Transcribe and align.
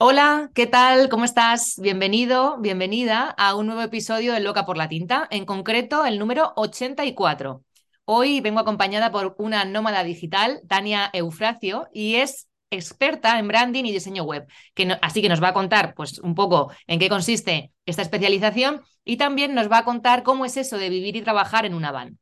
Hola, 0.00 0.50
¿qué 0.54 0.68
tal? 0.68 1.08
¿Cómo 1.08 1.24
estás? 1.24 1.74
Bienvenido, 1.82 2.58
bienvenida 2.58 3.34
a 3.36 3.56
un 3.56 3.66
nuevo 3.66 3.82
episodio 3.82 4.32
de 4.32 4.38
Loca 4.38 4.64
por 4.64 4.76
la 4.76 4.88
Tinta, 4.88 5.26
en 5.28 5.44
concreto 5.44 6.04
el 6.06 6.20
número 6.20 6.52
84. 6.54 7.64
Hoy 8.04 8.40
vengo 8.40 8.60
acompañada 8.60 9.10
por 9.10 9.34
una 9.38 9.64
nómada 9.64 10.04
digital, 10.04 10.60
Tania 10.68 11.10
Eufracio, 11.12 11.88
y 11.92 12.14
es 12.14 12.48
experta 12.70 13.40
en 13.40 13.48
branding 13.48 13.84
y 13.86 13.92
diseño 13.92 14.22
web, 14.22 14.46
que 14.74 14.96
así 15.02 15.20
que 15.20 15.28
nos 15.28 15.42
va 15.42 15.48
a 15.48 15.54
contar 15.54 15.94
pues, 15.94 16.20
un 16.20 16.36
poco 16.36 16.70
en 16.86 17.00
qué 17.00 17.08
consiste 17.08 17.72
esta 17.84 18.02
especialización 18.02 18.82
y 19.04 19.16
también 19.16 19.52
nos 19.52 19.68
va 19.68 19.78
a 19.78 19.84
contar 19.84 20.22
cómo 20.22 20.44
es 20.44 20.56
eso 20.56 20.78
de 20.78 20.90
vivir 20.90 21.16
y 21.16 21.22
trabajar 21.22 21.66
en 21.66 21.74
una 21.74 21.90
van. 21.90 22.20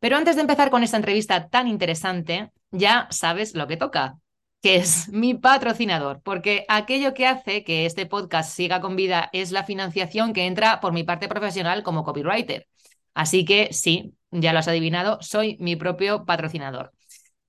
Pero 0.00 0.16
antes 0.16 0.36
de 0.36 0.40
empezar 0.40 0.70
con 0.70 0.82
esta 0.82 0.96
entrevista 0.96 1.48
tan 1.48 1.68
interesante, 1.68 2.50
ya 2.70 3.08
sabes 3.10 3.54
lo 3.54 3.66
que 3.66 3.76
toca, 3.76 4.16
que 4.64 4.76
es 4.76 5.10
mi 5.10 5.34
patrocinador, 5.34 6.22
porque 6.22 6.64
aquello 6.70 7.12
que 7.12 7.26
hace 7.26 7.64
que 7.64 7.84
este 7.84 8.06
podcast 8.06 8.50
siga 8.50 8.80
con 8.80 8.96
vida 8.96 9.28
es 9.34 9.52
la 9.52 9.64
financiación 9.64 10.32
que 10.32 10.46
entra 10.46 10.80
por 10.80 10.94
mi 10.94 11.04
parte 11.04 11.28
profesional 11.28 11.82
como 11.82 12.02
copywriter. 12.02 12.66
Así 13.12 13.44
que 13.44 13.74
sí, 13.74 14.14
ya 14.30 14.54
lo 14.54 14.60
has 14.60 14.68
adivinado, 14.68 15.18
soy 15.20 15.58
mi 15.60 15.76
propio 15.76 16.24
patrocinador. 16.24 16.92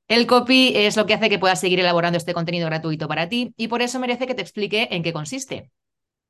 El 0.09 0.27
copy 0.27 0.73
es 0.75 0.97
lo 0.97 1.05
que 1.05 1.13
hace 1.13 1.29
que 1.29 1.39
puedas 1.39 1.61
seguir 1.61 1.79
elaborando 1.79 2.17
este 2.17 2.33
contenido 2.33 2.65
gratuito 2.65 3.07
para 3.07 3.29
ti 3.29 3.53
y 3.55 3.69
por 3.69 3.81
eso 3.81 3.97
merece 3.97 4.27
que 4.27 4.35
te 4.35 4.41
explique 4.41 4.89
en 4.91 5.01
qué 5.01 5.13
consiste. 5.13 5.71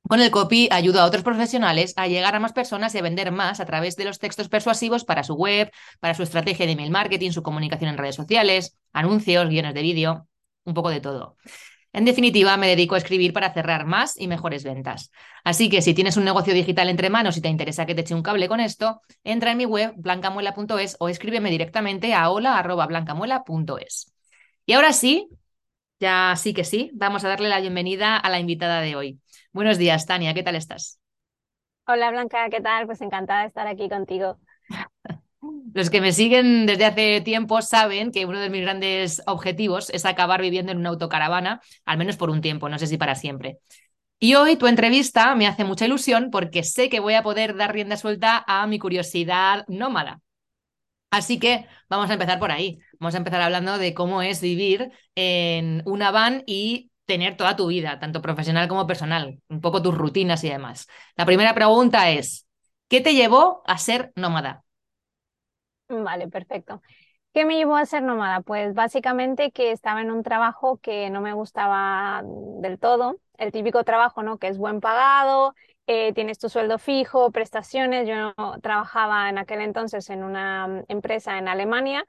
Con 0.07 0.21
el 0.21 0.29
copy 0.29 0.69
ayudo 0.69 1.01
a 1.01 1.05
otros 1.05 1.23
profesionales 1.23 1.93
a 1.95 2.05
llegar 2.05 2.35
a 2.35 2.39
más 2.39 2.53
personas 2.53 2.93
y 2.93 2.99
a 2.99 3.01
vender 3.01 3.31
más 3.31 3.59
a 3.59 3.65
través 3.65 3.95
de 3.95 4.05
los 4.05 4.19
textos 4.19 4.49
persuasivos 4.49 5.03
para 5.03 5.23
su 5.23 5.33
web, 5.33 5.71
para 5.99 6.13
su 6.13 6.21
estrategia 6.21 6.67
de 6.67 6.73
email 6.73 6.91
marketing, 6.91 7.31
su 7.31 7.41
comunicación 7.41 7.89
en 7.89 7.97
redes 7.97 8.13
sociales, 8.13 8.77
anuncios, 8.93 9.49
guiones 9.49 9.73
de 9.73 9.81
vídeo, 9.81 10.27
un 10.65 10.73
poco 10.73 10.89
de 10.89 11.01
todo. 11.01 11.37
En 11.93 12.03
definitiva, 12.03 12.57
me 12.57 12.67
dedico 12.67 12.95
a 12.95 12.97
escribir 12.97 13.31
para 13.31 13.53
cerrar 13.53 13.85
más 13.85 14.19
y 14.19 14.27
mejores 14.27 14.65
ventas. 14.65 15.11
Así 15.45 15.69
que 15.69 15.81
si 15.81 15.93
tienes 15.93 16.17
un 16.17 16.25
negocio 16.25 16.53
digital 16.53 16.89
entre 16.89 17.09
manos 17.09 17.37
y 17.37 17.41
te 17.41 17.47
interesa 17.47 17.85
que 17.85 17.95
te 17.95 18.01
eche 18.01 18.13
un 18.13 18.21
cable 18.23 18.49
con 18.49 18.59
esto, 18.59 19.01
entra 19.23 19.51
en 19.51 19.57
mi 19.57 19.65
web 19.65 19.93
blancamuela.es 19.95 20.97
o 20.99 21.07
escríbeme 21.07 21.49
directamente 21.49 22.13
a 22.13 22.29
hola.blancamuela.es. 22.29 24.13
Y 24.65 24.73
ahora 24.73 24.91
sí, 24.91 25.29
ya 25.99 26.33
sí 26.37 26.53
que 26.53 26.65
sí, 26.65 26.91
vamos 26.93 27.23
a 27.23 27.29
darle 27.29 27.49
la 27.49 27.61
bienvenida 27.61 28.17
a 28.17 28.29
la 28.29 28.39
invitada 28.39 28.81
de 28.81 28.95
hoy. 28.95 29.19
Buenos 29.53 29.77
días, 29.77 30.05
Tania, 30.05 30.33
¿qué 30.33 30.43
tal 30.43 30.55
estás? 30.55 30.99
Hola 31.87 32.11
Blanca, 32.11 32.47
¿qué 32.51 32.61
tal? 32.61 32.85
Pues 32.85 33.01
encantada 33.01 33.41
de 33.41 33.47
estar 33.47 33.65
aquí 33.67 33.89
contigo. 33.89 34.37
Los 35.75 35.89
que 35.89 35.99
me 35.99 36.13
siguen 36.13 36.65
desde 36.65 36.85
hace 36.85 37.19
tiempo 37.19 37.61
saben 37.61 38.13
que 38.13 38.25
uno 38.25 38.39
de 38.39 38.49
mis 38.49 38.61
grandes 38.61 39.21
objetivos 39.25 39.89
es 39.89 40.05
acabar 40.05 40.41
viviendo 40.41 40.71
en 40.71 40.77
una 40.77 40.87
autocaravana, 40.87 41.59
al 41.83 41.97
menos 41.97 42.15
por 42.15 42.29
un 42.29 42.39
tiempo, 42.39 42.69
no 42.69 42.79
sé 42.79 42.87
si 42.87 42.97
para 42.97 43.13
siempre. 43.13 43.57
Y 44.17 44.35
hoy 44.35 44.55
tu 44.55 44.67
entrevista 44.67 45.35
me 45.35 45.47
hace 45.47 45.65
mucha 45.65 45.85
ilusión 45.85 46.29
porque 46.31 46.63
sé 46.63 46.87
que 46.87 47.01
voy 47.01 47.15
a 47.15 47.23
poder 47.23 47.57
dar 47.57 47.73
rienda 47.73 47.97
suelta 47.97 48.45
a 48.47 48.65
mi 48.67 48.79
curiosidad 48.79 49.65
nómada. 49.67 50.21
Así 51.11 51.39
que 51.39 51.67
vamos 51.89 52.09
a 52.09 52.13
empezar 52.13 52.39
por 52.39 52.51
ahí. 52.51 52.79
Vamos 52.97 53.15
a 53.15 53.17
empezar 53.17 53.41
hablando 53.41 53.77
de 53.77 53.93
cómo 53.93 54.21
es 54.21 54.39
vivir 54.39 54.91
en 55.15 55.83
una 55.85 56.09
van 56.11 56.43
y 56.45 56.89
tener 57.03 57.35
toda 57.35 57.57
tu 57.57 57.67
vida, 57.67 57.99
tanto 57.99 58.21
profesional 58.21 58.69
como 58.69 58.87
personal, 58.87 59.41
un 59.49 59.59
poco 59.59 59.81
tus 59.81 59.93
rutinas 59.93 60.41
y 60.45 60.49
demás. 60.49 60.87
La 61.17 61.25
primera 61.25 61.53
pregunta 61.53 62.11
es, 62.11 62.47
¿qué 62.87 63.01
te 63.01 63.13
llevó 63.13 63.61
a 63.67 63.77
ser 63.77 64.13
nómada? 64.15 64.64
Vale, 65.87 66.27
perfecto. 66.29 66.81
¿Qué 67.33 67.45
me 67.45 67.57
llevó 67.57 67.75
a 67.77 67.85
ser 67.85 68.03
nómada? 68.03 68.41
Pues 68.41 68.73
básicamente 68.75 69.51
que 69.51 69.71
estaba 69.71 70.01
en 70.01 70.11
un 70.11 70.23
trabajo 70.23 70.77
que 70.79 71.09
no 71.11 71.21
me 71.21 71.33
gustaba 71.33 72.23
del 72.25 72.79
todo, 72.79 73.17
el 73.37 73.51
típico 73.51 73.83
trabajo, 73.83 74.23
¿no? 74.23 74.39
Que 74.39 74.47
es 74.47 74.57
buen 74.57 74.81
pagado, 74.81 75.53
eh, 75.87 76.13
tienes 76.13 76.39
tu 76.39 76.49
sueldo 76.49 76.79
fijo, 76.79 77.31
prestaciones. 77.31 78.07
Yo 78.07 78.33
trabajaba 78.63 79.29
en 79.29 79.37
aquel 79.37 79.61
entonces 79.61 80.09
en 80.09 80.23
una 80.23 80.83
empresa 80.87 81.37
en 81.37 81.47
Alemania 81.49 82.05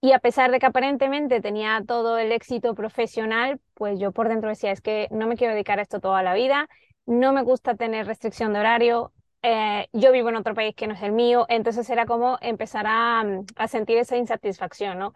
y 0.00 0.12
a 0.12 0.18
pesar 0.18 0.50
de 0.50 0.58
que 0.58 0.66
aparentemente 0.66 1.40
tenía 1.40 1.82
todo 1.86 2.18
el 2.18 2.32
éxito 2.32 2.74
profesional, 2.74 3.60
pues 3.74 3.98
yo 3.98 4.12
por 4.12 4.28
dentro 4.28 4.48
decía, 4.50 4.72
es 4.72 4.80
que 4.80 5.08
no 5.10 5.26
me 5.26 5.36
quiero 5.36 5.54
dedicar 5.54 5.78
a 5.78 5.82
esto 5.82 6.00
toda 6.00 6.22
la 6.22 6.34
vida, 6.34 6.68
no 7.06 7.32
me 7.32 7.42
gusta 7.42 7.74
tener 7.76 8.06
restricción 8.06 8.52
de 8.52 8.60
horario, 8.60 9.12
eh, 9.48 9.88
yo 9.92 10.10
vivo 10.10 10.28
en 10.28 10.36
otro 10.36 10.54
país 10.54 10.74
que 10.74 10.88
no 10.88 10.94
es 10.94 11.02
el 11.02 11.12
mío, 11.12 11.46
entonces 11.48 11.88
era 11.88 12.04
como 12.04 12.36
empezar 12.40 12.84
a, 12.88 13.22
mm, 13.22 13.46
sentir 13.68 13.96
esa 13.98 14.16
insatisfacción, 14.16 14.98
¿no? 14.98 15.12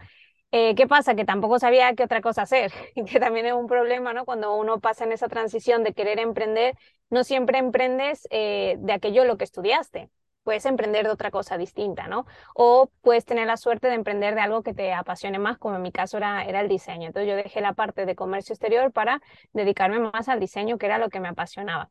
Eh, 0.53 0.75
¿Qué 0.77 0.87
pasa? 0.87 1.17
Que 1.17 1.25
tampoco 1.25 1.59
sabía 1.59 1.95
qué 1.97 2.05
otra 2.05 2.21
cosa 2.21 2.43
hacer, 2.43 2.73
que 3.09 3.21
también 3.21 3.47
es 3.47 3.55
un 3.55 3.67
problema, 3.67 4.13
¿no? 4.13 4.25
Cuando 4.25 4.55
uno 4.57 4.81
pasa 4.81 5.05
en 5.05 5.13
esa 5.13 5.29
transición 5.29 5.83
de 5.85 5.95
querer 5.95 6.21
emprender, 6.21 6.77
no 7.11 7.25
siempre 7.25 7.59
emprendes 7.59 8.29
eh, 8.31 8.77
de 8.79 8.93
aquello 8.93 9.25
lo 9.25 9.37
que 9.37 9.45
estudiaste, 9.45 10.11
puedes 10.45 10.65
emprender 10.67 11.07
de 11.07 11.11
otra 11.13 11.31
cosa 11.33 11.59
distinta, 11.59 12.07
¿no? 12.07 12.27
O 12.55 12.91
puedes 13.03 13.25
tener 13.25 13.47
la 13.49 13.57
suerte 13.57 13.89
de 13.89 13.95
emprender 13.95 14.37
de 14.37 14.43
algo 14.43 14.63
que 14.63 14.75
te 14.75 14.93
apasione 14.93 15.41
más, 15.41 15.59
como 15.59 15.75
en 15.77 15.83
mi 15.83 15.91
caso 15.93 16.19
era, 16.19 16.45
era 16.45 16.61
el 16.61 16.69
diseño. 16.69 17.09
Entonces 17.09 17.29
yo 17.31 17.37
dejé 17.37 17.61
la 17.61 17.73
parte 17.75 18.07
de 18.07 18.15
comercio 18.15 18.53
exterior 18.53 18.93
para 18.93 19.21
dedicarme 19.53 19.99
más 19.99 20.29
al 20.29 20.39
diseño, 20.41 20.79
que 20.79 20.87
era 20.87 20.99
lo 20.99 21.09
que 21.11 21.19
me 21.21 21.29
apasionaba. 21.29 21.91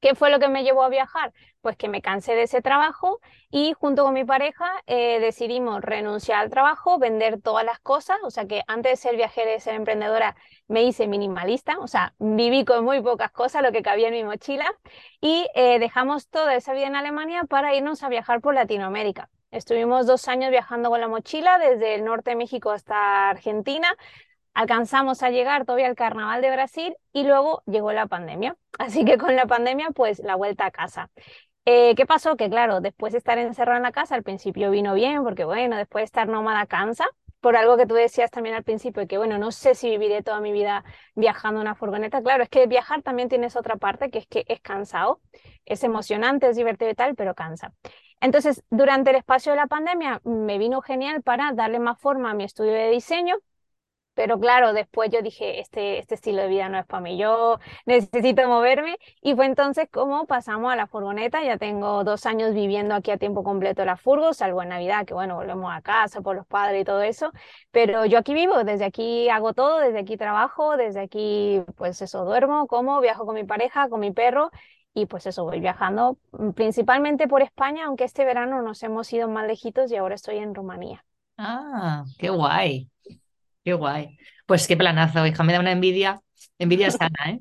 ¿Qué 0.00 0.14
fue 0.14 0.30
lo 0.30 0.38
que 0.38 0.48
me 0.48 0.62
llevó 0.62 0.82
a 0.84 0.88
viajar? 0.88 1.32
Pues 1.62 1.76
que 1.76 1.88
me 1.88 2.02
cansé 2.02 2.34
de 2.34 2.42
ese 2.42 2.62
trabajo 2.62 3.20
y 3.50 3.72
junto 3.72 4.04
con 4.04 4.14
mi 4.14 4.24
pareja 4.24 4.70
eh, 4.86 5.18
decidimos 5.20 5.82
renunciar 5.82 6.40
al 6.40 6.50
trabajo, 6.50 6.98
vender 6.98 7.40
todas 7.40 7.64
las 7.64 7.80
cosas, 7.80 8.18
o 8.22 8.30
sea 8.30 8.46
que 8.46 8.62
antes 8.68 8.92
de 8.92 8.96
ser 8.96 9.16
viajera 9.16 9.50
y 9.50 9.54
de 9.54 9.60
ser 9.60 9.74
emprendedora 9.74 10.36
me 10.68 10.82
hice 10.84 11.06
minimalista, 11.08 11.78
o 11.80 11.88
sea, 11.88 12.14
viví 12.18 12.64
con 12.64 12.84
muy 12.84 13.00
pocas 13.02 13.32
cosas, 13.32 13.62
lo 13.62 13.72
que 13.72 13.82
cabía 13.82 14.08
en 14.08 14.14
mi 14.14 14.24
mochila 14.24 14.66
y 15.20 15.46
eh, 15.54 15.78
dejamos 15.78 16.28
toda 16.28 16.54
esa 16.54 16.72
vida 16.74 16.86
en 16.86 16.96
Alemania 16.96 17.44
para 17.44 17.74
irnos 17.74 18.02
a 18.02 18.08
viajar 18.08 18.40
por 18.40 18.54
Latinoamérica. 18.54 19.30
Estuvimos 19.50 20.06
dos 20.06 20.28
años 20.28 20.50
viajando 20.50 20.90
con 20.90 21.00
la 21.00 21.08
mochila 21.08 21.58
desde 21.58 21.94
el 21.94 22.04
norte 22.04 22.30
de 22.30 22.36
México 22.36 22.70
hasta 22.70 23.30
Argentina, 23.30 23.88
alcanzamos 24.56 25.22
a 25.22 25.28
llegar 25.28 25.66
todavía 25.66 25.86
al 25.86 25.94
carnaval 25.94 26.40
de 26.40 26.50
Brasil 26.50 26.96
y 27.12 27.24
luego 27.24 27.62
llegó 27.66 27.92
la 27.92 28.06
pandemia. 28.06 28.56
Así 28.78 29.04
que 29.04 29.18
con 29.18 29.36
la 29.36 29.46
pandemia, 29.46 29.90
pues 29.94 30.18
la 30.20 30.34
vuelta 30.34 30.64
a 30.64 30.70
casa. 30.70 31.10
Eh, 31.66 31.94
¿Qué 31.94 32.06
pasó? 32.06 32.36
Que 32.36 32.48
claro, 32.48 32.80
después 32.80 33.12
de 33.12 33.18
estar 33.18 33.36
encerrado 33.36 33.76
en 33.76 33.82
la 33.82 33.92
casa, 33.92 34.14
al 34.14 34.22
principio 34.22 34.70
vino 34.70 34.94
bien, 34.94 35.22
porque 35.22 35.44
bueno, 35.44 35.76
después 35.76 36.02
de 36.02 36.04
estar 36.06 36.26
nómada 36.26 36.64
cansa, 36.66 37.06
por 37.40 37.54
algo 37.54 37.76
que 37.76 37.86
tú 37.86 37.94
decías 37.94 38.30
también 38.30 38.54
al 38.54 38.64
principio, 38.64 39.06
que 39.06 39.18
bueno, 39.18 39.36
no 39.36 39.52
sé 39.52 39.74
si 39.74 39.90
viviré 39.90 40.22
toda 40.22 40.40
mi 40.40 40.52
vida 40.52 40.84
viajando 41.14 41.60
en 41.60 41.66
una 41.66 41.74
furgoneta. 41.74 42.22
Claro, 42.22 42.42
es 42.42 42.48
que 42.48 42.66
viajar 42.66 43.02
también 43.02 43.28
tienes 43.28 43.56
otra 43.56 43.76
parte, 43.76 44.10
que 44.10 44.20
es 44.20 44.26
que 44.26 44.46
es 44.48 44.60
cansado, 44.62 45.20
es 45.66 45.84
emocionante, 45.84 46.48
es 46.48 46.56
divertido 46.56 46.90
y 46.90 46.94
tal, 46.94 47.14
pero 47.14 47.34
cansa. 47.34 47.74
Entonces, 48.22 48.64
durante 48.70 49.10
el 49.10 49.16
espacio 49.16 49.52
de 49.52 49.56
la 49.56 49.66
pandemia 49.66 50.22
me 50.24 50.56
vino 50.56 50.80
genial 50.80 51.22
para 51.22 51.52
darle 51.52 51.78
más 51.78 52.00
forma 52.00 52.30
a 52.30 52.34
mi 52.34 52.44
estudio 52.44 52.72
de 52.72 52.88
diseño 52.88 53.36
Pero 54.16 54.40
claro, 54.40 54.72
después 54.72 55.10
yo 55.10 55.20
dije, 55.20 55.60
este, 55.60 55.98
este 55.98 56.14
estilo 56.14 56.40
de 56.40 56.48
vida 56.48 56.70
no 56.70 56.78
es 56.78 56.86
para 56.86 57.02
mí, 57.02 57.18
yo 57.18 57.58
necesito 57.84 58.48
moverme. 58.48 58.96
Y 59.20 59.34
fue 59.34 59.44
entonces 59.44 59.88
como 59.92 60.26
pasamos 60.26 60.72
a 60.72 60.76
la 60.76 60.86
furgoneta. 60.86 61.42
Ya 61.44 61.58
tengo 61.58 62.02
dos 62.02 62.24
años 62.24 62.54
viviendo 62.54 62.94
aquí 62.94 63.10
a 63.10 63.18
tiempo 63.18 63.44
completo 63.44 63.84
la 63.84 63.98
furgo, 63.98 64.32
salvo 64.32 64.62
en 64.62 64.70
Navidad, 64.70 65.04
que 65.04 65.12
bueno, 65.12 65.36
volvemos 65.36 65.70
a 65.70 65.82
casa 65.82 66.22
por 66.22 66.34
los 66.34 66.46
padres 66.46 66.80
y 66.80 66.84
todo 66.86 67.02
eso. 67.02 67.30
Pero 67.70 68.06
yo 68.06 68.18
aquí 68.18 68.32
vivo, 68.32 68.64
desde 68.64 68.86
aquí 68.86 69.28
hago 69.28 69.52
todo, 69.52 69.80
desde 69.80 69.98
aquí 69.98 70.16
trabajo, 70.16 70.78
desde 70.78 71.00
aquí 71.00 71.62
pues 71.76 72.00
eso, 72.00 72.24
duermo, 72.24 72.66
como, 72.68 73.00
viajo 73.02 73.26
con 73.26 73.34
mi 73.34 73.44
pareja, 73.44 73.90
con 73.90 74.00
mi 74.00 74.12
perro. 74.12 74.50
Y 74.94 75.04
pues 75.04 75.26
eso, 75.26 75.44
voy 75.44 75.60
viajando 75.60 76.16
mm, 76.32 76.52
principalmente 76.52 77.28
por 77.28 77.42
España, 77.42 77.84
aunque 77.84 78.04
este 78.04 78.24
verano 78.24 78.62
nos 78.62 78.82
hemos 78.82 79.12
ido 79.12 79.28
más 79.28 79.46
lejitos 79.46 79.92
y 79.92 79.96
ahora 79.96 80.14
estoy 80.14 80.38
en 80.38 80.54
Rumanía. 80.54 81.04
Ah, 81.36 82.04
qué 82.18 82.30
guay. 82.30 82.88
Qué 83.66 83.72
guay. 83.72 84.16
Pues 84.46 84.68
qué 84.68 84.76
planazo, 84.76 85.26
hija, 85.26 85.42
me 85.42 85.52
da 85.52 85.58
una 85.58 85.72
envidia, 85.72 86.20
envidia 86.60 86.92
sana, 86.92 87.18
¿eh? 87.30 87.40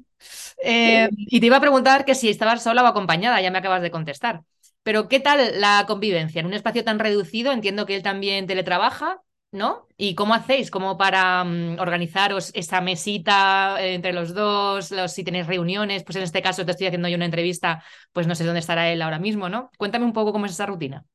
¿eh? 0.64 1.10
Y 1.16 1.40
te 1.40 1.46
iba 1.46 1.58
a 1.58 1.62
preguntar 1.62 2.04
que 2.04 2.16
si 2.16 2.30
estabas 2.30 2.64
sola 2.64 2.82
o 2.84 2.88
acompañada, 2.88 3.40
ya 3.42 3.52
me 3.52 3.60
acabas 3.60 3.84
de 3.84 3.92
contestar. 3.92 4.42
Pero 4.82 5.08
¿qué 5.08 5.20
tal 5.20 5.62
la 5.62 5.86
convivencia? 5.88 6.40
En 6.40 6.48
un 6.48 6.56
espacio 6.56 6.84
tan 6.84 6.98
reducido, 6.98 7.52
entiendo 7.52 7.86
que 7.86 7.96
él 7.96 8.02
también 8.02 8.48
teletrabaja, 8.48 9.22
¿no? 9.52 9.88
¿Y 9.98 10.16
cómo 10.16 10.34
hacéis? 10.34 10.72
¿Cómo 10.72 10.98
para 10.98 11.44
mm, 11.44 11.78
organizaros 11.80 12.52
esa 12.56 12.82
mesita 12.82 13.78
eh, 13.80 13.94
entre 13.94 14.12
los 14.14 14.34
dos? 14.34 14.90
Los, 14.90 15.12
si 15.14 15.24
tenéis 15.24 15.46
reuniones, 15.46 16.04
pues 16.04 16.16
en 16.16 16.24
este 16.24 16.42
caso 16.42 16.66
te 16.66 16.72
estoy 16.72 16.88
haciendo 16.88 17.08
yo 17.08 17.18
una 17.18 17.26
entrevista, 17.26 17.84
pues 18.14 18.26
no 18.26 18.34
sé 18.34 18.46
dónde 18.46 18.62
estará 18.62 18.92
él 18.92 19.04
ahora 19.04 19.20
mismo, 19.20 19.48
¿no? 19.48 19.70
Cuéntame 19.78 20.06
un 20.06 20.14
poco 20.14 20.34
cómo 20.34 20.48
es 20.48 20.54
esa 20.54 20.66
rutina. 20.66 21.06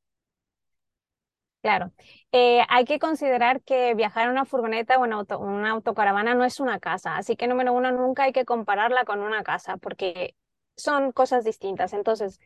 Claro, 1.63 1.93
eh, 2.33 2.63
hay 2.71 2.87
que 2.87 2.99
considerar 2.99 3.61
que 3.63 3.95
viajar 3.95 4.25
en 4.25 4.31
una 4.31 4.47
furgoneta 4.47 4.97
o 4.99 5.05
en 5.05 5.13
una 5.13 5.71
autocaravana 5.73 6.35
no 6.35 6.45
es 6.47 6.59
una 6.59 6.81
casa, 6.81 7.19
así 7.19 7.37
que 7.37 7.47
número 7.49 7.75
uno, 7.75 7.93
nunca 7.93 8.23
hay 8.23 8.33
que 8.33 8.47
compararla 8.47 9.05
con 9.05 9.21
una 9.21 9.43
casa 9.43 9.77
porque 9.77 10.35
son 10.75 11.13
cosas 11.13 11.45
distintas. 11.45 11.93
Entonces, 11.93 12.41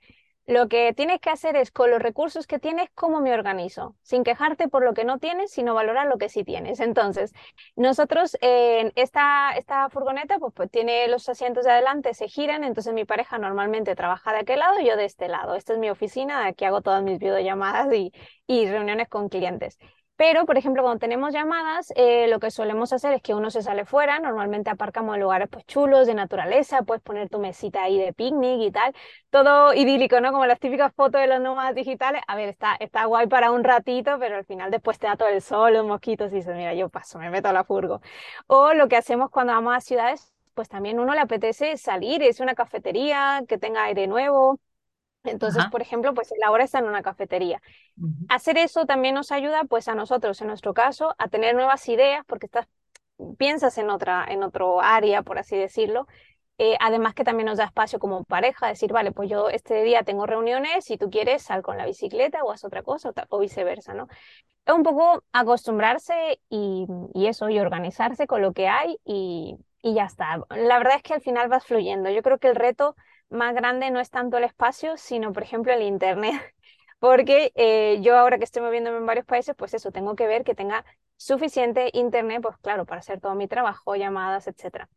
lo 0.46 0.68
que 0.68 0.92
tienes 0.92 1.20
que 1.20 1.30
hacer 1.30 1.56
es, 1.56 1.70
con 1.70 1.90
los 1.90 2.02
recursos 2.02 2.46
que 2.46 2.58
tienes, 2.58 2.88
cómo 2.94 3.20
me 3.20 3.32
organizo, 3.32 3.96
sin 4.02 4.24
quejarte 4.24 4.68
por 4.68 4.84
lo 4.84 4.92
que 4.92 5.04
no 5.04 5.18
tienes, 5.18 5.50
sino 5.50 5.74
valorar 5.74 6.06
lo 6.06 6.18
que 6.18 6.28
sí 6.28 6.44
tienes. 6.44 6.80
Entonces, 6.80 7.32
nosotros 7.76 8.36
en 8.40 8.92
esta, 8.96 9.52
esta 9.56 9.88
furgoneta, 9.88 10.38
pues, 10.38 10.52
pues, 10.54 10.70
tiene 10.70 11.08
los 11.08 11.28
asientos 11.28 11.64
de 11.64 11.72
adelante, 11.72 12.14
se 12.14 12.28
giran, 12.28 12.64
entonces 12.64 12.92
mi 12.94 13.04
pareja 13.04 13.38
normalmente 13.38 13.94
trabaja 13.96 14.32
de 14.32 14.40
aquel 14.40 14.60
lado 14.60 14.80
y 14.80 14.86
yo 14.86 14.96
de 14.96 15.06
este 15.06 15.28
lado. 15.28 15.54
Esta 15.54 15.72
es 15.72 15.78
mi 15.78 15.90
oficina, 15.90 16.46
aquí 16.46 16.64
hago 16.64 16.82
todas 16.82 17.02
mis 17.02 17.18
videollamadas 17.18 17.92
y, 17.94 18.12
y 18.46 18.66
reuniones 18.68 19.08
con 19.08 19.28
clientes. 19.28 19.78
Pero, 20.16 20.46
por 20.46 20.56
ejemplo, 20.56 20.82
cuando 20.82 21.00
tenemos 21.00 21.32
llamadas, 21.32 21.92
eh, 21.96 22.28
lo 22.28 22.38
que 22.38 22.52
solemos 22.52 22.92
hacer 22.92 23.12
es 23.14 23.22
que 23.22 23.34
uno 23.34 23.50
se 23.50 23.62
sale 23.62 23.84
fuera, 23.84 24.20
normalmente 24.20 24.70
aparcamos 24.70 25.16
en 25.16 25.22
lugares 25.22 25.48
pues 25.50 25.66
chulos, 25.66 26.06
de 26.06 26.14
naturaleza, 26.14 26.82
puedes 26.82 27.02
poner 27.02 27.28
tu 27.28 27.40
mesita 27.40 27.82
ahí 27.82 27.98
de 27.98 28.12
picnic 28.12 28.60
y 28.60 28.70
tal, 28.70 28.94
todo 29.30 29.74
idílico, 29.74 30.20
¿no? 30.20 30.30
Como 30.30 30.46
las 30.46 30.60
típicas 30.60 30.94
fotos 30.94 31.20
de 31.20 31.26
los 31.26 31.40
nómadas 31.40 31.74
digitales. 31.74 32.22
A 32.28 32.36
ver, 32.36 32.48
está, 32.50 32.76
está 32.78 33.06
guay 33.06 33.26
para 33.26 33.50
un 33.50 33.64
ratito, 33.64 34.16
pero 34.20 34.36
al 34.36 34.44
final 34.44 34.70
después 34.70 35.00
te 35.00 35.08
da 35.08 35.16
todo 35.16 35.28
el 35.28 35.42
sol, 35.42 35.72
los 35.72 35.84
mosquitos 35.84 36.32
y 36.32 36.36
dices, 36.36 36.54
mira, 36.54 36.74
yo 36.74 36.88
paso, 36.88 37.18
me 37.18 37.28
meto 37.30 37.48
a 37.48 37.52
la 37.52 37.64
furgo. 37.64 38.00
O 38.46 38.72
lo 38.72 38.86
que 38.88 38.96
hacemos 38.96 39.30
cuando 39.30 39.52
vamos 39.52 39.74
a 39.76 39.80
ciudades, 39.80 40.32
pues 40.54 40.68
también 40.68 41.00
uno 41.00 41.12
le 41.14 41.20
apetece 41.20 41.76
salir, 41.76 42.22
es 42.22 42.38
una 42.40 42.54
cafetería 42.54 43.42
que 43.48 43.58
tenga 43.58 43.82
aire 43.84 44.06
nuevo, 44.06 44.60
entonces, 45.24 45.64
por 45.70 45.80
ejemplo, 45.82 46.14
pues 46.14 46.30
él 46.32 46.38
ahora 46.44 46.64
está 46.64 46.78
en 46.78 46.86
una 46.86 47.02
cafetería. 47.02 47.62
Hacer 48.28 48.58
eso 48.58 48.84
también 48.84 49.14
nos 49.14 49.32
ayuda, 49.32 49.64
pues 49.64 49.88
a 49.88 49.94
nosotros, 49.94 50.40
en 50.40 50.48
nuestro 50.48 50.74
caso, 50.74 51.14
a 51.18 51.28
tener 51.28 51.54
nuevas 51.54 51.88
ideas, 51.88 52.24
porque 52.26 52.46
estás, 52.46 52.68
piensas 53.38 53.78
en 53.78 53.90
otra, 53.90 54.26
en 54.28 54.42
otro 54.42 54.80
área, 54.80 55.22
por 55.22 55.38
así 55.38 55.56
decirlo. 55.56 56.06
Eh, 56.58 56.76
además 56.78 57.14
que 57.14 57.24
también 57.24 57.46
nos 57.46 57.58
da 57.58 57.64
espacio 57.64 57.98
como 57.98 58.22
pareja, 58.24 58.68
decir, 58.68 58.92
vale, 58.92 59.10
pues 59.10 59.28
yo 59.28 59.48
este 59.48 59.82
día 59.82 60.04
tengo 60.04 60.24
reuniones, 60.24 60.84
si 60.84 60.96
tú 60.96 61.10
quieres, 61.10 61.42
sal 61.42 61.62
con 61.62 61.76
la 61.76 61.86
bicicleta 61.86 62.44
o 62.44 62.52
haz 62.52 62.64
otra 62.64 62.82
cosa, 62.82 63.12
o, 63.28 63.38
viceversa, 63.40 63.92
¿no? 63.92 64.06
Es 64.64 64.74
un 64.74 64.84
poco 64.84 65.24
acostumbrarse 65.32 66.40
y, 66.48 66.86
y, 67.12 67.26
eso, 67.26 67.48
y 67.48 67.58
organizarse 67.58 68.26
con 68.26 68.40
lo 68.40 68.52
que 68.52 68.68
hay 68.68 68.98
y, 69.04 69.56
y 69.82 69.94
ya 69.94 70.04
está. 70.04 70.38
La 70.50 70.78
verdad 70.78 70.96
es 70.96 71.02
que 71.02 71.14
al 71.14 71.20
final 71.20 71.48
vas 71.48 71.66
fluyendo. 71.66 72.08
Yo 72.08 72.22
creo 72.22 72.38
que 72.38 72.48
el 72.48 72.56
reto 72.56 72.94
más 73.34 73.54
grande 73.54 73.90
no 73.90 74.00
es 74.00 74.10
tanto 74.10 74.38
el 74.38 74.44
espacio, 74.44 74.96
sino, 74.96 75.32
por 75.32 75.42
ejemplo, 75.42 75.72
el 75.72 75.82
Internet. 75.82 76.34
Porque 76.98 77.52
eh, 77.56 77.98
yo 78.02 78.16
ahora 78.18 78.38
que 78.38 78.44
estoy 78.44 78.62
moviéndome 78.62 78.98
en 78.98 79.06
varios 79.06 79.26
países, 79.26 79.54
pues 79.56 79.74
eso, 79.74 79.92
tengo 79.92 80.16
que 80.16 80.26
ver 80.26 80.44
que 80.44 80.54
tenga 80.54 80.84
suficiente 81.16 81.90
Internet, 81.92 82.42
pues 82.42 82.56
claro, 82.58 82.86
para 82.86 83.00
hacer 83.00 83.20
todo 83.20 83.34
mi 83.34 83.48
trabajo, 83.48 83.94
llamadas, 83.96 84.46
etc. 84.48 84.88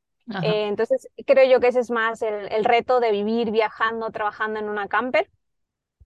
Eh, 0.42 0.68
entonces, 0.68 1.10
creo 1.26 1.50
yo 1.50 1.60
que 1.60 1.68
ese 1.70 1.80
es 1.82 1.90
más 1.92 2.22
el, 2.22 2.52
el 2.52 2.64
reto 2.66 3.00
de 3.00 3.12
vivir 3.12 3.52
viajando, 3.52 4.12
trabajando 4.12 4.60
en 4.60 4.70
una 4.70 4.88
camper 4.88 5.30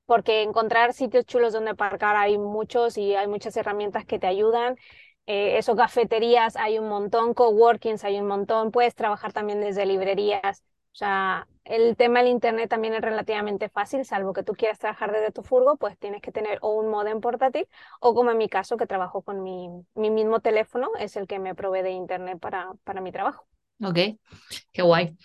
porque 0.05 0.41
encontrar 0.43 0.93
sitios 0.93 1.25
chulos 1.25 1.53
donde 1.53 1.71
aparcar 1.71 2.15
hay 2.15 2.37
muchos 2.37 2.97
y 2.97 3.15
hay 3.15 3.27
muchas 3.27 3.55
herramientas 3.57 4.05
que 4.05 4.19
te 4.19 4.27
ayudan. 4.27 4.75
Eh, 5.27 5.57
eso, 5.57 5.75
cafeterías 5.75 6.55
hay 6.57 6.79
un 6.79 6.89
montón, 6.89 7.33
coworkings 7.33 8.03
hay 8.03 8.19
un 8.19 8.27
montón, 8.27 8.71
puedes 8.71 8.95
trabajar 8.95 9.31
también 9.33 9.61
desde 9.61 9.85
librerías. 9.85 10.63
O 10.93 10.95
sea, 10.95 11.47
el 11.63 11.95
tema 11.97 12.19
del 12.19 12.29
Internet 12.29 12.69
también 12.69 12.93
es 12.93 13.01
relativamente 13.01 13.69
fácil, 13.69 14.05
salvo 14.05 14.33
que 14.33 14.43
tú 14.43 14.53
quieras 14.53 14.79
trabajar 14.79 15.11
desde 15.11 15.31
tu 15.31 15.41
furgo, 15.43 15.77
pues 15.77 15.97
tienes 15.97 16.21
que 16.21 16.31
tener 16.31 16.59
o 16.61 16.71
un 16.79 16.89
modem 16.89 17.21
portátil 17.21 17.67
o 18.01 18.13
como 18.13 18.31
en 18.31 18.37
mi 18.37 18.49
caso 18.49 18.77
que 18.77 18.87
trabajo 18.87 19.21
con 19.21 19.41
mi, 19.43 19.69
mi 19.95 20.09
mismo 20.11 20.41
teléfono, 20.41 20.89
es 20.99 21.15
el 21.15 21.27
que 21.27 21.39
me 21.39 21.55
provee 21.55 21.81
de 21.83 21.91
Internet 21.91 22.39
para, 22.39 22.73
para 22.83 23.01
mi 23.01 23.11
trabajo. 23.11 23.47
Ok, 23.83 23.97
qué 24.73 24.81
guay. 24.83 25.17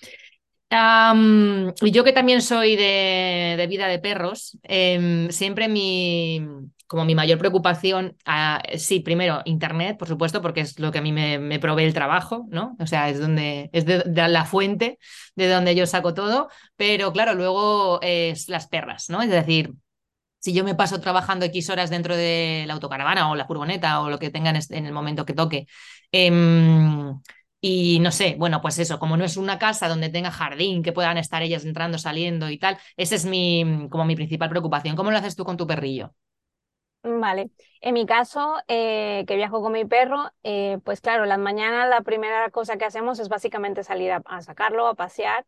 Y 0.71 1.91
yo 1.91 2.05
que 2.05 2.13
también 2.13 2.43
soy 2.43 2.77
de, 2.77 3.55
de 3.57 3.67
vida 3.67 3.87
de 3.87 3.99
perros, 3.99 4.59
em, 4.63 5.31
siempre 5.31 5.69
mi, 5.69 6.41
como 6.87 7.05
mi 7.05 7.15
mayor 7.15 7.39
preocupación, 7.39 8.17
ah, 8.25 8.63
sí, 8.77 9.01
primero 9.01 9.43
Internet, 9.45 9.99
por 9.99 10.09
supuesto, 10.09 10.41
porque 10.41 10.61
es 10.61 10.79
lo 10.79 10.93
que 10.93 10.99
a 10.99 11.03
mí 11.03 11.13
me, 11.13 11.59
provee 11.59 11.85
el 11.85 11.95
trabajo, 11.95 12.47
¿no? 12.49 12.77
O 12.79 12.87
sea, 12.87 13.09
es 13.09 13.19
donde 13.21 13.71
es 13.73 13.87
de, 13.87 14.03
la 14.07 14.45
fuente 14.45 14.99
de 15.35 15.49
donde 15.49 15.75
yo 15.75 15.87
saco 15.87 16.15
todo, 16.15 16.49
pero 16.77 17.13
claro, 17.13 17.35
luego 17.35 18.01
es 18.03 18.49
las 18.49 18.69
perras, 18.69 19.11
¿no? 19.11 19.23
Es 19.23 19.31
decir, 19.31 19.73
si 20.39 20.53
yo 20.53 20.65
me 20.65 20.75
paso 20.77 21.01
trabajando 21.01 21.47
X 21.47 21.71
horas 21.71 21.91
dentro 21.91 22.17
de 22.17 22.65
la 22.67 22.75
autocaravana 22.75 23.31
o 23.31 23.35
la 23.35 23.47
furgoneta 23.47 24.01
o 24.01 24.11
lo 24.11 24.19
que 24.19 24.31
tengan 24.31 24.57
en 24.71 24.87
el 24.87 24.93
momento 24.93 25.27
que 25.27 25.35
toque, 25.35 25.67
em, 26.13 27.21
y 27.61 27.99
no 28.01 28.13
sé, 28.13 28.37
bueno, 28.39 28.61
pues 28.61 28.79
eso, 28.79 28.99
como 28.99 29.17
no 29.17 29.25
es 29.25 29.37
una 29.37 29.59
casa 29.59 29.89
donde 29.89 30.09
tenga 30.11 30.31
jardín, 30.31 30.83
que 30.83 30.93
puedan 30.93 31.19
estar 31.19 31.43
ellas 31.43 31.65
entrando, 31.65 31.99
saliendo 31.99 32.51
y 32.51 32.59
tal, 32.59 32.79
esa 32.97 33.15
es 33.17 33.25
mi, 33.25 33.89
como 33.91 34.05
mi 34.05 34.17
principal 34.17 34.51
preocupación. 34.51 34.97
¿Cómo 34.97 35.11
lo 35.11 35.19
haces 35.19 35.37
tú 35.37 35.45
con 35.45 35.57
tu 35.57 35.67
perrillo? 35.67 36.15
Vale, 37.09 37.51
en 37.81 37.95
mi 37.95 38.05
caso, 38.05 38.57
eh, 38.67 39.25
que 39.29 39.37
viajo 39.37 39.63
con 39.63 39.71
mi 39.73 39.85
perro, 39.85 40.33
eh, 40.43 40.79
pues 40.85 41.01
claro, 41.01 41.25
las 41.25 41.39
mañanas 41.39 41.89
la 41.89 42.01
primera 42.01 42.51
cosa 42.51 42.77
que 42.77 42.85
hacemos 42.85 43.21
es 43.21 43.29
básicamente 43.29 43.85
salir 43.85 44.11
a, 44.11 44.41
sacarlo, 44.43 44.89
a 44.89 44.95
pasear. 44.97 45.47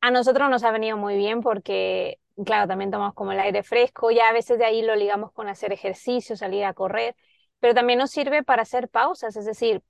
A 0.00 0.10
nosotros 0.12 0.48
nos 0.50 0.62
ha 0.62 0.70
venido 0.70 0.96
muy 0.96 1.16
bien 1.16 1.40
porque, 1.40 2.20
claro, 2.46 2.68
también 2.68 2.92
tomamos 2.92 3.14
como 3.14 3.32
el 3.32 3.40
aire 3.40 3.64
fresco, 3.64 4.12
ya 4.12 4.28
a 4.28 4.32
veces 4.32 4.58
de 4.58 4.64
ahí 4.66 4.82
lo 4.82 4.94
ligamos 4.94 5.32
con 5.32 5.48
hacer 5.48 5.72
ejercicio, 5.72 6.36
salir 6.36 6.64
a 6.64 6.74
correr, 6.74 7.16
pero 7.58 7.74
también 7.74 7.98
nos 7.98 8.10
sirve 8.12 8.44
para 8.44 8.62
hacer 8.62 8.88
pausas, 8.88 9.34
es 9.36 9.44
decir, 9.46 9.82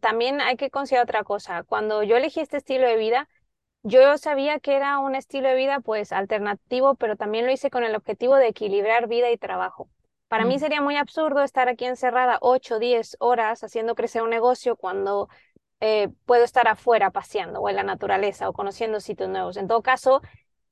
también 0.00 0.40
hay 0.40 0.56
que 0.56 0.70
considerar 0.70 1.04
otra 1.04 1.24
cosa. 1.24 1.62
Cuando 1.64 2.02
yo 2.02 2.16
elegí 2.16 2.40
este 2.40 2.56
estilo 2.58 2.86
de 2.86 2.96
vida, 2.96 3.28
yo 3.82 4.18
sabía 4.18 4.60
que 4.60 4.76
era 4.76 4.98
un 4.98 5.14
estilo 5.14 5.48
de 5.48 5.54
vida 5.54 5.80
pues 5.80 6.12
alternativo, 6.12 6.94
pero 6.96 7.16
también 7.16 7.46
lo 7.46 7.52
hice 7.52 7.70
con 7.70 7.84
el 7.84 7.94
objetivo 7.94 8.36
de 8.36 8.48
equilibrar 8.48 9.08
vida 9.08 9.30
y 9.30 9.38
trabajo. 9.38 9.88
Para 10.28 10.44
mí 10.44 10.56
mm. 10.56 10.60
sería 10.60 10.80
muy 10.80 10.96
absurdo 10.96 11.42
estar 11.42 11.68
aquí 11.68 11.86
encerrada 11.86 12.38
8 12.40 12.76
o 12.76 12.78
10 12.78 13.16
horas 13.20 13.64
haciendo 13.64 13.94
crecer 13.94 14.22
un 14.22 14.30
negocio 14.30 14.76
cuando 14.76 15.28
eh, 15.80 16.08
puedo 16.26 16.44
estar 16.44 16.68
afuera 16.68 17.10
paseando 17.10 17.60
o 17.60 17.68
en 17.68 17.76
la 17.76 17.82
naturaleza 17.82 18.48
o 18.48 18.52
conociendo 18.52 19.00
sitios 19.00 19.30
nuevos. 19.30 19.56
En 19.56 19.66
todo 19.66 19.82
caso, 19.82 20.20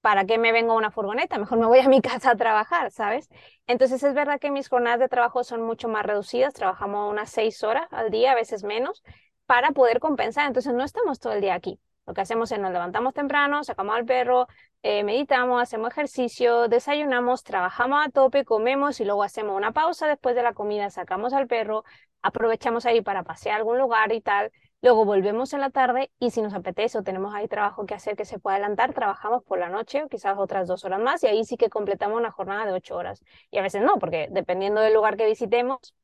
¿para 0.00 0.24
qué 0.24 0.38
me 0.38 0.52
vengo 0.52 0.72
a 0.72 0.76
una 0.76 0.90
furgoneta? 0.90 1.38
Mejor 1.38 1.58
me 1.58 1.66
voy 1.66 1.80
a 1.80 1.88
mi 1.88 2.00
casa 2.02 2.32
a 2.32 2.36
trabajar, 2.36 2.90
¿sabes? 2.90 3.28
Entonces 3.66 4.02
es 4.02 4.14
verdad 4.14 4.40
que 4.40 4.50
mis 4.50 4.68
jornadas 4.68 5.00
de 5.00 5.08
trabajo 5.08 5.44
son 5.44 5.62
mucho 5.62 5.88
más 5.88 6.04
reducidas, 6.04 6.54
trabajamos 6.54 7.10
unas 7.10 7.30
6 7.30 7.62
horas 7.64 7.86
al 7.92 8.10
día, 8.10 8.32
a 8.32 8.34
veces 8.34 8.64
menos, 8.64 9.02
para 9.46 9.70
poder 9.72 10.00
compensar. 10.00 10.46
Entonces 10.46 10.74
no 10.74 10.84
estamos 10.84 11.20
todo 11.20 11.32
el 11.32 11.40
día 11.40 11.54
aquí. 11.54 11.80
Lo 12.06 12.14
que 12.14 12.22
hacemos 12.22 12.50
es 12.52 12.58
nos 12.58 12.72
levantamos 12.72 13.12
temprano, 13.12 13.62
sacamos 13.64 13.94
al 13.94 14.06
perro, 14.06 14.46
eh, 14.82 15.04
meditamos, 15.04 15.60
hacemos 15.60 15.90
ejercicio, 15.90 16.66
desayunamos, 16.68 17.44
trabajamos 17.44 18.06
a 18.06 18.10
tope, 18.10 18.46
comemos 18.46 19.00
y 19.00 19.04
luego 19.04 19.22
hacemos 19.22 19.54
una 19.54 19.72
pausa 19.72 20.06
después 20.06 20.34
de 20.34 20.42
la 20.42 20.54
comida, 20.54 20.88
sacamos 20.88 21.34
al 21.34 21.46
perro, 21.46 21.84
aprovechamos 22.22 22.86
ahí 22.86 23.02
para 23.02 23.24
pasear 23.24 23.56
a 23.56 23.58
algún 23.58 23.76
lugar 23.78 24.12
y 24.12 24.22
tal. 24.22 24.50
Luego 24.80 25.04
volvemos 25.04 25.52
en 25.54 25.60
la 25.60 25.70
tarde 25.70 26.12
y 26.20 26.30
si 26.30 26.40
nos 26.40 26.54
apetece 26.54 26.98
o 26.98 27.02
tenemos 27.02 27.34
ahí 27.34 27.48
trabajo 27.48 27.84
que 27.84 27.94
hacer 27.94 28.16
que 28.16 28.24
se 28.24 28.38
pueda 28.38 28.56
adelantar, 28.56 28.94
trabajamos 28.94 29.42
por 29.44 29.58
la 29.58 29.68
noche 29.68 30.04
o 30.04 30.08
quizás 30.08 30.38
otras 30.38 30.68
dos 30.68 30.84
horas 30.84 31.00
más 31.00 31.22
y 31.24 31.26
ahí 31.26 31.44
sí 31.44 31.56
que 31.56 31.68
completamos 31.68 32.16
una 32.18 32.30
jornada 32.30 32.64
de 32.66 32.72
ocho 32.72 32.96
horas. 32.96 33.24
Y 33.50 33.58
a 33.58 33.62
veces 33.62 33.82
no, 33.82 33.98
porque 33.98 34.28
dependiendo 34.30 34.80
del 34.80 34.94
lugar 34.94 35.16
que 35.16 35.26
visitemos, 35.26 35.94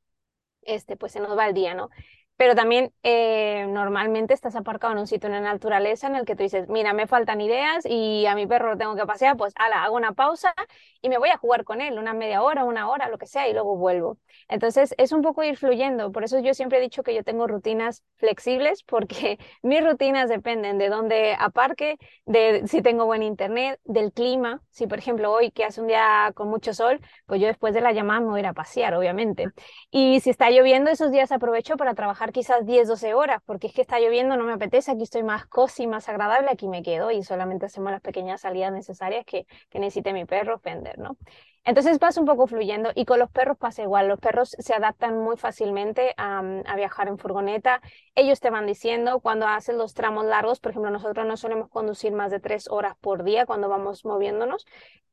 este, 0.62 0.96
pues 0.96 1.12
se 1.12 1.20
nos 1.20 1.36
va 1.38 1.46
el 1.48 1.54
día, 1.54 1.74
¿no? 1.74 1.90
Pero 2.36 2.54
también 2.54 2.92
eh, 3.02 3.66
normalmente 3.68 4.34
estás 4.34 4.56
aparcado 4.56 4.92
en 4.92 4.98
un 5.00 5.06
sitio 5.06 5.28
en 5.28 5.34
la 5.34 5.40
naturaleza 5.40 6.06
en 6.08 6.16
el 6.16 6.24
que 6.24 6.34
tú 6.36 6.42
dices, 6.42 6.68
mira, 6.68 6.92
me 6.92 7.06
faltan 7.06 7.40
ideas 7.40 7.84
y 7.86 8.26
a 8.26 8.34
mi 8.34 8.46
perro 8.46 8.70
lo 8.70 8.76
tengo 8.78 8.96
que 8.96 9.06
pasear, 9.06 9.36
pues 9.36 9.54
ala, 9.56 9.84
hago 9.84 9.96
una 9.96 10.12
pausa 10.12 10.52
y 11.00 11.08
me 11.08 11.18
voy 11.18 11.28
a 11.28 11.36
jugar 11.36 11.64
con 11.64 11.80
él 11.80 11.98
una 11.98 12.14
media 12.14 12.42
hora, 12.42 12.64
una 12.64 12.88
hora, 12.88 13.08
lo 13.08 13.18
que 13.18 13.26
sea, 13.26 13.48
y 13.48 13.52
luego 13.52 13.76
vuelvo. 13.76 14.18
Entonces 14.48 14.94
es 14.98 15.12
un 15.12 15.22
poco 15.22 15.42
ir 15.44 15.56
fluyendo, 15.56 16.10
por 16.12 16.24
eso 16.24 16.38
yo 16.40 16.54
siempre 16.54 16.78
he 16.78 16.80
dicho 16.80 17.02
que 17.02 17.14
yo 17.14 17.22
tengo 17.22 17.46
rutinas 17.46 18.02
flexibles, 18.16 18.82
porque 18.82 19.38
mis 19.62 19.84
rutinas 19.84 20.28
dependen 20.28 20.78
de 20.78 20.88
dónde 20.88 21.36
aparque, 21.38 21.96
de 22.26 22.62
si 22.66 22.82
tengo 22.82 23.06
buen 23.06 23.22
internet, 23.22 23.78
del 23.84 24.12
clima, 24.12 24.62
si 24.70 24.86
por 24.86 24.98
ejemplo 24.98 25.30
hoy 25.32 25.50
que 25.50 25.64
hace 25.64 25.80
un 25.80 25.86
día 25.88 26.32
con 26.34 26.48
mucho 26.48 26.74
sol, 26.74 27.00
pues 27.26 27.40
yo 27.40 27.46
después 27.46 27.74
de 27.74 27.80
la 27.80 27.92
llamada 27.92 28.20
me 28.20 28.26
voy 28.26 28.38
a 28.38 28.40
ir 28.40 28.46
a 28.46 28.52
pasear, 28.54 28.94
obviamente. 28.94 29.48
Y 29.90 30.20
si 30.20 30.30
está 30.30 30.50
lloviendo, 30.50 30.90
esos 30.90 31.10
días 31.12 31.32
aprovecho 31.32 31.76
para 31.76 31.94
trabajar 31.94 32.23
quizás 32.32 32.64
10, 32.64 32.88
12 32.88 33.14
horas, 33.14 33.42
porque 33.44 33.66
es 33.66 33.72
que 33.72 33.82
está 33.82 33.98
lloviendo, 33.98 34.36
no 34.36 34.44
me 34.44 34.52
apetece, 34.52 34.90
aquí 34.90 35.02
estoy 35.02 35.22
más 35.22 35.46
cozy, 35.46 35.86
más 35.86 36.08
agradable, 36.08 36.48
aquí 36.50 36.68
me 36.68 36.82
quedo 36.82 37.10
y 37.10 37.22
solamente 37.22 37.66
hacemos 37.66 37.90
las 37.92 38.00
pequeñas 38.00 38.42
salidas 38.42 38.72
necesarias 38.72 39.24
que, 39.24 39.46
que 39.70 39.78
necesite 39.78 40.12
mi 40.12 40.24
perro 40.24 40.58
Fender, 40.58 40.98
¿no? 40.98 41.16
Entonces 41.64 41.98
pasa 41.98 42.20
un 42.20 42.26
poco 42.26 42.46
fluyendo 42.46 42.90
y 42.94 43.04
con 43.06 43.18
los 43.18 43.30
perros 43.30 43.56
pasa 43.56 43.82
igual, 43.82 44.08
los 44.08 44.20
perros 44.20 44.54
se 44.58 44.74
adaptan 44.74 45.18
muy 45.18 45.36
fácilmente 45.36 46.14
a, 46.16 46.38
a, 46.38 46.76
viajar 46.76 47.08
en 47.08 47.18
furgoneta, 47.18 47.80
ellos 48.14 48.40
te 48.40 48.50
van 48.50 48.66
diciendo 48.66 49.20
cuando 49.20 49.46
hacen 49.46 49.78
los 49.78 49.94
tramos 49.94 50.26
largos, 50.26 50.60
por 50.60 50.72
ejemplo, 50.72 50.90
nosotros 50.90 51.26
no 51.26 51.36
solemos 51.36 51.70
conducir 51.70 52.12
más 52.12 52.30
de 52.30 52.40
tres 52.40 52.68
horas 52.68 52.96
por 53.00 53.24
día 53.24 53.46
cuando 53.46 53.68
vamos 53.68 54.04
moviéndonos, 54.04 54.66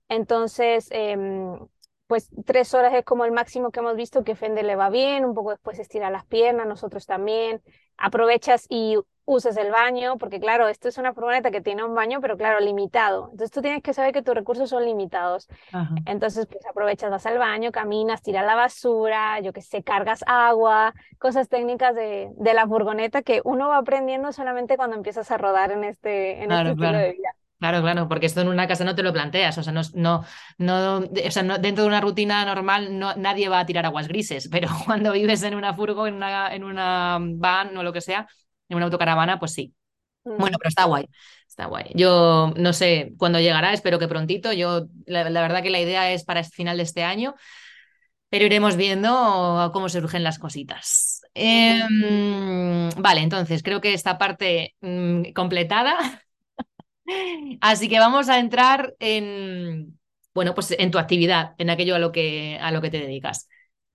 entonces... 0.10 0.88
Eh, 0.92 1.58
pues 2.12 2.30
tres 2.46 2.74
horas 2.74 2.94
es 2.94 3.06
como 3.06 3.24
el 3.24 3.32
máximo 3.32 3.72
que 3.72 3.80
hemos 3.80 3.96
visto 3.96 4.26
que 4.26 4.36
Fender 4.36 4.66
le 4.66 4.76
va 4.76 4.90
bien, 4.90 5.24
un 5.24 5.34
poco 5.34 5.52
después 5.52 5.80
estira 5.80 6.10
las 6.10 6.26
piernas, 6.26 6.68
nosotros 6.68 7.06
también, 7.06 7.62
aprovechas 7.96 8.66
y 8.68 8.98
usas 9.24 9.56
el 9.56 9.72
baño, 9.72 10.18
porque 10.18 10.42
claro, 10.42 10.68
esto 10.68 10.90
es 10.90 10.98
una 10.98 11.14
furgoneta 11.14 11.52
que 11.52 11.62
tiene 11.62 11.86
un 11.86 11.96
baño, 11.96 12.20
pero 12.20 12.36
claro, 12.36 12.60
limitado. 12.60 13.30
Entonces 13.32 13.52
tú 13.52 13.62
tienes 13.62 13.82
que 13.82 13.94
saber 13.94 14.12
que 14.12 14.22
tus 14.22 14.36
recursos 14.36 14.70
son 14.70 14.84
limitados. 14.84 15.48
Entonces, 16.06 16.48
pues 16.48 16.66
aprovechas, 16.66 17.10
vas 17.10 17.26
al 17.28 17.38
baño, 17.38 17.72
caminas, 17.72 18.22
tiras 18.22 18.46
la 18.46 18.56
basura, 18.56 19.40
yo 19.40 19.54
que 19.54 19.62
sé, 19.62 19.82
cargas 19.82 20.22
agua, 20.28 20.94
cosas 21.18 21.48
técnicas 21.48 21.96
de, 21.96 22.30
de 22.36 22.54
la 22.54 22.68
furgoneta 22.68 23.22
que 23.22 23.40
uno 23.46 23.70
va 23.70 23.78
aprendiendo 23.78 24.34
solamente 24.34 24.76
cuando 24.76 24.98
empiezas 24.98 25.32
a 25.32 25.38
rodar 25.38 25.72
en 25.72 25.86
este, 25.86 26.44
en 26.44 26.52
este 26.52 26.72
estilo 26.72 26.98
de 26.98 27.12
vida. 27.14 27.36
Claro, 27.62 27.84
claro, 27.84 28.08
porque 28.08 28.26
esto 28.26 28.42
en 28.42 28.48
una 28.48 28.68
casa 28.68 28.84
no 28.84 28.96
te 28.96 29.04
lo 29.04 29.14
planteas, 29.14 29.56
o 29.56 29.62
sea, 29.62 29.72
no, 29.72 29.82
no, 29.94 30.26
no, 30.58 30.98
o 30.98 31.32
sea, 31.32 31.44
no 31.44 31.60
dentro 31.60 31.84
de 31.84 31.90
una 31.90 32.02
rutina 32.02 32.44
normal 32.44 32.98
no, 32.98 33.14
nadie 33.18 33.50
va 33.50 33.60
a 33.60 33.66
tirar 33.68 33.86
aguas 33.86 34.08
grises, 34.08 34.50
pero 34.52 34.68
cuando 34.88 35.12
vives 35.12 35.44
en 35.44 35.54
una 35.54 35.76
furgo, 35.76 36.08
en 36.08 36.16
una, 36.16 36.56
en 36.56 36.64
una 36.64 37.20
van 37.22 37.78
o 37.78 37.84
lo 37.84 37.94
que 37.94 38.02
sea, 38.02 38.28
en 38.68 38.78
una 38.78 38.86
autocaravana, 38.86 39.38
pues 39.38 39.54
sí. 39.54 39.76
Bueno, 40.24 40.58
pero 40.58 40.70
está 40.70 40.86
guay, 40.86 41.06
está 41.48 41.68
guay. 41.68 41.92
Yo 41.94 42.52
no 42.58 42.74
sé 42.74 43.14
cuándo 43.20 43.40
llegará, 43.40 43.74
espero 43.74 44.00
que 44.00 44.08
prontito. 44.08 44.54
Yo, 44.54 44.88
la, 45.06 45.24
verdad 45.24 45.62
que 45.62 45.70
la 45.70 45.82
idea 45.82 46.12
es 46.12 46.24
para 46.24 46.40
el 46.40 46.48
final 46.48 46.78
de 46.78 46.84
este 46.84 47.04
año, 47.04 47.36
pero 48.30 48.46
iremos 48.46 48.76
viendo 48.76 49.70
cómo 49.72 49.88
surgen 49.88 50.24
las 50.24 50.40
cositas. 50.40 51.22
Em, 51.36 52.90
vale, 52.98 53.22
entonces 53.22 53.62
creo 53.62 53.82
que 53.82 53.94
esta 53.94 54.18
parte 54.18 54.74
mm, 54.82 55.32
completada. 55.34 55.96
Así 57.62 57.90
que 57.90 58.00
vamos 58.00 58.30
a 58.30 58.40
entrar 58.40 58.96
en, 59.00 60.00
bueno, 60.34 60.54
pues 60.56 60.72
en 60.78 60.92
tu 60.92 60.98
actividad, 61.00 61.56
en 61.58 61.70
aquello 61.70 61.96
a 61.96 62.00
lo 62.00 62.12
que, 62.12 62.58
a 62.62 62.72
lo 62.72 62.82
que 62.82 62.90
te 62.90 63.00
dedicas. 63.00 63.48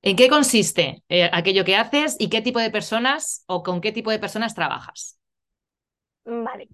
¿En 0.03 0.17
qué 0.17 0.29
consiste 0.29 1.03
eh, 1.09 1.29
aquello 1.33 1.65
que 1.65 1.77
haces 1.77 2.17
y 2.19 2.29
qué 2.29 2.43
tipo 2.43 2.61
de 2.61 2.71
personas 2.71 3.45
o 3.47 3.63
con 3.63 3.81
qué 3.81 3.93
tipo 3.93 4.11
de 4.11 4.19
personas 4.19 4.55
trabajas? 4.55 5.19
Vale. 6.25 6.69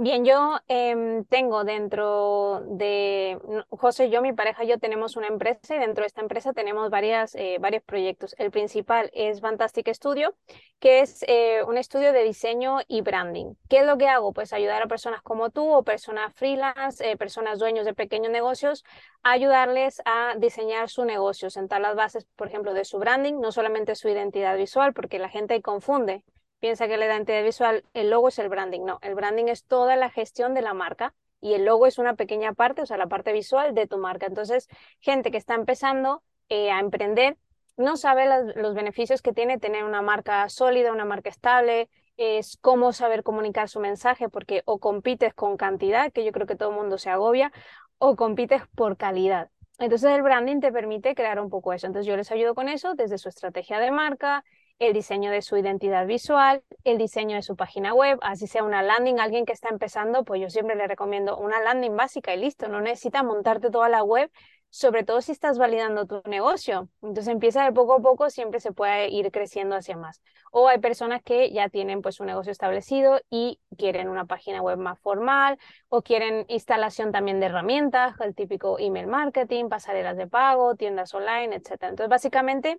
Bien, 0.00 0.24
yo 0.24 0.60
em, 0.68 1.24
tengo 1.24 1.64
dentro 1.64 2.62
de 2.68 3.36
José 3.68 4.10
yo, 4.10 4.22
mi 4.22 4.32
pareja 4.32 4.62
y 4.62 4.68
yo 4.68 4.78
tenemos 4.78 5.16
una 5.16 5.26
empresa 5.26 5.74
y 5.74 5.80
dentro 5.80 6.02
de 6.02 6.06
esta 6.06 6.20
empresa 6.20 6.52
tenemos 6.52 6.88
varias, 6.88 7.34
eh, 7.34 7.56
varios 7.58 7.82
proyectos. 7.82 8.32
El 8.38 8.52
principal 8.52 9.10
es 9.12 9.40
Fantastic 9.40 9.92
Studio, 9.92 10.36
que 10.78 11.00
es 11.00 11.24
eh, 11.26 11.64
un 11.66 11.76
estudio 11.78 12.12
de 12.12 12.22
diseño 12.22 12.78
y 12.86 13.00
branding. 13.00 13.54
¿Qué 13.68 13.78
es 13.78 13.86
lo 13.86 13.98
que 13.98 14.06
hago? 14.06 14.32
Pues 14.32 14.52
ayudar 14.52 14.80
a 14.82 14.86
personas 14.86 15.20
como 15.22 15.50
tú 15.50 15.68
o 15.68 15.82
personas 15.82 16.32
freelance, 16.32 17.04
eh, 17.10 17.16
personas 17.16 17.58
dueños 17.58 17.84
de 17.84 17.92
pequeños 17.92 18.30
negocios, 18.30 18.84
a 19.24 19.32
ayudarles 19.32 20.00
a 20.04 20.36
diseñar 20.38 20.88
su 20.90 21.04
negocio, 21.06 21.50
sentar 21.50 21.80
las 21.80 21.96
bases, 21.96 22.24
por 22.36 22.46
ejemplo, 22.46 22.72
de 22.72 22.84
su 22.84 23.00
branding, 23.00 23.40
no 23.40 23.50
solamente 23.50 23.96
su 23.96 24.08
identidad 24.08 24.56
visual, 24.56 24.92
porque 24.92 25.18
la 25.18 25.28
gente 25.28 25.60
confunde 25.60 26.22
piensa 26.60 26.88
que 26.88 26.96
la 26.96 27.06
identidad 27.06 27.42
visual, 27.42 27.84
el 27.94 28.10
logo 28.10 28.28
es 28.28 28.38
el 28.38 28.48
branding. 28.48 28.84
No, 28.84 28.98
el 29.02 29.14
branding 29.14 29.46
es 29.46 29.64
toda 29.64 29.96
la 29.96 30.10
gestión 30.10 30.54
de 30.54 30.62
la 30.62 30.74
marca 30.74 31.14
y 31.40 31.54
el 31.54 31.64
logo 31.64 31.86
es 31.86 31.98
una 31.98 32.14
pequeña 32.14 32.52
parte, 32.52 32.82
o 32.82 32.86
sea, 32.86 32.96
la 32.96 33.06
parte 33.06 33.32
visual 33.32 33.74
de 33.74 33.86
tu 33.86 33.98
marca. 33.98 34.26
Entonces, 34.26 34.68
gente 35.00 35.30
que 35.30 35.36
está 35.38 35.54
empezando 35.54 36.22
eh, 36.48 36.70
a 36.70 36.80
emprender 36.80 37.36
no 37.76 37.96
sabe 37.96 38.26
los 38.56 38.74
beneficios 38.74 39.22
que 39.22 39.32
tiene 39.32 39.58
tener 39.58 39.84
una 39.84 40.02
marca 40.02 40.48
sólida, 40.48 40.92
una 40.92 41.04
marca 41.04 41.30
estable, 41.30 41.88
es 42.16 42.58
cómo 42.60 42.92
saber 42.92 43.22
comunicar 43.22 43.68
su 43.68 43.78
mensaje, 43.78 44.28
porque 44.28 44.62
o 44.66 44.80
compites 44.80 45.32
con 45.32 45.56
cantidad, 45.56 46.12
que 46.12 46.24
yo 46.24 46.32
creo 46.32 46.46
que 46.48 46.56
todo 46.56 46.70
el 46.70 46.76
mundo 46.76 46.98
se 46.98 47.08
agobia, 47.08 47.52
o 47.98 48.16
compites 48.16 48.62
por 48.74 48.96
calidad. 48.96 49.50
Entonces 49.78 50.10
el 50.10 50.22
branding 50.22 50.58
te 50.58 50.72
permite 50.72 51.14
crear 51.14 51.38
un 51.40 51.50
poco 51.50 51.72
eso. 51.72 51.86
Entonces 51.86 52.08
yo 52.08 52.16
les 52.16 52.32
ayudo 52.32 52.56
con 52.56 52.68
eso 52.68 52.94
desde 52.94 53.16
su 53.16 53.28
estrategia 53.28 53.78
de 53.78 53.92
marca, 53.92 54.44
el 54.78 54.92
diseño 54.92 55.30
de 55.30 55.42
su 55.42 55.56
identidad 55.56 56.06
visual, 56.06 56.62
el 56.84 56.98
diseño 56.98 57.36
de 57.36 57.42
su 57.42 57.56
página 57.56 57.94
web, 57.94 58.18
así 58.22 58.46
sea 58.46 58.62
una 58.64 58.82
landing, 58.82 59.18
alguien 59.18 59.44
que 59.44 59.52
está 59.52 59.68
empezando, 59.68 60.24
pues 60.24 60.40
yo 60.40 60.50
siempre 60.50 60.76
le 60.76 60.86
recomiendo 60.86 61.36
una 61.36 61.60
landing 61.60 61.96
básica 61.96 62.34
y 62.34 62.38
listo, 62.40 62.68
no 62.68 62.80
necesita 62.80 63.22
montarte 63.22 63.70
toda 63.70 63.88
la 63.88 64.02
web, 64.02 64.30
sobre 64.70 65.02
todo 65.02 65.20
si 65.22 65.32
estás 65.32 65.58
validando 65.58 66.06
tu 66.06 66.22
negocio. 66.26 66.88
Entonces 67.02 67.28
empieza 67.28 67.64
de 67.64 67.72
poco 67.72 67.94
a 67.94 68.00
poco, 68.00 68.30
siempre 68.30 68.60
se 68.60 68.72
puede 68.72 69.08
ir 69.08 69.30
creciendo 69.32 69.76
hacia 69.76 69.96
más. 69.96 70.20
O 70.52 70.68
hay 70.68 70.78
personas 70.78 71.22
que 71.22 71.50
ya 71.50 71.68
tienen 71.68 72.02
pues 72.02 72.20
un 72.20 72.26
negocio 72.26 72.52
establecido 72.52 73.20
y 73.30 73.60
quieren 73.76 74.08
una 74.08 74.26
página 74.26 74.62
web 74.62 74.78
más 74.78 74.98
formal 75.00 75.58
o 75.88 76.02
quieren 76.02 76.44
instalación 76.48 77.12
también 77.12 77.40
de 77.40 77.46
herramientas, 77.46 78.14
el 78.20 78.34
típico 78.34 78.78
email 78.78 79.06
marketing, 79.06 79.68
pasarelas 79.68 80.16
de 80.16 80.26
pago, 80.26 80.74
tiendas 80.76 81.14
online, 81.14 81.56
etc. 81.56 81.84
Entonces 81.84 82.08
básicamente 82.08 82.78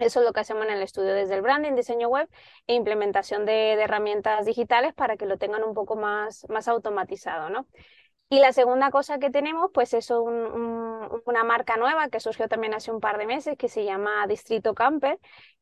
eso 0.00 0.20
es 0.20 0.26
lo 0.26 0.32
que 0.32 0.40
hacemos 0.40 0.64
en 0.66 0.72
el 0.72 0.82
estudio 0.82 1.14
desde 1.14 1.34
el 1.34 1.42
branding, 1.42 1.74
diseño 1.74 2.08
web 2.08 2.28
e 2.66 2.74
implementación 2.74 3.44
de, 3.46 3.72
herramientas 3.72 4.46
digitales 4.46 4.94
para 4.94 5.16
que 5.16 5.26
lo 5.26 5.38
tengan 5.38 5.62
un 5.62 5.74
poco 5.74 5.96
más, 5.96 6.46
más 6.48 6.68
automatizado, 6.68 7.50
¿no? 7.50 7.66
Y 8.30 8.38
la 8.38 8.52
segunda 8.52 8.90
cosa 8.90 9.18
que 9.18 9.30
tenemos, 9.30 9.70
pues 9.74 9.92
es 9.92 10.10
una 10.10 11.44
marca 11.44 11.76
nueva 11.76 12.08
que 12.08 12.20
surgió 12.20 12.48
también 12.48 12.74
hace 12.74 12.92
un 12.92 13.00
par 13.00 13.18
de 13.18 13.26
meses 13.26 13.58
que 13.58 13.68
se 13.68 13.84
llama 13.84 14.24
Distrito 14.28 14.72
Camper, 14.72 15.18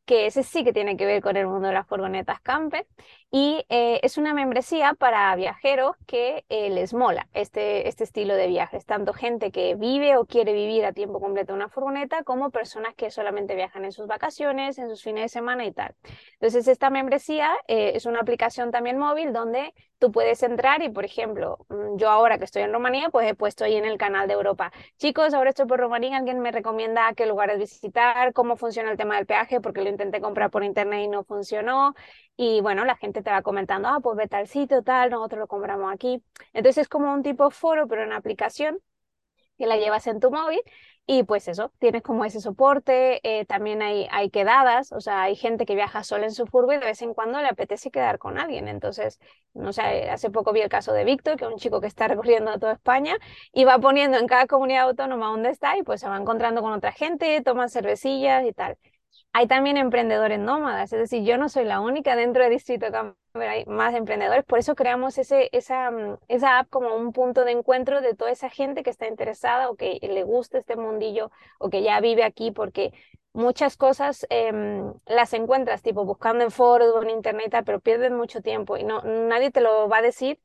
que 0.09 0.25
ese 0.25 0.43
sí 0.43 0.65
que 0.65 0.73
tiene 0.73 0.97
que 0.97 1.05
ver 1.05 1.23
con 1.23 1.37
el 1.37 1.47
mundo 1.47 1.69
de 1.69 1.75
las 1.75 1.87
furgonetas 1.87 2.41
camper 2.41 2.87
y 3.31 3.67
eh, 3.69 4.01
es 4.03 4.17
una 4.17 4.33
membresía 4.33 4.95
para 4.95 5.37
viajeros 5.37 5.97
que 6.07 6.47
eh, 6.49 6.71
les 6.71 6.95
mola 6.95 7.29
este, 7.35 7.89
este 7.89 8.05
estilo 8.05 8.35
de 8.35 8.47
viajes, 8.47 8.87
tanto 8.87 9.13
gente 9.13 9.53
que 9.53 9.75
vive 9.75 10.17
o 10.17 10.25
quiere 10.25 10.55
vivir 10.55 10.87
a 10.87 10.95
tiempo 10.95 11.21
completo 11.21 11.53
una 11.53 11.69
furgoneta 11.69 12.23
como 12.23 12.51
personas 12.51 12.95
que 12.95 13.11
solamente 13.11 13.55
viajan 13.55 13.85
en 13.85 13.93
sus 13.93 14.07
vacaciones, 14.07 14.79
en 14.79 14.89
sus 14.89 15.03
fines 15.03 15.25
de 15.25 15.29
semana 15.29 15.67
y 15.67 15.73
tal. 15.73 15.95
Entonces 16.33 16.67
esta 16.69 16.89
membresía 16.89 17.51
eh, 17.67 17.93
es 17.95 18.07
una 18.07 18.21
aplicación 18.21 18.71
también 18.71 18.97
móvil 18.97 19.35
donde 19.35 19.75
tú 19.99 20.13
puedes 20.13 20.43
entrar 20.43 20.83
y, 20.83 20.89
por 20.91 21.05
ejemplo, 21.05 21.59
mm, 21.69 21.97
yo 21.97 22.09
ahora 22.11 22.39
que 22.39 22.45
estoy 22.45 22.63
en 22.63 22.73
Rumanía, 22.73 23.11
pues 23.11 23.29
he 23.31 23.35
puesto 23.35 23.65
ahí 23.65 23.77
en 23.77 23.85
el 23.85 23.99
canal 23.99 24.29
de 24.29 24.35
Europa, 24.35 24.73
chicos, 24.97 25.35
ahora 25.35 25.51
estoy 25.51 25.67
por 25.67 25.81
Rumanía, 25.81 26.17
alguien 26.19 26.41
me 26.41 26.53
recomienda 26.53 27.13
qué 27.15 27.27
lugares 27.27 27.59
visitar, 27.59 28.33
cómo 28.33 28.57
funciona 28.57 28.91
el 28.91 28.97
tema 28.97 29.17
del 29.17 29.27
peaje, 29.27 29.61
porque 29.61 29.83
lo 29.83 29.89
intenté 29.91 30.21
comprar 30.21 30.51
por 30.51 30.65
internet 30.65 31.01
y 31.05 31.09
no 31.09 31.25
funcionó. 31.25 31.95
Y 32.37 32.61
bueno, 32.61 32.85
la 32.85 32.97
gente 32.97 33.23
te 33.23 33.31
va 33.31 33.43
comentando, 33.43 33.89
ah, 33.89 33.99
pues 34.03 34.17
vete 34.17 34.37
al 34.37 34.47
sitio, 34.49 34.83
tal, 34.83 35.11
nosotros 35.11 35.41
lo 35.41 35.47
compramos 35.49 35.93
aquí. 35.93 36.23
Entonces 36.53 36.83
es 36.83 36.89
como 36.89 37.13
un 37.13 37.23
tipo 37.23 37.51
foro, 37.51 37.89
pero 37.89 38.05
en 38.05 38.13
aplicación 38.13 38.79
que 39.59 39.67
la 39.67 39.77
llevas 39.77 40.07
en 40.07 40.21
tu 40.21 40.31
móvil 40.31 40.61
y 41.11 41.23
pues 41.23 41.49
eso, 41.49 41.73
tienes 41.79 42.03
como 42.03 42.27
ese 42.27 42.39
soporte, 42.39 43.21
eh, 43.23 43.47
también 43.47 43.81
hay, 43.81 44.07
hay 44.11 44.29
quedadas, 44.29 44.93
o 44.93 45.01
sea, 45.01 45.23
hay 45.23 45.37
gente 45.37 45.65
que 45.65 45.75
viaja 45.75 46.05
sola 46.05 46.27
en 46.27 46.33
su 46.33 46.47
furgo 46.47 46.75
y 46.75 46.77
de 46.77 46.85
vez 46.85 47.01
en 47.01 47.15
cuando 47.15 47.41
le 47.41 47.49
apetece 47.49 47.91
quedar 47.91 48.19
con 48.19 48.39
alguien. 48.39 48.69
Entonces, 48.69 49.19
no 49.55 49.73
sé, 49.73 50.11
hace 50.11 50.29
poco 50.31 50.53
vi 50.53 50.61
el 50.61 50.69
caso 50.69 50.93
de 50.93 51.05
Víctor, 51.05 51.39
que 51.39 51.47
es 51.47 51.51
un 51.51 51.57
chico 51.57 51.81
que 51.81 51.87
está 51.87 52.09
recorriendo 52.09 52.59
toda 52.59 52.75
España 52.75 53.17
y 53.55 53.65
va 53.65 53.79
poniendo 53.79 54.19
en 54.19 54.27
cada 54.27 54.47
comunidad 54.47 54.83
autónoma 54.85 55.29
dónde 55.29 55.49
está 55.49 55.79
y 55.79 55.83
pues 55.83 56.01
se 56.01 56.09
va 56.09 56.19
encontrando 56.19 56.61
con 56.61 56.73
otra 56.75 56.93
gente, 56.93 57.41
toman 57.43 57.71
cervecillas 57.71 58.45
y 58.45 58.53
tal. 58.53 58.77
Hay 59.33 59.47
también 59.47 59.77
emprendedores 59.77 60.39
nómadas, 60.41 60.93
es 60.93 60.99
decir, 60.99 61.23
yo 61.23 61.39
no 61.39 61.49
soy 61.49 61.65
la 61.65 61.81
única 61.81 62.17
dentro 62.17 62.43
de 62.43 62.51
Distrito 62.51 62.91
Camper, 62.91 63.49
hay 63.49 63.65
más 63.67 63.95
emprendedores, 63.95 64.45
por 64.45 64.59
eso 64.59 64.75
creamos 64.75 65.17
ese, 65.19 65.49
esa, 65.53 65.91
mm, 65.91 66.17
esa 66.29 66.59
app 66.59 66.69
como 66.71 66.97
un 66.97 67.13
punto 67.13 67.45
de 67.45 67.53
encuentro 67.53 68.01
de 68.01 68.15
toda 68.15 68.33
esa 68.33 68.51
gente 68.51 68.83
que 68.83 68.91
está 68.91 69.07
interesada 69.07 69.71
o 69.71 69.77
que 69.77 69.99
le 70.03 70.25
gusta 70.25 70.59
este 70.59 70.77
mundillo 70.77 71.31
o 71.59 71.71
que 71.71 71.83
ya 71.83 72.01
vive 72.01 72.25
aquí 72.25 72.51
porque 72.51 72.93
muchas 73.33 73.77
cosas 73.77 74.27
em, 74.31 74.93
las 75.07 75.33
encuentras, 75.35 75.83
tipo 75.83 76.05
buscando 76.05 76.43
en 76.43 76.51
foros 76.51 76.93
o 76.95 77.03
en 77.03 77.11
internet, 77.11 77.55
pero 77.65 77.81
pierden 77.81 78.17
mucho 78.17 78.41
tiempo 78.43 78.77
y 78.77 78.83
no, 78.85 79.03
nadie 79.03 79.51
te 79.51 79.61
lo 79.61 79.89
va 79.89 79.99
a 79.99 80.03
decir. 80.03 80.41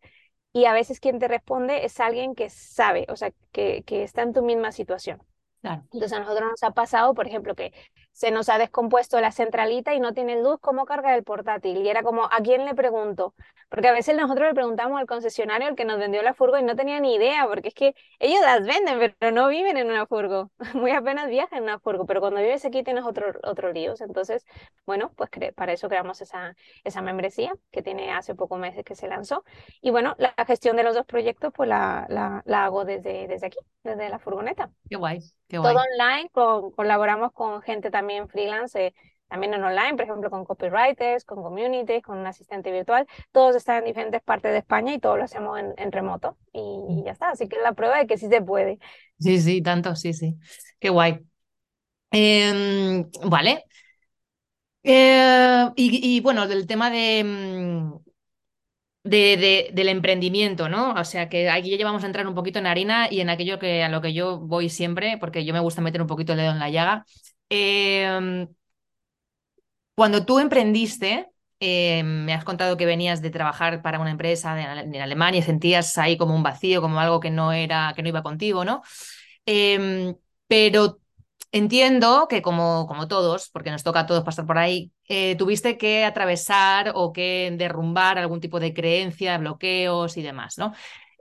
Y 0.51 0.65
a 0.65 0.73
veces 0.73 0.99
quien 0.99 1.17
te 1.19 1.27
responde 1.27 1.83
es 1.85 1.99
alguien 1.99 2.35
que 2.35 2.49
sabe, 2.49 3.07
o 3.09 3.15
sea, 3.15 3.31
que, 3.51 3.83
que 3.85 4.03
está 4.03 4.21
en 4.21 4.33
tu 4.33 4.43
misma 4.43 4.71
situación. 4.71 5.19
Entonces 5.91 6.13
a 6.13 6.19
nosotros 6.19 6.49
nos 6.51 6.63
ha 6.63 6.71
pasado, 6.71 7.13
por 7.13 7.25
ejemplo, 7.27 7.55
que 7.55 7.73
se 8.13 8.31
nos 8.31 8.47
ha 8.49 8.57
descompuesto 8.57 9.19
la 9.19 9.31
centralita 9.31 9.93
y 9.93 9.99
no 9.99 10.13
tiene 10.13 10.41
luz, 10.41 10.57
¿cómo 10.61 10.85
carga 10.85 11.15
el 11.15 11.23
portátil? 11.23 11.77
Y 11.77 11.89
era 11.89 12.03
como, 12.03 12.25
¿a 12.25 12.39
quién 12.43 12.63
le 12.65 12.75
pregunto? 12.75 13.33
Porque 13.69 13.87
a 13.87 13.91
veces 13.91 14.15
nosotros 14.15 14.47
le 14.47 14.53
preguntamos 14.53 14.99
al 14.99 15.07
concesionario, 15.07 15.67
el 15.67 15.75
que 15.75 15.83
nos 15.83 15.97
vendió 15.99 16.21
la 16.21 16.33
furgo, 16.35 16.57
y 16.59 16.63
no 16.63 16.75
tenía 16.75 16.99
ni 16.99 17.15
idea, 17.15 17.47
porque 17.47 17.69
es 17.69 17.73
que 17.73 17.95
ellos 18.19 18.39
las 18.41 18.65
venden, 18.65 19.15
pero 19.19 19.31
no 19.31 19.47
viven 19.47 19.77
en 19.77 19.89
una 19.89 20.05
furgo. 20.05 20.51
Muy 20.75 20.91
apenas 20.91 21.27
viajan 21.27 21.57
en 21.57 21.63
una 21.63 21.79
furgo, 21.79 22.05
pero 22.05 22.21
cuando 22.21 22.39
vives 22.39 22.63
aquí 22.65 22.83
tienes 22.83 23.03
otro, 23.03 23.33
otro 23.43 23.73
líos. 23.73 23.99
Entonces, 24.01 24.45
bueno, 24.85 25.11
pues 25.15 25.29
para 25.55 25.73
eso 25.73 25.89
creamos 25.89 26.21
esa, 26.21 26.55
esa 26.83 27.01
membresía 27.01 27.53
que 27.71 27.81
tiene 27.81 28.11
hace 28.11 28.35
pocos 28.35 28.59
meses 28.59 28.85
que 28.85 28.95
se 28.95 29.07
lanzó. 29.07 29.43
Y 29.81 29.89
bueno, 29.89 30.15
la 30.19 30.33
gestión 30.45 30.77
de 30.77 30.83
los 30.83 30.93
dos 30.93 31.05
proyectos, 31.05 31.51
pues 31.55 31.67
la, 31.67 32.05
la, 32.09 32.43
la 32.45 32.65
hago 32.65 32.85
desde, 32.85 33.27
desde 33.27 33.47
aquí, 33.47 33.57
desde 33.83 34.07
la 34.09 34.19
furgoneta. 34.19 34.69
Qué 34.87 34.97
guay. 34.97 35.19
Todo 35.47 35.81
online, 35.81 36.29
colaboramos 36.75 37.31
con 37.31 37.61
gente 37.61 37.91
también 37.91 38.02
freelance, 38.27 38.87
eh, 38.87 38.93
también 39.27 39.53
en 39.55 39.63
online, 39.63 39.95
por 39.95 40.03
ejemplo, 40.03 40.29
con 40.29 40.45
copywriters, 40.45 41.25
con 41.25 41.41
communities, 41.41 42.03
con 42.03 42.19
un 42.19 42.27
asistente 42.27 42.71
virtual. 42.71 43.07
Todos 43.31 43.55
están 43.55 43.79
en 43.79 43.85
diferentes 43.85 44.21
partes 44.21 44.51
de 44.51 44.59
España 44.59 44.93
y 44.93 44.99
todo 44.99 45.17
lo 45.17 45.23
hacemos 45.23 45.59
en, 45.59 45.91
remoto. 45.91 46.37
Y, 46.53 47.03
ya 47.03 47.13
está. 47.13 47.31
Así 47.31 47.47
que 47.47 47.57
la 47.57 47.73
prueba 47.73 47.97
de 47.97 48.05
que 48.05 48.17
sí 48.17 48.27
se 48.27 48.41
puede. 48.41 48.77
Sí, 49.19 49.39
sí, 49.41 49.61
tanto, 49.63 49.95
sí, 49.95 50.13
sí. 50.13 50.35
Qué 50.79 50.89
guay. 50.89 51.19
Em, 52.11 53.09
vale. 53.25 53.65
Eh, 54.83 55.69
y, 55.75 56.19
bueno, 56.21 56.47
del 56.47 56.67
tema 56.67 56.91
de, 56.91 57.23
mm, 57.23 57.93
de, 59.03 59.71
del 59.73 59.89
emprendimiento, 59.89 60.69
¿no? 60.69 60.93
O 60.93 61.03
sea, 61.05 61.29
que 61.29 61.49
aquí 61.49 61.75
ya 61.77 61.85
vamos 61.85 62.03
a 62.03 62.07
entrar 62.07 62.27
un 62.27 62.35
poquito 62.35 62.59
en 62.59 62.67
harina 62.67 63.07
y 63.09 63.21
en 63.21 63.29
aquello 63.29 63.59
que 63.59 63.83
a 63.83 63.89
lo 63.89 64.01
que 64.01 64.13
yo 64.13 64.39
voy 64.39 64.69
siempre, 64.69 65.17
porque 65.19 65.45
yo 65.45 65.53
me 65.53 65.59
gusta 65.59 65.81
meter 65.81 66.01
un 66.01 66.07
poquito 66.07 66.33
el 66.33 66.39
dedo 66.39 66.51
en 66.51 66.59
la 66.59 66.69
llaga. 66.69 67.05
Em, 67.49 68.47
cuando 69.95 70.25
tú 70.25 70.39
emprendiste, 70.39 71.27
em, 71.59 72.05
me 72.25 72.33
has 72.33 72.43
contado 72.43 72.77
que 72.77 72.85
venías 72.85 73.21
de 73.21 73.29
trabajar 73.29 73.81
para 73.81 73.99
una 73.99 74.11
empresa 74.11 74.59
en 74.81 74.95
Alemania 75.01 75.39
y 75.39 75.43
sentías 75.43 75.97
ahí 75.97 76.17
como 76.17 76.35
un 76.35 76.43
vacío, 76.43 76.81
como 76.81 76.99
algo 76.99 77.19
que 77.19 77.29
no 77.31 77.51
era, 77.53 77.93
que 77.95 78.01
no 78.03 78.09
iba 78.09 78.23
contigo, 78.23 78.65
¿no? 78.65 78.81
Em, 79.45 80.15
pero 80.47 80.99
Entiendo 81.53 82.27
que 82.29 82.43
como, 82.43 82.85
como 82.87 83.07
todos, 83.07 83.49
porque 83.49 83.71
nos 83.71 83.83
toca 83.83 84.01
a 84.01 84.07
todos 84.07 84.23
pasar 84.25 84.45
por 84.45 84.57
ahí, 84.59 84.91
eh, 85.09 85.35
tuviste 85.37 85.77
que 85.77 86.05
atravesar 86.05 86.91
o 86.95 87.13
que 87.13 87.53
derrumbar 87.57 88.19
algún 88.19 88.41
tipo 88.41 88.59
de 88.59 88.73
creencia, 88.73 89.37
bloqueos 89.39 90.17
y 90.17 90.23
demás, 90.23 90.57
¿no? 90.59 90.73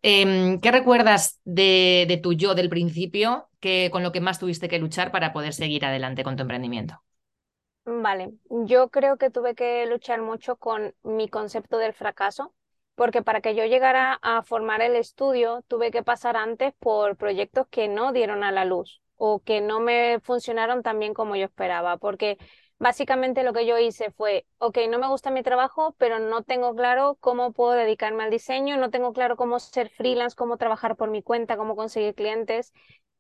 Em, 0.03 0.61
¿Qué 0.61 0.73
recuerdas 0.73 1.41
de, 1.45 2.21
tu 2.23 2.33
yo 2.33 2.55
del 2.55 2.69
principio 2.69 3.49
que, 3.61 3.89
con 3.93 4.03
lo 4.03 4.11
que 4.11 4.21
más 4.21 4.41
tuviste 4.41 4.69
que 4.69 4.79
luchar 4.79 5.13
para 5.13 5.33
poder 5.33 5.55
seguir 5.55 5.85
adelante 5.85 6.25
con 6.25 6.37
tu 6.37 6.43
emprendimiento? 6.43 7.01
Vale, 7.85 8.33
yo 8.49 8.91
creo 8.91 9.17
que 9.17 9.31
tuve 9.31 9.55
que 9.55 9.87
luchar 9.87 10.23
mucho 10.23 10.57
con 10.57 10.95
mi 11.03 11.29
concepto 11.29 11.79
del 11.79 11.93
fracaso, 11.93 12.55
porque 12.95 13.23
para 13.23 13.41
que 13.41 13.55
yo 13.57 13.65
llegara 13.65 14.19
a 14.23 14.43
formar 14.43 14.83
el 14.83 14.95
estudio 14.95 15.63
tuve 15.67 15.91
que 15.91 16.03
pasar 16.03 16.37
antes 16.37 16.75
por 16.79 17.17
proyectos 17.17 17.67
que 17.69 17.89
no 17.89 18.13
dieron 18.13 18.45
a 18.45 18.53
la 18.53 18.65
luz 18.65 19.01
o 19.17 19.41
que 19.41 19.61
no 19.61 19.81
me 19.81 20.21
funcionaron 20.21 20.83
tan 20.83 20.99
bien 20.99 21.15
como 21.15 21.35
yo 21.37 21.45
esperaba, 21.45 21.97
porque 21.97 22.39
básicamente 22.83 23.45
lo 23.45 23.53
que 23.53 23.65
yo 23.65 23.79
hice 23.79 24.11
fue, 24.11 24.45
ok, 24.59 24.77
no 24.91 24.99
me 24.99 25.07
gusta 25.07 25.31
mi 25.31 25.45
trabajo, 25.45 25.95
pero 25.99 26.19
no 26.19 26.43
tengo 26.43 26.75
claro 26.75 27.17
cómo 27.21 27.53
puedo 27.53 27.73
dedicarme 27.73 28.25
al 28.25 28.31
diseño, 28.31 28.77
no 28.77 28.91
tengo 28.91 29.13
claro 29.13 29.37
cómo 29.37 29.61
ser 29.61 29.89
freelance, 29.89 30.35
cómo 30.35 30.57
trabajar 30.57 30.97
por 30.97 31.09
mi 31.09 31.23
cuenta, 31.23 31.57
cómo 31.57 31.77
conseguir 31.77 32.17
clientes, 32.17 32.73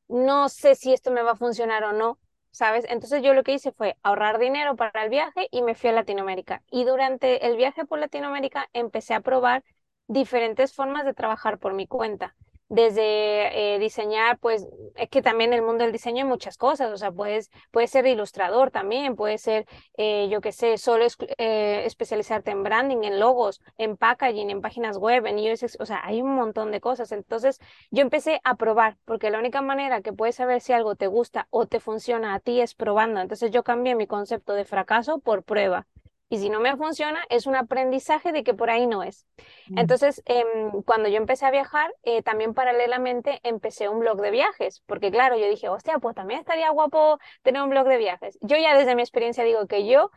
no 0.08 0.48
sé 0.48 0.74
si 0.74 0.92
esto 0.92 1.12
me 1.12 1.22
va 1.22 1.32
a 1.32 1.36
funcionar 1.36 1.84
o 1.84 1.92
no, 1.92 2.18
¿sabes? 2.50 2.84
Entonces 2.88 3.22
yo 3.22 3.34
lo 3.34 3.44
que 3.44 3.52
hice 3.54 3.70
fue 3.70 3.96
ahorrar 4.02 4.40
dinero 4.40 4.74
para 4.74 5.04
el 5.04 5.10
viaje 5.10 5.46
y 5.52 5.62
me 5.62 5.76
fui 5.76 5.90
a 5.90 5.92
Latinoamérica. 5.92 6.64
Y 6.68 6.82
durante 6.84 7.46
el 7.46 7.56
viaje 7.56 7.84
por 7.84 8.00
Latinoamérica 8.00 8.68
empecé 8.72 9.14
a 9.14 9.20
probar 9.20 9.62
diferentes 10.08 10.74
formas 10.74 11.04
de 11.04 11.14
trabajar 11.14 11.58
por 11.58 11.72
mi 11.72 11.86
cuenta 11.86 12.34
desde 12.72 13.74
eh, 13.74 13.78
diseñar, 13.78 14.38
pues 14.38 14.66
es 14.96 15.10
que 15.10 15.20
también 15.20 15.52
en 15.52 15.58
el 15.58 15.64
mundo 15.64 15.84
del 15.84 15.92
diseño 15.92 16.24
hay 16.24 16.28
muchas 16.28 16.56
cosas, 16.56 16.90
o 16.90 16.96
sea, 16.96 17.12
puedes, 17.12 17.50
puedes 17.70 17.90
ser 17.90 18.06
ilustrador 18.06 18.70
también, 18.70 19.14
puede 19.14 19.36
ser, 19.36 19.66
eh, 19.98 20.28
yo 20.30 20.40
qué 20.40 20.52
sé, 20.52 20.78
solo 20.78 21.04
eh, 21.36 21.82
especializarte 21.84 22.50
en 22.50 22.62
branding, 22.62 23.02
en 23.02 23.20
logos, 23.20 23.60
en 23.76 23.98
packaging, 23.98 24.48
en 24.48 24.62
páginas 24.62 24.96
web, 24.96 25.26
en 25.26 25.36
UX, 25.36 25.76
o 25.80 25.84
sea, 25.84 26.00
hay 26.02 26.22
un 26.22 26.34
montón 26.34 26.70
de 26.70 26.80
cosas. 26.80 27.12
Entonces, 27.12 27.60
yo 27.90 28.00
empecé 28.00 28.40
a 28.42 28.54
probar, 28.54 28.96
porque 29.04 29.28
la 29.30 29.38
única 29.38 29.60
manera 29.60 30.00
que 30.00 30.14
puedes 30.14 30.36
saber 30.36 30.62
si 30.62 30.72
algo 30.72 30.94
te 30.96 31.08
gusta 31.08 31.48
o 31.50 31.66
te 31.66 31.78
funciona 31.78 32.32
a 32.32 32.40
ti 32.40 32.62
es 32.62 32.74
probando. 32.74 33.20
Entonces, 33.20 33.50
yo 33.50 33.64
cambié 33.64 33.94
mi 33.96 34.06
concepto 34.06 34.54
de 34.54 34.64
fracaso 34.64 35.18
por 35.18 35.42
prueba. 35.42 35.86
Y 36.32 36.38
si 36.38 36.48
no 36.48 36.60
me 36.60 36.74
funciona, 36.78 37.22
es 37.28 37.46
un 37.46 37.56
aprendizaje 37.56 38.32
de 38.32 38.42
que 38.42 38.54
por 38.54 38.70
ahí 38.70 38.86
no 38.86 39.02
es. 39.02 39.26
Mm. 39.68 39.80
Entonces, 39.80 40.22
em, 40.24 40.80
cuando 40.86 41.10
yo 41.10 41.18
empecé 41.18 41.44
a 41.44 41.50
viajar, 41.50 41.94
eh, 42.04 42.22
también 42.22 42.54
paralelamente 42.54 43.38
empecé 43.42 43.90
un 43.90 43.98
blog 43.98 44.18
de 44.22 44.30
viajes, 44.30 44.82
porque 44.86 45.10
claro, 45.10 45.36
yo 45.36 45.46
dije, 45.46 45.68
hostia, 45.68 45.98
pues 45.98 46.14
también 46.14 46.40
estaría 46.40 46.70
guapo 46.70 47.18
tener 47.42 47.60
un 47.60 47.68
blog 47.68 47.86
de 47.86 47.98
viajes. 47.98 48.38
Yo 48.40 48.56
ya 48.56 48.74
desde 48.74 48.94
mi 48.94 49.02
experiencia 49.02 49.44
digo 49.44 49.66
que 49.66 49.86
yo 49.86 50.10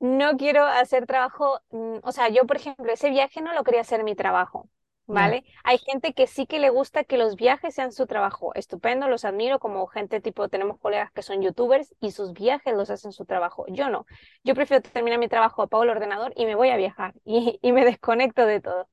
no 0.00 0.38
quiero 0.38 0.64
hacer 0.64 1.04
trabajo, 1.04 1.60
mm, 1.68 1.98
o 2.02 2.12
sea, 2.12 2.30
yo 2.30 2.46
por 2.46 2.56
ejemplo, 2.56 2.90
ese 2.90 3.10
viaje 3.10 3.42
no 3.42 3.52
lo 3.52 3.62
quería 3.62 3.82
hacer 3.82 4.04
mi 4.04 4.14
trabajo. 4.14 4.70
¿Vale? 5.08 5.44
Hay 5.64 5.78
gente 5.78 6.12
que 6.12 6.26
sí 6.26 6.46
que 6.46 6.58
le 6.58 6.68
gusta 6.70 7.02
que 7.02 7.16
los 7.16 7.34
viajes 7.34 7.74
sean 7.74 7.92
su 7.92 8.06
trabajo. 8.06 8.54
Estupendo, 8.54 9.08
los 9.08 9.24
admiro 9.24 9.58
como 9.58 9.86
gente 9.86 10.20
tipo, 10.20 10.48
tenemos 10.48 10.78
colegas 10.78 11.10
que 11.12 11.22
son 11.22 11.42
youtubers 11.42 11.94
y 12.00 12.10
sus 12.10 12.34
viajes 12.34 12.74
los 12.74 12.90
hacen 12.90 13.12
su 13.12 13.24
trabajo. 13.24 13.64
Yo 13.68 13.88
no. 13.88 14.06
Yo 14.44 14.54
prefiero 14.54 14.82
terminar 14.82 15.18
mi 15.18 15.28
trabajo, 15.28 15.62
apago 15.62 15.82
el 15.84 15.90
ordenador 15.90 16.32
y 16.36 16.44
me 16.44 16.54
voy 16.54 16.68
a 16.68 16.76
viajar 16.76 17.14
y, 17.24 17.58
me 17.72 17.84
desconecto 17.84 18.46
de 18.46 18.60
todo. 18.60 18.88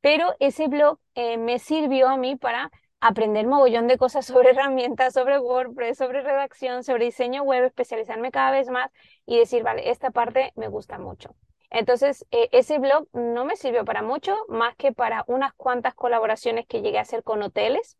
Pero 0.00 0.34
ese 0.40 0.66
blog 0.66 0.98
eh, 1.14 1.38
me 1.38 1.58
sirvió 1.58 2.08
a 2.08 2.16
mí 2.16 2.36
para 2.36 2.70
aprender 3.00 3.46
mogollón 3.46 3.86
de 3.86 3.96
cosas 3.96 4.26
sobre 4.26 4.50
herramientas, 4.50 5.14
sobre 5.14 5.38
WordPress, 5.38 5.98
sobre 5.98 6.22
redacción, 6.22 6.82
sobre 6.82 7.06
diseño 7.06 7.44
web, 7.44 7.64
especializarme 7.64 8.32
cada 8.32 8.50
vez 8.50 8.68
más 8.70 8.90
y 9.24 9.38
decir, 9.38 9.62
vale, 9.62 9.90
esta 9.90 10.10
parte 10.10 10.52
me 10.56 10.68
gusta 10.68 10.98
mucho. 10.98 11.34
Entonces, 11.70 12.26
eh, 12.30 12.48
ese 12.52 12.78
blog 12.78 13.08
no 13.12 13.44
me 13.44 13.56
sirvió 13.56 13.84
para 13.84 14.02
mucho, 14.02 14.36
más 14.48 14.74
que 14.76 14.92
para 14.92 15.24
unas 15.28 15.52
cuantas 15.54 15.94
colaboraciones 15.94 16.66
que 16.66 16.82
llegué 16.82 16.98
a 16.98 17.02
hacer 17.02 17.22
con 17.22 17.42
hoteles. 17.42 17.96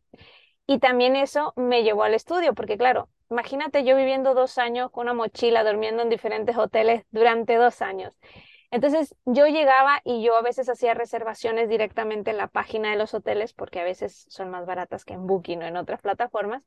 Y 0.67 0.79
también 0.79 1.17
eso 1.17 1.53
me 1.57 1.83
llevó 1.83 2.05
al 2.05 2.15
estudio, 2.15 2.55
porque 2.55 2.79
claro, 2.79 3.09
imagínate 3.31 3.85
yo 3.85 3.97
viviendo 3.97 4.35
dos 4.35 4.59
años 4.59 4.91
con 4.91 5.05
una 5.05 5.15
mochila, 5.15 5.65
durmiendo 5.65 6.03
en 6.03 6.11
diferentes 6.11 6.57
hoteles 6.57 7.05
durante 7.11 7.57
dos 7.57 7.83
años. 7.83 8.13
Entonces 8.71 9.17
yo 9.25 9.47
llegaba 9.47 10.01
y 10.05 10.23
yo 10.23 10.37
a 10.37 10.43
veces 10.43 10.69
hacía 10.69 10.95
reservaciones 10.95 11.69
directamente 11.69 12.31
en 12.31 12.37
la 12.37 12.47
página 12.47 12.91
de 12.91 12.97
los 12.97 13.15
hoteles, 13.15 13.53
porque 13.53 13.81
a 13.81 13.85
veces 13.85 14.27
son 14.29 14.51
más 14.51 14.65
baratas 14.65 15.05
que 15.05 15.15
en 15.15 15.27
Booking 15.27 15.63
o 15.63 15.67
en 15.67 15.77
otras 15.77 16.01
plataformas, 16.01 16.63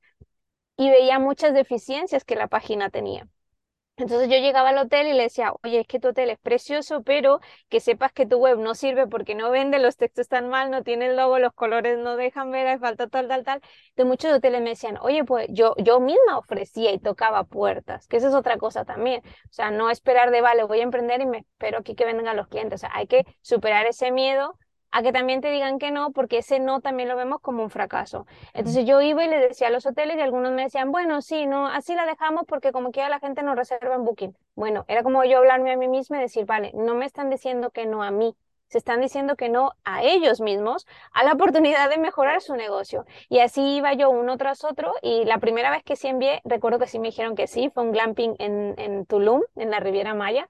y 0.77 0.89
veía 0.89 1.19
muchas 1.19 1.53
deficiencias 1.53 2.25
que 2.25 2.35
la 2.35 2.47
página 2.47 2.89
tenía. 2.89 3.27
Entonces 3.95 4.27
yo 4.27 4.37
llegaba 4.37 4.69
al 4.69 4.77
hotel 4.79 5.07
y 5.07 5.13
le 5.13 5.23
decía, 5.23 5.53
oye, 5.63 5.81
es 5.81 5.87
que 5.87 5.99
tu 5.99 6.07
hotel 6.09 6.31
es 6.31 6.39
precioso, 6.39 7.03
pero 7.03 7.39
que 7.69 7.79
sepas 7.79 8.11
que 8.11 8.25
tu 8.25 8.37
web 8.39 8.57
no 8.57 8.73
sirve 8.73 9.05
porque 9.07 9.35
no 9.35 9.51
vende, 9.51 9.77
los 9.77 9.97
textos 9.97 10.23
están 10.23 10.49
mal, 10.49 10.71
no 10.71 10.81
tiene 10.83 11.05
el 11.07 11.15
logo, 11.15 11.37
los 11.37 11.53
colores 11.53 11.99
no 11.99 12.15
dejan 12.17 12.49
ver, 12.49 12.65
hay 12.67 12.79
falta 12.79 13.07
tal, 13.07 13.27
tal, 13.27 13.43
tal. 13.43 13.61
De 13.95 14.03
muchos 14.03 14.33
hoteles 14.33 14.61
me 14.63 14.71
decían, 14.71 14.97
oye, 14.99 15.23
pues 15.23 15.47
yo, 15.51 15.75
yo 15.77 15.99
misma 15.99 16.39
ofrecía 16.39 16.91
y 16.91 16.97
tocaba 16.99 17.43
puertas, 17.43 18.07
que 18.07 18.17
esa 18.17 18.29
es 18.29 18.33
otra 18.33 18.57
cosa 18.57 18.83
también. 18.83 19.21
O 19.25 19.53
sea, 19.53 19.69
no 19.69 19.91
esperar 19.91 20.31
de, 20.31 20.41
vale, 20.41 20.63
voy 20.63 20.79
a 20.79 20.83
emprender 20.83 21.21
y 21.21 21.27
me 21.27 21.37
espero 21.39 21.77
aquí 21.77 21.93
que 21.95 22.05
vengan 22.05 22.35
los 22.35 22.47
clientes. 22.47 22.79
O 22.79 22.81
sea, 22.81 22.91
hay 22.95 23.05
que 23.05 23.25
superar 23.41 23.85
ese 23.85 24.11
miedo 24.11 24.57
a 24.93 25.01
que 25.01 25.11
también 25.11 25.41
te 25.41 25.49
digan 25.49 25.79
que 25.79 25.89
no, 25.91 26.11
porque 26.11 26.37
ese 26.37 26.59
no 26.59 26.79
también 26.79 27.09
lo 27.09 27.15
vemos 27.15 27.41
como 27.41 27.63
un 27.63 27.71
fracaso. 27.71 28.27
Entonces 28.53 28.85
yo 28.85 29.01
iba 29.01 29.25
y 29.25 29.27
le 29.27 29.39
decía 29.39 29.67
a 29.67 29.71
los 29.71 29.87
hoteles 29.87 30.17
y 30.17 30.21
algunos 30.21 30.51
me 30.51 30.61
decían, 30.63 30.91
bueno, 30.91 31.21
sí, 31.23 31.47
no, 31.47 31.67
así 31.67 31.95
la 31.95 32.05
dejamos 32.05 32.43
porque 32.47 32.71
como 32.71 32.91
quiera 32.91 33.09
la 33.09 33.19
gente 33.19 33.41
nos 33.41 33.55
reserva 33.55 33.95
en 33.95 34.05
Booking. 34.05 34.37
Bueno, 34.55 34.85
era 34.87 35.01
como 35.01 35.23
yo 35.23 35.39
hablarme 35.39 35.71
a 35.71 35.77
mí 35.77 35.87
misma 35.87 36.17
y 36.17 36.21
decir, 36.21 36.45
vale, 36.45 36.71
no 36.75 36.93
me 36.93 37.05
están 37.07 37.31
diciendo 37.31 37.71
que 37.71 37.87
no 37.87 38.03
a 38.03 38.11
mí, 38.11 38.35
se 38.67 38.77
están 38.77 39.01
diciendo 39.01 39.35
que 39.35 39.49
no 39.49 39.71
a 39.83 40.03
ellos 40.03 40.41
mismos, 40.41 40.85
a 41.11 41.23
la 41.23 41.33
oportunidad 41.33 41.89
de 41.89 41.97
mejorar 41.97 42.41
su 42.41 42.55
negocio. 42.55 43.05
Y 43.29 43.39
así 43.39 43.77
iba 43.77 43.93
yo 43.93 44.11
uno 44.11 44.37
tras 44.37 44.63
otro 44.63 44.93
y 45.01 45.25
la 45.25 45.39
primera 45.39 45.71
vez 45.71 45.83
que 45.83 45.95
sí 45.95 46.07
envié, 46.07 46.39
recuerdo 46.45 46.77
que 46.77 46.87
sí 46.87 46.99
me 46.99 47.07
dijeron 47.07 47.35
que 47.35 47.47
sí, 47.47 47.71
fue 47.73 47.81
un 47.83 47.91
glamping 47.93 48.35
en, 48.37 48.75
en 48.77 49.07
Tulum, 49.07 49.41
en 49.55 49.71
la 49.71 49.79
Riviera 49.79 50.13
Maya, 50.13 50.47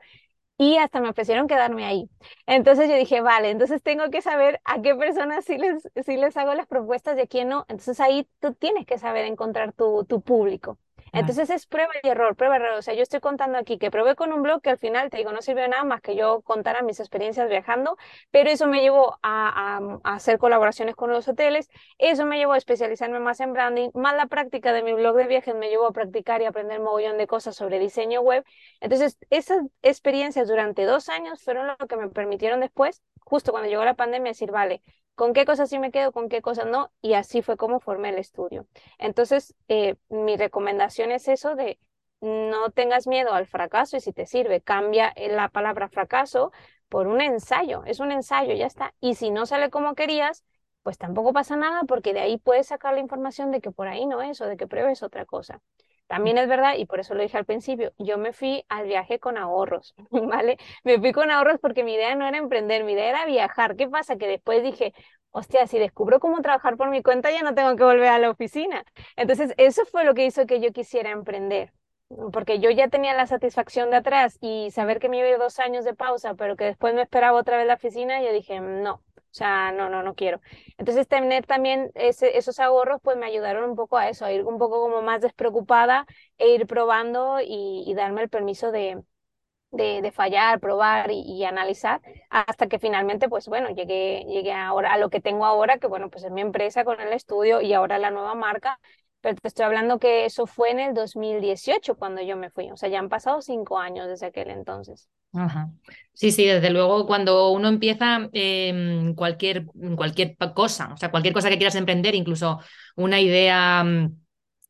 y 0.58 0.78
hasta 0.78 1.02
me 1.02 1.10
ofrecieron 1.10 1.48
quedarme 1.48 1.86
ahí. 1.86 2.10
Entonces 2.46 2.90
yo 2.90 2.96
dije, 2.96 3.22
vale, 3.22 3.50
entonces 3.52 3.82
tengo 3.84 4.10
que 4.10 4.22
saber 4.22 4.62
a 4.66 4.82
qué 4.82 4.96
personas 4.96 5.46
sí 5.46 5.58
les, 5.58 5.90
sí 6.06 6.18
les 6.18 6.38
hago 6.38 6.54
las 6.54 6.68
propuestas 6.68 7.18
y 7.18 7.22
a 7.22 7.28
quién 7.28 7.50
no. 7.50 7.66
Entonces 7.70 8.00
ahí 8.00 8.28
tú 8.40 8.54
tienes 8.54 8.86
que 8.86 8.98
saber 9.00 9.26
encontrar 9.26 9.74
tu, 9.74 10.06
tu 10.06 10.22
público. 10.22 10.78
Entonces 11.14 11.52
es 11.52 11.68
prueba 11.68 11.92
y 12.02 12.08
error, 12.08 12.36
prueba 12.36 12.56
y 12.56 12.62
error. 12.62 12.74
O 12.74 12.82
sea, 12.82 12.96
yo 12.96 13.04
estoy 13.04 13.20
contando 13.20 13.60
aquí 13.60 13.78
que 13.78 13.92
probé 13.92 14.16
con 14.16 14.34
un 14.34 14.42
blog 14.42 14.62
que 14.62 14.72
al 14.72 14.80
final, 14.80 15.12
te 15.12 15.18
digo, 15.18 15.32
no 15.32 15.44
sirvió 15.44 15.68
nada 15.68 15.84
más 15.84 16.02
que 16.02 16.16
yo 16.16 16.42
contara 16.42 16.82
mis 16.82 17.00
experiencias 17.00 17.48
viajando, 17.50 17.98
pero 18.32 18.50
eso 18.50 18.68
me 18.68 18.82
llevó 18.82 19.20
a, 19.22 19.80
hacer 20.04 20.40
colaboraciones 20.40 20.96
con 20.96 21.12
los 21.12 21.28
hoteles, 21.28 21.70
eso 22.00 22.26
me 22.26 22.38
llevó 22.38 22.54
a 22.54 22.58
especializarme 22.58 23.20
más 23.20 23.40
en 23.42 23.54
branding, 23.54 23.90
más 23.94 24.16
la 24.16 24.26
práctica 24.26 24.74
de 24.74 24.82
mi 24.82 24.94
blog 24.94 25.16
de 25.16 25.28
viajes 25.28 25.54
me 25.56 25.70
llevó 25.70 25.86
a 25.86 25.94
practicar 25.94 26.42
y 26.42 26.46
aprender 26.46 26.80
mogollón 26.80 27.20
de 27.20 27.28
cosas 27.28 27.56
sobre 27.56 27.78
diseño 27.78 28.22
web. 28.22 28.44
Entonces, 28.82 29.18
esas 29.30 29.60
experiencias 29.84 30.48
durante 30.48 30.84
dos 30.84 31.10
años 31.10 31.44
fueron 31.44 31.68
lo 31.68 31.88
que 31.88 31.96
me 31.96 32.10
permitieron 32.10 32.60
después, 32.60 33.04
justo 33.20 33.52
cuando 33.52 33.70
llegó 33.70 33.86
la 33.86 33.94
pandemia, 33.94 34.32
decir, 34.32 34.52
vale, 34.52 34.82
con 35.16 35.34
qué 35.34 35.46
cosas 35.46 35.70
sí 35.70 35.80
me 35.80 35.92
quedo, 35.92 36.12
con 36.12 36.30
qué 36.30 36.42
cosas 36.42 36.66
no, 36.68 36.92
y 37.02 37.14
así 37.14 37.42
fue 37.42 37.58
como 37.58 37.80
formé 37.80 38.10
el 38.10 38.18
estudio. 38.18 38.68
Entonces, 38.98 39.56
eh, 39.68 39.96
mi 40.10 40.38
recomendación 40.38 41.12
es 41.12 41.28
eso 41.28 41.56
de 41.56 41.80
no 42.22 42.72
tengas 42.72 43.06
miedo 43.08 43.34
al 43.34 43.48
fracaso 43.48 43.98
y 43.98 44.02
si 44.02 44.14
te 44.14 44.26
sirve, 44.26 44.62
cambia 44.62 45.14
la 45.18 45.50
palabra 45.50 45.90
fracaso 45.90 46.52
por 46.90 47.08
un 47.08 47.22
ensayo, 47.22 47.84
es 47.86 48.00
un 48.00 48.12
ensayo, 48.12 48.54
ya 48.56 48.66
está. 48.68 48.94
Y 49.02 49.16
si 49.16 49.30
no 49.32 49.46
sale 49.46 49.70
como 49.70 49.96
querías, 49.96 50.44
pues 50.84 50.98
tampoco 50.98 51.34
pasa 51.34 51.56
nada 51.58 51.84
porque 51.88 52.14
de 52.14 52.20
ahí 52.22 52.38
puedes 52.38 52.68
sacar 52.68 52.94
la 52.94 53.00
información 53.00 53.52
de 53.52 53.62
que 53.62 53.72
por 53.72 53.88
ahí 53.88 54.06
no 54.06 54.22
es 54.22 54.40
o 54.42 54.46
de 54.48 54.58
que 54.58 54.68
pruebes 54.68 55.04
otra 55.04 55.26
cosa. 55.26 55.62
También 56.08 56.38
es 56.38 56.48
verdad, 56.48 56.76
y 56.78 56.86
por 56.86 57.00
eso 57.00 57.16
lo 57.16 57.24
dije 57.24 57.38
al 57.38 57.46
principio, 57.46 57.92
yo 57.98 58.18
me 58.18 58.34
fui 58.34 58.64
al 58.70 58.86
viaje 58.86 59.20
con 59.20 59.38
ahorros, 59.38 59.96
¿vale? 60.12 60.58
Me 60.84 61.00
fui 61.00 61.12
con 61.12 61.32
ahorros 61.32 61.60
porque 61.60 61.84
mi 61.84 61.94
idea 61.96 62.16
no 62.16 62.28
era 62.28 62.38
emprender, 62.38 62.84
mi 62.84 62.94
idea 62.94 63.10
era 63.10 63.26
viajar. 63.26 63.76
¿Qué 63.76 63.88
pasa? 63.88 64.18
Que 64.18 64.28
después 64.28 64.62
dije, 64.64 64.94
hostia, 65.32 65.66
si 65.68 65.80
descubro 65.80 66.20
cómo 66.20 66.42
trabajar 66.42 66.78
por 66.78 66.90
mi 66.90 67.02
cuenta, 67.02 67.32
ya 67.32 67.42
no 67.42 67.56
tengo 67.56 67.76
que 67.76 67.84
volver 67.84 68.10
a 68.10 68.20
la 68.20 68.30
oficina. 68.30 68.84
Entonces, 69.16 69.54
eso 69.58 69.86
fue 69.86 70.04
lo 70.06 70.14
que 70.14 70.26
hizo 70.26 70.46
que 70.46 70.60
yo 70.62 70.72
quisiera 70.72 71.10
emprender. 71.12 71.74
Porque 72.32 72.60
yo 72.60 72.70
ya 72.70 72.90
tenía 72.90 73.14
la 73.16 73.26
satisfacción 73.26 73.90
de 73.90 73.98
atrás 73.98 74.38
y 74.40 74.70
saber 74.72 75.00
que 75.00 75.10
me 75.10 75.18
iba 75.18 75.28
a 75.28 75.32
ir 75.32 75.38
dos 75.40 75.60
años 75.60 75.84
de 75.84 75.96
pausa, 75.96 76.36
pero 76.36 76.56
que 76.56 76.66
después 76.66 76.94
me 76.94 77.02
esperaba 77.02 77.40
otra 77.40 77.58
vez 77.58 77.66
la 77.66 77.74
oficina, 77.76 78.22
yo 78.22 78.32
dije, 78.32 78.60
no, 78.60 79.02
o 79.34 79.36
sea, 79.36 79.72
no, 79.72 79.90
no, 79.90 80.04
no 80.04 80.14
quiero. 80.14 80.42
Entonces, 80.78 81.08
tener 81.08 81.48
también 81.48 81.92
esos 81.96 82.60
ahorros, 82.60 83.02
pues 83.02 83.18
me 83.18 83.26
ayudaron 83.26 83.68
un 83.68 83.76
poco 83.76 83.98
a 83.98 84.08
eso, 84.08 84.26
a 84.26 84.32
ir 84.32 84.46
un 84.46 84.60
poco 84.60 84.80
como 84.80 85.02
más 85.02 85.22
despreocupada 85.22 86.06
e 86.38 86.50
ir 86.50 86.68
probando 86.68 87.40
y, 87.42 87.92
darme 87.96 88.22
el 88.22 88.30
permiso 88.30 88.72
de, 88.72 89.02
de, 89.72 90.12
fallar, 90.12 90.60
probar 90.60 91.10
y, 91.12 91.44
analizar, 91.46 92.02
hasta 92.30 92.68
que 92.68 92.78
finalmente, 92.80 93.28
pues 93.30 93.48
bueno, 93.48 93.70
llegué, 93.72 94.24
llegué 94.28 94.54
ahora 94.54 94.94
a 94.94 94.98
lo 95.00 95.10
que 95.10 95.20
tengo 95.22 95.46
ahora, 95.46 95.80
que 95.80 95.88
bueno, 95.88 96.10
pues 96.12 96.24
es 96.24 96.32
mi 96.32 96.42
empresa 96.42 96.86
con 96.86 97.02
el 97.02 97.12
estudio 97.14 97.62
y 97.62 97.74
ahora 97.74 97.98
la 98.00 98.12
nueva 98.12 98.36
marca. 98.36 98.80
Pero 99.22 99.36
te 99.38 99.48
estoy 99.48 99.66
hablando 99.66 100.00
que 100.00 100.26
eso 100.26 100.46
fue 100.48 100.70
en 100.72 100.80
el 100.80 100.94
2018 100.94 101.96
cuando 101.98 102.22
yo 102.22 102.38
me 102.38 102.52
fui. 102.52 102.70
O 102.72 102.78
sea, 102.78 102.90
ya 102.90 103.00
han 103.00 103.10
pasado 103.10 103.42
cinco 103.42 103.80
años 103.80 104.08
desde 104.08 104.28
aquel 104.28 104.50
entonces. 104.52 105.10
Sí, 106.14 106.32
sí, 106.32 106.46
desde 106.46 106.70
luego 106.70 107.08
cuando 107.08 107.50
uno 107.52 107.68
empieza 107.70 108.30
eh, 108.34 109.14
cualquier, 109.16 109.66
cualquier 109.96 110.38
cosa, 110.54 110.94
o 110.94 110.98
sea, 110.98 111.10
cualquier 111.12 111.34
cosa 111.34 111.50
que 111.50 111.58
quieras 111.58 111.76
emprender, 111.76 112.14
incluso 112.16 112.60
una 112.96 113.20
idea 113.20 113.84
mm, 113.84 114.16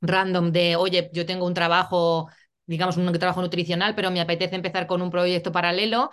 random 0.02 0.52
de, 0.52 0.76
oye, 0.78 1.10
yo 1.14 1.26
tengo 1.26 1.46
un 1.46 1.54
trabajo, 1.54 2.30
digamos, 2.66 2.96
un 2.98 3.12
trabajo 3.20 3.42
nutricional, 3.42 3.94
pero 3.96 4.10
me 4.12 4.22
apetece 4.22 4.56
empezar 4.56 4.88
con 4.88 5.02
un 5.02 5.12
proyecto 5.12 5.52
paralelo, 5.52 6.12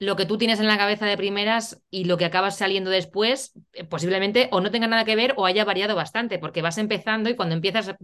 lo 0.00 0.16
que 0.16 0.26
tú 0.26 0.36
tienes 0.36 0.58
en 0.58 0.66
la 0.66 0.76
cabeza 0.78 1.06
de 1.06 1.16
primeras 1.16 1.80
y 1.88 2.04
lo 2.06 2.16
que 2.18 2.24
acabas 2.24 2.58
saliendo 2.58 2.90
después, 2.90 3.52
eh, 3.74 3.84
posiblemente 3.84 4.48
o 4.50 4.60
no 4.60 4.72
tenga 4.72 4.88
nada 4.88 5.04
que 5.04 5.14
ver 5.14 5.32
o 5.36 5.46
haya 5.46 5.64
variado 5.64 5.94
bastante, 5.94 6.40
porque 6.40 6.60
vas 6.60 6.76
empezando 6.78 7.30
y 7.30 7.36
cuando 7.36 7.54
empiezas 7.54 7.94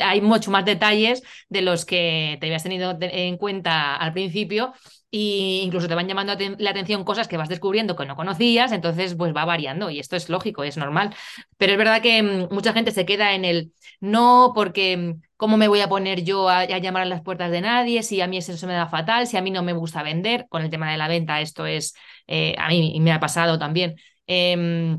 hay 0.00 0.20
mucho 0.22 0.50
más 0.50 0.64
detalles 0.64 1.22
de 1.50 1.60
los 1.60 1.84
que 1.84 2.38
te 2.40 2.46
habías 2.46 2.62
tenido 2.62 2.96
en 3.00 3.36
cuenta 3.36 3.94
al 3.96 4.14
principio 4.14 4.72
y 5.14 5.60
incluso 5.62 5.88
te 5.88 5.94
van 5.94 6.08
llamando 6.08 6.34
la 6.58 6.70
atención 6.70 7.04
cosas 7.04 7.28
que 7.28 7.36
vas 7.36 7.50
descubriendo 7.50 7.94
que 7.96 8.06
no 8.06 8.16
conocías, 8.16 8.72
entonces 8.72 9.14
pues 9.14 9.36
va 9.36 9.44
variando 9.44 9.90
y 9.90 9.98
esto 10.00 10.16
es 10.16 10.30
lógico, 10.30 10.64
es 10.64 10.78
normal. 10.78 11.14
Pero 11.58 11.72
es 11.72 11.78
verdad 11.78 12.00
que 12.00 12.22
mm, 12.22 12.48
mucha 12.50 12.72
gente 12.72 12.92
se 12.92 13.04
queda 13.04 13.34
en 13.34 13.44
el 13.44 13.72
no 14.00 14.52
porque 14.54 14.96
mm, 14.96 15.22
cómo 15.36 15.58
me 15.58 15.68
voy 15.68 15.80
a 15.82 15.88
poner 15.88 16.24
yo 16.24 16.48
a, 16.48 16.64
llamar 16.64 17.02
a 17.02 17.04
las 17.04 17.20
puertas 17.20 17.50
de 17.50 17.60
nadie, 17.60 18.02
si 18.02 18.22
a 18.22 18.26
mí 18.26 18.38
eso 18.38 18.66
me 18.66 18.72
da 18.72 18.86
fatal, 18.88 19.26
si 19.26 19.36
a 19.36 19.42
mí 19.42 19.50
no 19.50 19.62
me 19.62 19.74
gusta 19.74 20.02
vender, 20.02 20.46
con 20.48 20.62
el 20.62 20.70
tema 20.70 20.90
de 20.90 20.96
la 20.96 21.08
venta 21.08 21.42
esto 21.42 21.66
es, 21.66 21.94
eh, 22.26 22.54
a 22.58 22.68
mí 22.68 22.98
me 23.00 23.12
ha 23.12 23.20
pasado 23.20 23.58
también. 23.58 23.96
Em, 24.26 24.98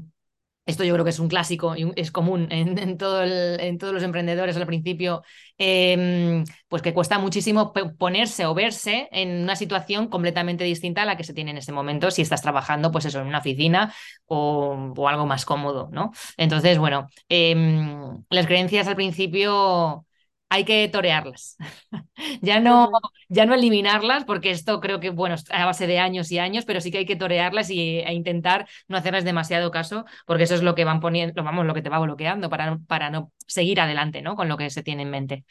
esto 0.65 0.83
yo 0.83 0.93
creo 0.93 1.03
que 1.03 1.09
es 1.09 1.19
un 1.19 1.27
clásico 1.27 1.75
y 1.75 1.91
es 1.95 2.11
común 2.11 2.47
en, 2.49 2.97
todo 2.97 3.23
en 3.23 3.77
todos 3.77 3.93
los 3.93 4.03
emprendedores 4.03 4.55
al 4.55 4.65
principio, 4.65 5.21
em, 5.57 6.43
pues 6.67 6.81
que 6.81 6.93
cuesta 6.93 7.19
muchísimo 7.19 7.73
ponerse 7.97 8.45
o 8.45 8.53
verse 8.53 9.09
en 9.11 9.43
una 9.43 9.55
situación 9.55 10.07
completamente 10.07 10.63
distinta 10.63 11.01
a 11.03 11.05
la 11.05 11.17
que 11.17 11.23
se 11.23 11.33
tiene 11.33 11.51
en 11.51 11.57
ese 11.57 11.71
momento 11.71 12.11
si 12.11 12.21
estás 12.21 12.41
trabajando, 12.41 12.91
pues 12.91 13.05
eso, 13.05 13.19
en 13.19 13.27
una 13.27 13.39
oficina 13.39 13.93
o, 14.25 14.93
algo 15.07 15.25
más 15.25 15.45
cómodo, 15.45 15.89
¿no? 15.91 16.11
Entonces, 16.37 16.77
bueno, 16.77 17.09
em, 17.27 18.23
las 18.29 18.47
creencias 18.47 18.87
al 18.87 18.95
principio 18.95 20.05
hay 20.53 20.65
que 20.65 20.87
torearlas. 20.87 21.57
ya, 22.41 22.59
no, 22.59 22.91
ya 23.27 23.45
no 23.45 23.55
eliminarlas, 23.55 24.23
porque 24.23 24.51
esto 24.51 24.79
creo 24.79 24.99
que, 24.99 25.09
bueno, 25.09 25.35
a 25.49 25.65
base 25.65 25.87
de 25.87 25.97
años 25.97 26.31
y 26.31 26.37
años, 26.37 26.63
pero 26.65 26.79
sí 26.79 26.91
que 26.91 26.99
hay 26.99 27.05
que 27.07 27.15
torearlas 27.15 27.71
y, 27.71 27.99
e 27.99 28.13
intentar 28.13 28.67
no 28.87 28.97
hacerles 28.97 29.23
demasiado 29.25 29.71
caso, 29.71 30.05
porque 30.27 30.43
eso 30.43 30.53
es 30.53 30.61
lo 30.61 30.75
que 30.75 30.85
van 30.85 30.99
poniendo, 30.99 31.43
vamos, 31.43 31.65
lo 31.65 31.73
que 31.73 31.81
te 31.81 31.89
va 31.89 31.99
bloqueando 31.99 32.49
para, 32.51 32.77
para 32.87 33.09
no 33.09 33.31
seguir 33.47 33.81
adelante, 33.81 34.21
¿no? 34.21 34.35
Con 34.35 34.47
lo 34.47 34.57
que 34.57 34.69
se 34.69 34.83
tiene 34.83 35.01
en 35.03 35.09
mente. 35.09 35.45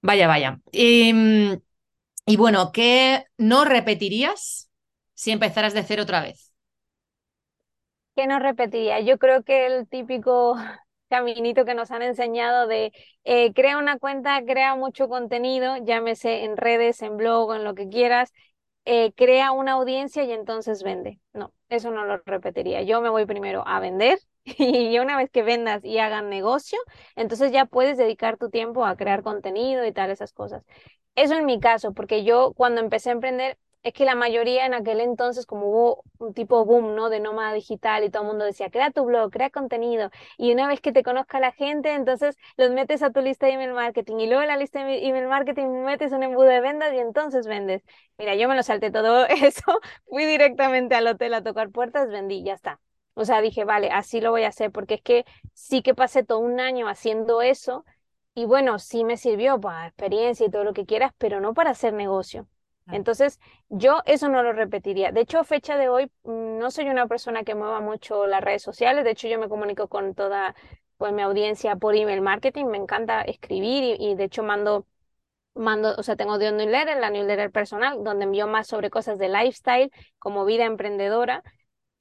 Vaya, 0.00 0.26
vaya. 0.28 0.60
Em, 0.72 1.60
y 2.26 2.36
bueno, 2.36 2.72
¿qué 2.72 3.26
no 3.38 3.64
repetirías 3.64 4.70
si 5.14 5.32
empezaras 5.32 5.74
de 5.74 5.84
cero 5.84 6.04
otra 6.04 6.22
vez? 6.22 6.52
¿Qué 8.14 8.26
no 8.26 8.38
repetiría? 8.38 9.00
Yo 9.00 9.18
creo 9.18 9.42
que 9.42 9.66
el 9.66 9.88
típico 9.88 10.56
caminito 11.12 11.66
que 11.66 11.74
nos 11.74 11.90
han 11.90 12.00
enseñado 12.02 12.66
de 12.66 12.90
eh, 13.24 13.52
crea 13.52 13.76
una 13.78 13.98
cuenta, 13.98 14.42
crea 14.44 14.74
mucho 14.76 15.08
contenido, 15.08 15.76
llámese 15.84 16.44
en 16.44 16.56
redes, 16.56 17.02
en 17.02 17.18
blog, 17.18 17.54
en 17.54 17.64
lo 17.64 17.74
que 17.74 17.88
quieras, 17.90 18.32
eh, 18.86 19.12
crea 19.12 19.52
una 19.52 19.72
audiencia 19.72 20.24
y 20.24 20.32
entonces 20.32 20.82
vende. 20.82 21.20
No, 21.34 21.52
eso 21.68 21.90
no 21.90 22.04
lo 22.06 22.16
repetiría. 22.24 22.82
Yo 22.82 23.02
me 23.02 23.10
voy 23.10 23.26
primero 23.26 23.62
a 23.66 23.78
vender 23.80 24.18
y 24.44 24.98
una 24.98 25.18
vez 25.18 25.30
que 25.30 25.42
vendas 25.42 25.84
y 25.84 25.98
hagan 25.98 26.30
negocio, 26.30 26.78
entonces 27.14 27.52
ya 27.52 27.66
puedes 27.66 27.98
dedicar 27.98 28.38
tu 28.38 28.48
tiempo 28.48 28.86
a 28.86 28.96
crear 28.96 29.22
contenido 29.22 29.84
y 29.84 29.92
tal, 29.92 30.10
esas 30.10 30.32
cosas. 30.32 30.62
Eso 31.14 31.34
en 31.34 31.44
mi 31.46 31.60
caso, 31.60 31.92
porque 31.92 32.24
yo 32.24 32.52
cuando 32.54 32.80
empecé 32.80 33.10
a 33.10 33.12
emprender 33.12 33.58
es 33.82 33.92
que 33.94 34.04
la 34.04 34.14
mayoría 34.14 34.64
en 34.66 34.74
aquel 34.74 35.00
entonces, 35.00 35.44
como 35.46 35.66
hubo 35.66 36.04
un 36.18 36.34
tipo 36.34 36.64
boom, 36.64 36.94
¿no? 36.94 37.10
De 37.10 37.18
nómada 37.20 37.52
digital 37.52 38.04
y 38.04 38.10
todo 38.10 38.22
el 38.22 38.28
mundo 38.28 38.44
decía, 38.44 38.70
crea 38.70 38.90
tu 38.92 39.04
blog, 39.04 39.30
crea 39.32 39.50
contenido. 39.50 40.10
Y 40.38 40.52
una 40.52 40.68
vez 40.68 40.80
que 40.80 40.92
te 40.92 41.02
conozca 41.02 41.40
la 41.40 41.52
gente, 41.52 41.92
entonces 41.94 42.36
los 42.56 42.70
metes 42.70 43.02
a 43.02 43.10
tu 43.10 43.20
lista 43.20 43.46
de 43.46 43.52
email 43.54 43.72
marketing 43.72 44.18
y 44.20 44.26
luego 44.26 44.42
en 44.42 44.48
la 44.48 44.56
lista 44.56 44.84
de 44.84 45.06
email 45.06 45.26
marketing 45.26 45.66
metes 45.84 46.12
un 46.12 46.22
embudo 46.22 46.46
de 46.46 46.60
vendas 46.60 46.92
y 46.92 46.98
entonces 46.98 47.46
vendes. 47.46 47.82
Mira, 48.18 48.34
yo 48.36 48.48
me 48.48 48.54
lo 48.56 48.62
salté 48.62 48.90
todo 48.90 49.26
eso, 49.28 49.80
fui 50.06 50.24
directamente 50.26 50.94
al 50.94 51.06
hotel 51.08 51.34
a 51.34 51.42
tocar 51.42 51.70
puertas, 51.70 52.08
vendí, 52.08 52.42
ya 52.44 52.54
está. 52.54 52.80
O 53.14 53.24
sea, 53.24 53.40
dije, 53.42 53.64
vale, 53.64 53.90
así 53.90 54.20
lo 54.20 54.30
voy 54.30 54.44
a 54.44 54.48
hacer, 54.48 54.70
porque 54.72 54.94
es 54.94 55.02
que 55.02 55.24
sí 55.54 55.82
que 55.82 55.94
pasé 55.94 56.22
todo 56.24 56.38
un 56.38 56.60
año 56.60 56.88
haciendo 56.88 57.42
eso 57.42 57.84
y 58.34 58.44
bueno, 58.46 58.78
sí 58.78 59.04
me 59.04 59.16
sirvió 59.16 59.60
para 59.60 59.86
experiencia 59.88 60.46
y 60.46 60.50
todo 60.50 60.64
lo 60.64 60.72
que 60.72 60.86
quieras, 60.86 61.12
pero 61.18 61.40
no 61.40 61.52
para 61.54 61.70
hacer 61.70 61.92
negocio. 61.92 62.48
Entonces, 62.90 63.40
yo 63.68 64.02
eso 64.06 64.28
no 64.28 64.42
lo 64.42 64.52
repetiría. 64.52 65.12
De 65.12 65.20
hecho, 65.22 65.44
fecha 65.44 65.76
de 65.76 65.88
hoy, 65.88 66.10
mm, 66.24 66.58
no 66.58 66.70
soy 66.70 66.88
una 66.88 67.06
persona 67.06 67.44
que 67.44 67.54
mueva 67.54 67.80
mucho 67.80 68.26
las 68.26 68.42
redes 68.42 68.62
sociales. 68.62 69.04
De 69.04 69.12
hecho, 69.12 69.28
yo 69.28 69.38
me 69.38 69.48
comunico 69.48 69.88
con 69.88 70.14
toda 70.14 70.54
pues, 70.98 71.12
mi 71.12 71.22
audiencia 71.22 71.76
por 71.76 71.94
email 71.96 72.20
marketing. 72.20 72.66
Me 72.66 72.78
encanta 72.78 73.22
escribir 73.22 73.96
y, 74.00 74.14
de 74.14 74.24
hecho 74.24 74.42
mando, 74.42 74.86
mando, 75.54 75.94
o 75.98 76.02
sea, 76.02 76.16
tengo 76.16 76.38
de 76.38 76.50
un 76.50 76.58
newsletter, 76.58 76.98
la 76.98 77.10
newsletter 77.10 77.50
personal, 77.50 78.02
donde 78.04 78.24
envío 78.24 78.46
más 78.46 78.66
sobre 78.66 78.90
cosas 78.90 79.18
de 79.18 79.28
lifestyle, 79.28 79.90
como 80.18 80.44
vida 80.44 80.64
emprendedora. 80.64 81.42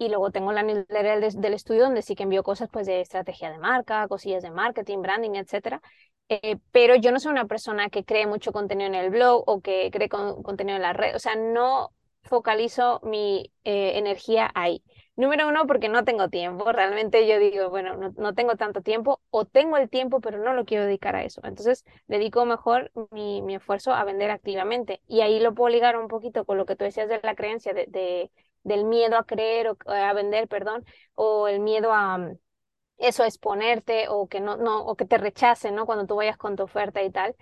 Y 0.02 0.10
luego 0.10 0.32
tengo 0.32 0.52
la 0.52 0.64
newsletter 0.64 1.32
del, 1.32 1.54
estudio, 1.54 1.84
donde 1.84 2.02
sí 2.02 2.16
que 2.16 2.24
envío 2.24 2.42
cosas 2.42 2.70
pues, 2.72 2.88
de 2.88 3.02
estrategia 3.02 3.52
de 3.52 3.60
marca, 3.60 4.08
cosillas 4.08 4.42
de 4.42 4.50
marketing, 4.50 5.04
branding, 5.04 5.36
etcétera. 5.36 5.80
Eh, 6.28 6.58
pero 6.72 6.96
yo 6.96 7.12
no 7.12 7.20
soy 7.20 7.32
una 7.32 7.46
persona 7.46 7.88
que 7.92 8.04
cree 8.04 8.26
mucho 8.26 8.52
contenido 8.52 8.88
en 8.88 8.96
el 8.96 9.12
blog 9.12 9.44
o 9.46 9.62
que 9.62 9.92
cree 9.92 10.10
contenido 10.10 10.76
en 10.76 10.82
la 10.82 10.94
red, 10.94 11.16
o 11.16 11.20
sea, 11.20 11.36
no 11.36 11.92
focalizo 12.24 13.00
mi 13.04 13.52
eh, 13.64 14.00
energía 14.00 14.50
ahí. 14.56 14.84
Número 15.16 15.48
uno, 15.48 15.68
porque 15.68 15.88
no 15.88 16.04
tengo 16.04 16.30
tiempo. 16.30 16.72
Realmente 16.72 17.28
yo 17.28 17.38
digo, 17.38 17.70
bueno, 17.70 17.96
no, 17.96 18.12
no, 18.18 18.34
tengo 18.34 18.56
tanto 18.56 18.82
tiempo 18.82 19.22
o 19.30 19.46
tengo 19.46 19.78
el 19.78 19.88
tiempo, 19.88 20.20
pero 20.20 20.40
no 20.40 20.54
lo 20.54 20.66
quiero 20.66 20.86
dedicar 20.86 21.16
a 21.16 21.24
eso. 21.24 21.42
Entonces, 21.44 21.86
dedico 22.08 22.44
mejor 22.48 22.92
mi, 23.12 23.44
mi 23.44 23.54
esfuerzo 23.54 23.94
a 23.94 24.04
vender 24.04 24.32
activamente. 24.32 25.00
Y 25.08 25.22
ahí 25.22 25.40
lo 25.40 25.54
puedo 25.54 25.70
ligar 25.70 25.96
un 25.96 26.08
poquito 26.08 26.44
con 26.44 26.58
lo 26.58 26.66
que 26.66 26.76
tú 26.76 26.86
decías 26.86 27.08
de 27.08 27.20
la 27.22 27.36
creencia, 27.36 27.74
de 27.76 28.32
del 28.63 28.86
miedo 28.86 29.17
a 29.17 29.26
creer 29.26 29.69
o 29.69 29.78
a 29.88 30.13
vender, 30.13 30.47
perdón, 30.47 30.86
o 31.15 31.47
el 31.47 31.60
miedo 31.60 31.91
a, 31.93 32.19
eso 32.97 33.24
exponerte 33.24 34.08
o 34.10 34.28
que 34.28 34.39
no, 34.39 34.58
no, 34.58 34.86
o 34.86 34.95
que 34.95 35.06
te 35.06 35.17
rechacen, 35.17 35.76
¿no? 35.76 35.86
Cuando 35.86 36.06
tú 36.06 36.15
vayas 36.15 36.38
con 36.38 36.56
tu 36.56 36.63
oferta 36.63 37.02
y 37.04 37.12
tal. 37.12 37.36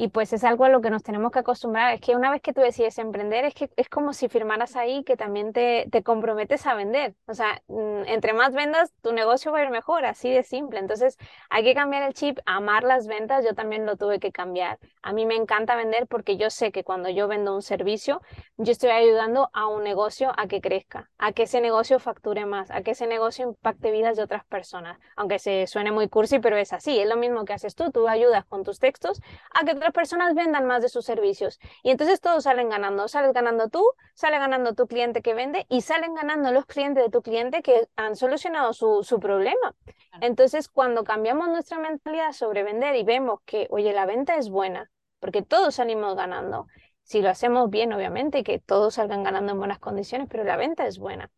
Y 0.00 0.08
pues 0.08 0.32
es 0.32 0.44
algo 0.44 0.64
a 0.64 0.70
lo 0.70 0.80
que 0.80 0.88
nos 0.88 1.02
tenemos 1.02 1.30
que 1.30 1.40
acostumbrar. 1.40 1.92
Es 1.92 2.00
que 2.00 2.16
una 2.16 2.30
vez 2.30 2.40
que 2.40 2.54
tú 2.54 2.62
decides 2.62 2.96
emprender, 2.96 3.44
es 3.44 3.52
que 3.52 3.68
es 3.76 3.90
como 3.90 4.14
si 4.14 4.30
firmaras 4.30 4.74
ahí 4.74 5.04
que 5.04 5.14
también 5.14 5.52
te, 5.52 5.88
te 5.92 6.02
comprometes 6.02 6.66
a 6.66 6.72
vender. 6.72 7.14
O 7.26 7.34
sea, 7.34 7.60
mm, 7.68 8.04
entre 8.06 8.32
más 8.32 8.54
vendas, 8.54 8.94
tu 9.02 9.12
negocio 9.12 9.52
va 9.52 9.58
a 9.58 9.64
ir 9.64 9.68
mejor, 9.68 10.06
así 10.06 10.30
de 10.30 10.42
simple. 10.42 10.78
Entonces, 10.78 11.18
hay 11.50 11.64
que 11.64 11.74
cambiar 11.74 12.02
el 12.04 12.14
chip, 12.14 12.38
amar 12.46 12.82
las 12.82 13.08
ventas. 13.08 13.44
Yo 13.44 13.54
también 13.54 13.84
lo 13.84 13.98
tuve 13.98 14.20
que 14.20 14.32
cambiar. 14.32 14.78
A 15.02 15.12
mí 15.12 15.26
me 15.26 15.36
encanta 15.36 15.76
vender 15.76 16.06
porque 16.06 16.38
yo 16.38 16.48
sé 16.48 16.72
que 16.72 16.82
cuando 16.82 17.10
yo 17.10 17.28
vendo 17.28 17.54
un 17.54 17.60
servicio, 17.60 18.22
yo 18.56 18.72
estoy 18.72 18.90
ayudando 18.90 19.50
a 19.52 19.66
un 19.66 19.84
negocio 19.84 20.32
a 20.38 20.46
que 20.46 20.62
crezca, 20.62 21.10
a 21.18 21.32
que 21.32 21.42
ese 21.42 21.60
negocio 21.60 21.98
facture 21.98 22.46
más, 22.46 22.70
a 22.70 22.80
que 22.80 22.92
ese 22.92 23.06
negocio 23.06 23.46
impacte 23.46 23.90
vidas 23.90 24.16
de 24.16 24.22
otras 24.22 24.46
personas. 24.46 24.98
Aunque 25.16 25.38
se 25.38 25.66
suene 25.66 25.92
muy 25.92 26.08
cursi, 26.08 26.38
pero 26.38 26.56
es 26.56 26.72
así. 26.72 26.98
Es 26.98 27.06
lo 27.06 27.18
mismo 27.18 27.44
que 27.44 27.52
haces 27.52 27.74
tú. 27.74 27.90
Tú 27.90 28.08
ayudas 28.08 28.46
con 28.46 28.64
tus 28.64 28.78
textos 28.78 29.20
a 29.52 29.66
que 29.66 29.89
otras 29.90 29.92
personas 29.92 30.34
vendan 30.34 30.66
más 30.66 30.82
de 30.82 30.88
sus 30.88 31.04
servicios. 31.04 31.58
Y 31.82 31.90
entonces 31.90 32.20
todos 32.20 32.44
salen 32.44 32.68
ganando. 32.68 33.08
Sales 33.08 33.32
ganando 33.32 33.68
tú, 33.68 33.84
sale 34.14 34.38
ganando 34.38 34.74
tu 34.74 34.86
cliente 34.86 35.22
que 35.22 35.34
vende 35.34 35.66
y 35.68 35.82
salen 35.82 36.14
ganando 36.14 36.52
los 36.52 36.66
clientes 36.66 37.04
de 37.04 37.10
tu 37.10 37.22
cliente 37.22 37.62
que 37.62 37.88
han 37.96 38.16
solucionado 38.16 38.72
su, 38.72 39.02
su 39.02 39.20
problema. 39.20 39.74
Entonces, 40.20 40.68
cuando 40.68 41.04
cambiamos 41.04 41.48
nuestra 41.48 41.78
mentalidad 41.78 42.32
sobre 42.32 42.62
vender 42.62 42.96
y 42.96 43.04
vemos 43.04 43.40
que, 43.44 43.66
oye, 43.70 43.92
la 43.92 44.06
venta 44.06 44.36
es 44.36 44.48
buena, 44.48 44.90
porque 45.18 45.42
todos 45.42 45.74
salimos 45.74 46.16
ganando. 46.16 46.66
Si 47.02 47.22
lo 47.22 47.30
hacemos 47.30 47.70
bien, 47.70 47.92
obviamente, 47.92 48.44
que 48.44 48.58
todos 48.60 48.94
salgan 48.94 49.24
ganando 49.24 49.52
en 49.52 49.58
buenas 49.58 49.78
condiciones, 49.78 50.28
pero 50.30 50.44
la 50.44 50.56
venta 50.56 50.86
es 50.86 50.98
buena. 50.98 51.30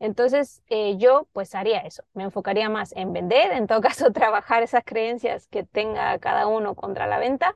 Entonces, 0.00 0.62
eh, 0.68 0.96
yo 0.96 1.28
pues 1.32 1.54
haría 1.54 1.80
eso, 1.80 2.02
me 2.14 2.24
enfocaría 2.24 2.70
más 2.70 2.92
en 2.96 3.12
vender, 3.12 3.52
en 3.52 3.66
todo 3.66 3.80
caso, 3.82 4.10
trabajar 4.12 4.62
esas 4.62 4.82
creencias 4.84 5.46
que 5.48 5.62
tenga 5.62 6.18
cada 6.18 6.46
uno 6.46 6.74
contra 6.74 7.06
la 7.06 7.18
venta 7.18 7.54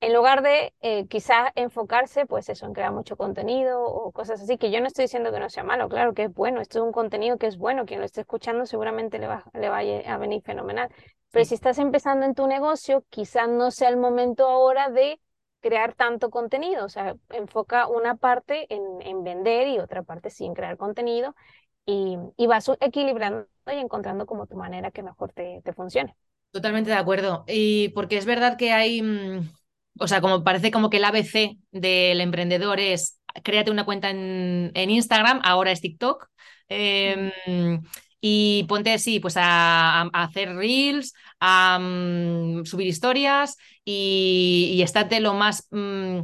en 0.00 0.14
lugar 0.14 0.42
de 0.42 0.74
eh, 0.80 1.06
quizás 1.08 1.50
enfocarse, 1.56 2.26
pues 2.26 2.48
eso, 2.48 2.66
en 2.66 2.72
crear 2.72 2.92
mucho 2.92 3.16
contenido 3.16 3.82
o 3.84 4.12
cosas 4.12 4.40
así, 4.40 4.56
que 4.58 4.70
yo 4.70 4.80
no 4.80 4.86
estoy 4.86 5.04
diciendo 5.04 5.30
que 5.32 5.40
no 5.40 5.50
sea 5.50 5.64
malo, 5.64 5.88
claro 5.88 6.14
que 6.14 6.24
es 6.24 6.34
bueno, 6.34 6.60
esto 6.60 6.78
es 6.78 6.84
un 6.84 6.92
contenido 6.92 7.36
que 7.38 7.46
es 7.46 7.58
bueno, 7.58 7.84
quien 7.86 8.00
lo 8.00 8.06
esté 8.06 8.22
escuchando 8.22 8.64
seguramente 8.66 9.18
le 9.18 9.26
va, 9.26 9.44
le 9.54 9.66
a 10.06 10.16
venir 10.18 10.42
fenomenal. 10.42 10.88
Pero 11.30 11.44
si 11.44 11.54
estás 11.54 11.78
empezando 11.78 12.26
en 12.26 12.34
tu 12.34 12.46
negocio, 12.46 13.04
quizás 13.10 13.48
no 13.48 13.70
sea 13.70 13.88
el 13.90 13.96
momento 13.98 14.46
ahora 14.48 14.88
de 14.90 15.20
crear 15.60 15.94
tanto 15.94 16.30
contenido, 16.30 16.86
o 16.86 16.88
sea, 16.88 17.14
enfoca 17.30 17.86
una 17.86 18.16
parte 18.16 18.66
en, 18.74 18.82
en 19.02 19.22
vender 19.24 19.68
y 19.68 19.78
otra 19.78 20.02
parte 20.02 20.30
sí 20.30 20.46
en 20.46 20.54
crear 20.54 20.76
contenido 20.78 21.34
y, 21.86 22.16
y 22.36 22.46
vas 22.46 22.70
equilibrando 22.80 23.46
y 23.66 23.72
encontrando 23.76 24.26
como 24.26 24.46
tu 24.46 24.56
manera 24.56 24.90
que 24.90 25.02
mejor 25.02 25.32
te, 25.32 25.60
te 25.64 25.72
funcione. 25.74 26.16
Totalmente 26.52 26.90
de 26.90 26.96
acuerdo. 26.96 27.44
Y 27.48 27.90
porque 27.90 28.16
es 28.16 28.26
verdad 28.26 28.56
que 28.56 28.72
hay, 28.72 29.02
mm, 29.02 29.50
o 30.00 30.08
sea, 30.08 30.20
como 30.20 30.42
parece 30.42 30.70
como 30.70 30.90
que 30.90 30.96
el 30.96 31.04
ABC 31.04 31.58
del 31.70 32.20
emprendedor 32.20 32.80
es 32.80 33.20
créate 33.44 33.70
una 33.70 33.84
cuenta 33.84 34.10
en, 34.10 34.72
Instagram, 34.74 35.40
ahora 35.44 35.70
es 35.70 35.80
TikTok. 35.80 36.28
Y 38.20 38.64
ponte, 38.68 38.98
sí, 38.98 39.18
pues 39.18 39.36
a, 39.36 40.02
hacer 40.12 40.54
reels, 40.54 41.14
a 41.40 41.78
mm, 41.80 42.64
subir 42.66 42.86
historias 42.86 43.56
y, 43.84 44.72
y 44.74 44.82
estate 44.82 45.20
lo 45.20 45.32
más, 45.32 45.66
mm, 45.70 46.18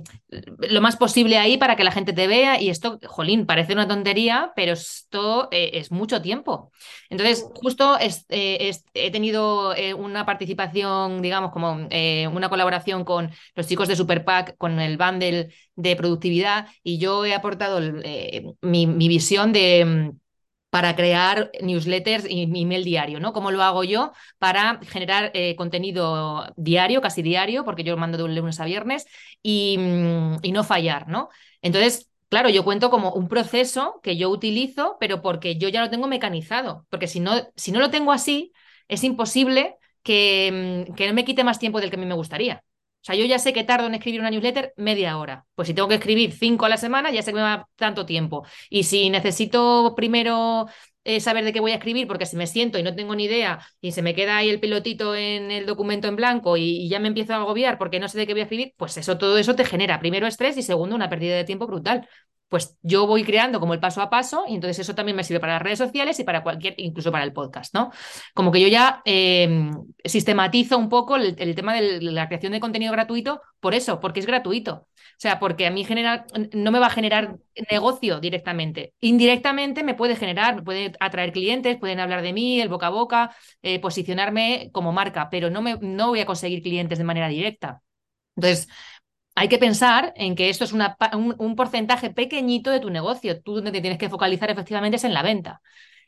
lo 0.68 0.80
más 0.82 0.96
posible 0.96 1.38
ahí 1.38 1.56
para 1.56 1.74
que 1.76 1.84
la 1.84 1.92
gente 1.92 2.12
te 2.12 2.26
vea. 2.26 2.60
Y 2.60 2.68
esto, 2.68 2.98
jolín, 3.06 3.46
parece 3.46 3.72
una 3.72 3.88
tontería, 3.88 4.52
pero 4.54 4.72
esto 4.72 5.48
eh, 5.50 5.70
es 5.74 5.90
mucho 5.90 6.20
tiempo. 6.20 6.70
Entonces, 7.08 7.46
justo 7.54 7.96
eh, 7.98 8.72
he 8.94 9.10
tenido 9.10 9.74
eh, 9.74 9.94
una 9.94 10.26
participación, 10.26 11.22
digamos, 11.22 11.50
como 11.50 11.72
una 11.72 12.48
colaboración 12.50 13.04
con 13.04 13.30
los 13.54 13.66
chicos 13.66 13.88
de 13.88 13.96
Superpack, 13.96 14.56
con 14.58 14.80
el 14.80 14.98
bundle 14.98 15.48
de 15.76 15.96
productividad, 15.96 16.68
y 16.82 16.98
yo 16.98 17.24
he 17.24 17.34
aportado 17.34 17.80
mi, 18.60 18.86
mi 18.86 19.08
visión 19.08 19.52
de 19.52 20.12
para 20.70 20.94
crear 20.96 21.50
newsletters 21.62 22.26
y 22.28 22.42
email 22.42 22.84
diario, 22.84 23.20
¿no? 23.20 23.32
¿Cómo 23.32 23.50
lo 23.50 23.62
hago 23.62 23.84
yo 23.84 24.12
para 24.38 24.80
generar 24.86 25.30
eh, 25.34 25.56
contenido 25.56 26.52
diario, 26.56 27.00
casi 27.00 27.22
diario, 27.22 27.64
porque 27.64 27.84
yo 27.84 27.92
lo 27.92 27.98
mando 28.00 28.18
de 28.18 28.28
lunes 28.34 28.60
a 28.60 28.64
viernes 28.66 29.06
y, 29.42 29.76
mm, 29.78 30.38
y 30.42 30.52
no 30.52 30.64
fallar, 30.64 31.08
¿no? 31.08 31.28
Entonces, 31.62 32.10
claro, 32.28 32.48
yo 32.50 32.64
cuento 32.64 32.90
como 32.90 33.12
un 33.12 33.28
proceso 33.28 34.00
que 34.02 34.16
yo 34.16 34.28
utilizo, 34.30 34.96
pero 35.00 35.22
porque 35.22 35.56
yo 35.56 35.68
ya 35.68 35.80
lo 35.82 35.90
tengo 35.90 36.08
mecanizado, 36.08 36.86
porque 36.90 37.06
si 37.06 37.20
no, 37.20 37.32
si 37.56 37.72
no 37.72 37.80
lo 37.80 37.90
tengo 37.90 38.12
así, 38.12 38.52
es 38.88 39.02
imposible 39.04 39.76
que, 40.02 40.84
mm, 40.90 40.94
que 40.94 41.06
no 41.08 41.14
me 41.14 41.24
quite 41.24 41.44
más 41.44 41.58
tiempo 41.58 41.80
del 41.80 41.90
que 41.90 41.96
a 41.96 41.98
mí 42.00 42.06
me 42.06 42.14
gustaría. 42.14 42.62
O 43.02 43.06
sea, 43.06 43.14
yo 43.14 43.24
ya 43.24 43.38
sé 43.38 43.52
que 43.52 43.62
tardo 43.62 43.86
en 43.86 43.94
escribir 43.94 44.20
una 44.20 44.30
newsletter 44.30 44.72
media 44.76 45.16
hora. 45.16 45.46
Pues 45.54 45.68
si 45.68 45.74
tengo 45.74 45.88
que 45.88 45.94
escribir 45.94 46.32
cinco 46.32 46.66
a 46.66 46.68
la 46.68 46.76
semana, 46.76 47.12
ya 47.12 47.22
sé 47.22 47.30
que 47.30 47.36
me 47.36 47.42
va 47.42 47.68
tanto 47.76 48.04
tiempo. 48.04 48.44
Y 48.68 48.82
si 48.82 49.10
necesito 49.10 49.94
primero 49.96 50.66
eh, 51.04 51.20
saber 51.20 51.44
de 51.44 51.52
qué 51.52 51.60
voy 51.60 51.70
a 51.70 51.76
escribir, 51.76 52.08
porque 52.08 52.26
si 52.26 52.36
me 52.36 52.48
siento 52.48 52.78
y 52.78 52.82
no 52.82 52.96
tengo 52.96 53.14
ni 53.14 53.24
idea 53.24 53.60
y 53.80 53.92
se 53.92 54.02
me 54.02 54.12
queda 54.14 54.38
ahí 54.38 54.50
el 54.50 54.58
pilotito 54.58 55.14
en 55.14 55.52
el 55.52 55.64
documento 55.64 56.08
en 56.08 56.16
blanco 56.16 56.56
y, 56.56 56.62
y, 56.62 56.88
ya 56.88 56.98
me 56.98 57.06
empiezo 57.06 57.32
a 57.34 57.36
agobiar 57.36 57.78
porque 57.78 58.00
no 58.00 58.08
sé 58.08 58.18
de 58.18 58.26
qué 58.26 58.32
voy 58.32 58.40
a 58.40 58.44
escribir, 58.44 58.74
pues 58.76 58.96
eso, 58.96 59.16
todo 59.16 59.38
eso 59.38 59.54
te 59.54 59.64
genera 59.64 60.00
primero 60.00 60.26
estrés 60.26 60.56
y 60.56 60.62
segundo 60.62 60.96
una 60.96 61.08
pérdida 61.08 61.36
de 61.36 61.44
tiempo 61.44 61.68
brutal 61.68 62.08
pues 62.48 62.76
yo 62.82 63.06
voy 63.06 63.24
creando 63.24 63.58
como 63.58 63.74
el 63.74 63.80
paso 63.80 64.00
a 64.00 64.10
paso 64.10 64.44
y 64.48 64.54
entonces 64.54 64.78
eso 64.78 64.94
también 64.94 65.16
me 65.16 65.24
sirve 65.24 65.40
para 65.40 65.54
las 65.54 65.62
redes 65.62 65.78
sociales 65.78 66.18
y 66.20 66.24
para 66.24 66.42
cualquier, 66.42 66.74
incluso 66.78 67.10
para 67.10 67.24
el 67.24 67.32
podcast, 67.32 67.74
¿no? 67.74 67.90
Como 68.34 68.52
que 68.52 68.60
yo 68.60 68.68
ya 68.68 69.02
em, 69.04 69.72
sistematizo 70.04 70.78
un 70.78 70.88
poco 70.88 71.16
el, 71.16 71.54
tema 71.54 71.74
de 71.74 72.00
la 72.00 72.28
creación 72.28 72.52
de 72.52 72.60
contenido 72.60 72.92
gratuito 72.92 73.42
por 73.60 73.74
eso, 73.74 73.98
porque 74.00 74.20
es 74.20 74.26
gratuito. 74.26 74.86
O 74.94 75.18
sea, 75.18 75.38
porque 75.40 75.66
a 75.66 75.70
mí 75.70 75.84
genera, 75.84 76.26
no 76.52 76.70
me 76.70 76.78
va 76.78 76.88
a 76.88 76.90
generar 76.90 77.36
negocio 77.70 78.20
directamente. 78.20 78.92
Indirectamente 79.00 79.82
me 79.82 79.94
puede 79.94 80.14
generar, 80.14 80.56
me 80.56 80.62
puede 80.62 80.92
atraer 81.00 81.32
clientes, 81.32 81.78
pueden 81.78 82.00
hablar 82.00 82.22
de 82.22 82.34
mí, 82.34 82.60
el 82.60 82.68
boca 82.68 82.88
a 82.88 82.90
boca, 82.90 83.34
eh, 83.62 83.80
posicionarme 83.80 84.68
como 84.72 84.92
marca, 84.92 85.30
pero 85.30 85.48
no, 85.48 85.62
me, 85.62 85.78
no 85.80 86.08
voy 86.08 86.20
a 86.20 86.26
conseguir 86.26 86.62
clientes 86.62 86.98
de 86.98 87.04
manera 87.04 87.28
directa. 87.28 87.80
Entonces, 88.36 88.68
hay 89.36 89.48
que 89.48 89.58
pensar 89.58 90.14
en 90.16 90.34
que 90.34 90.48
esto 90.48 90.64
es 90.64 90.72
un, 90.72 91.56
porcentaje 91.56 92.10
pequeñito 92.10 92.70
de 92.70 92.80
tu 92.80 92.88
negocio. 92.88 93.42
Tú 93.42 93.56
donde 93.56 93.70
te 93.70 93.82
tienes 93.82 93.98
que 93.98 94.08
focalizar 94.08 94.50
efectivamente 94.50 94.96
es 94.96 95.04
en 95.04 95.12
la 95.12 95.22
venta. 95.22 95.60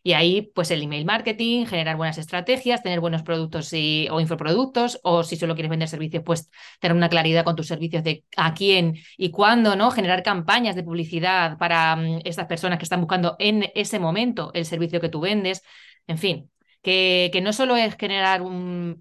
Y 0.02 0.14
ahí, 0.14 0.50
pues 0.54 0.70
el 0.70 0.82
email 0.82 1.04
marketing, 1.04 1.66
generar 1.66 1.96
buenas 1.98 2.16
estrategias, 2.16 2.82
tener 2.82 3.00
buenos 3.00 3.22
productos 3.22 3.70
o 4.10 4.20
infoproductos, 4.20 4.98
o 5.02 5.24
si 5.24 5.36
solo 5.36 5.54
quieres 5.54 5.68
vender 5.68 5.88
servicios, 5.88 6.22
pues 6.24 6.50
tener 6.80 6.96
una 6.96 7.10
claridad 7.10 7.44
con 7.44 7.54
tus 7.54 7.66
servicios 7.66 8.02
de 8.02 8.24
a 8.36 8.54
quién 8.54 8.94
y 9.18 9.30
cuándo, 9.30 9.76
¿no? 9.76 9.90
Generar 9.90 10.22
campañas 10.22 10.74
de 10.74 10.84
publicidad 10.84 11.58
para 11.58 11.96
mm, 11.96 12.20
estas 12.24 12.46
personas 12.46 12.78
que 12.78 12.84
están 12.84 13.00
buscando 13.00 13.36
en 13.38 13.70
ese 13.74 13.98
momento 13.98 14.52
el 14.54 14.64
servicio 14.64 15.00
que 15.00 15.10
tú 15.10 15.20
vendes. 15.20 15.62
En 16.06 16.16
fin, 16.16 16.50
que, 16.82 17.40
no 17.42 17.52
solo 17.52 17.76
es 17.76 17.96
generar 17.96 18.42
un, 18.42 19.00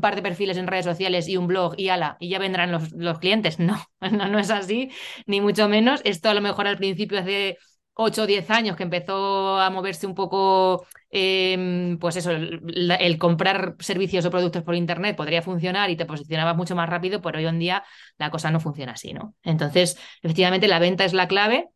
par 0.00 0.16
de 0.16 0.22
perfiles 0.22 0.56
en 0.56 0.66
redes 0.66 0.84
sociales 0.84 1.28
y 1.28 1.36
un 1.36 1.46
blog 1.46 1.74
y 1.76 1.88
ala, 1.88 2.16
y 2.20 2.28
ya 2.28 2.38
vendrán 2.38 2.72
los, 2.72 2.92
los 2.92 3.18
clientes. 3.18 3.58
No, 3.70 3.76
no, 4.10 4.28
no 4.28 4.38
es 4.38 4.50
así, 4.50 4.90
ni 5.26 5.40
mucho 5.40 5.68
menos. 5.68 6.00
Esto 6.04 6.30
a 6.30 6.34
lo 6.34 6.40
mejor 6.40 6.66
al 6.66 6.78
principio 6.78 7.18
hace 7.18 7.58
8 7.94 8.22
o 8.22 8.26
10 8.26 8.50
años 8.50 8.76
que 8.76 8.82
empezó 8.82 9.58
a 9.58 9.68
moverse 9.70 10.06
un 10.06 10.14
poco, 10.14 10.86
em, 11.10 11.98
pues 11.98 12.16
eso, 12.16 12.30
el, 12.32 13.18
comprar 13.18 13.76
servicios 13.80 14.24
o 14.24 14.30
productos 14.30 14.62
por 14.62 14.74
Internet 14.74 15.16
podría 15.16 15.42
funcionar 15.42 15.90
y 15.90 15.96
te 15.96 16.06
posicionabas 16.06 16.56
mucho 16.56 16.74
más 16.74 16.88
rápido, 16.88 17.20
pero 17.20 17.38
hoy 17.38 17.46
en 17.46 17.58
día 17.58 17.84
la 18.18 18.30
cosa 18.30 18.50
no 18.50 18.60
funciona 18.60 18.92
así, 18.92 19.12
¿no? 19.12 19.34
Entonces, 19.42 19.98
efectivamente, 20.22 20.68
la 20.68 20.78
venta 20.78 21.04
es 21.04 21.12
la 21.12 21.28
clave 21.28 21.68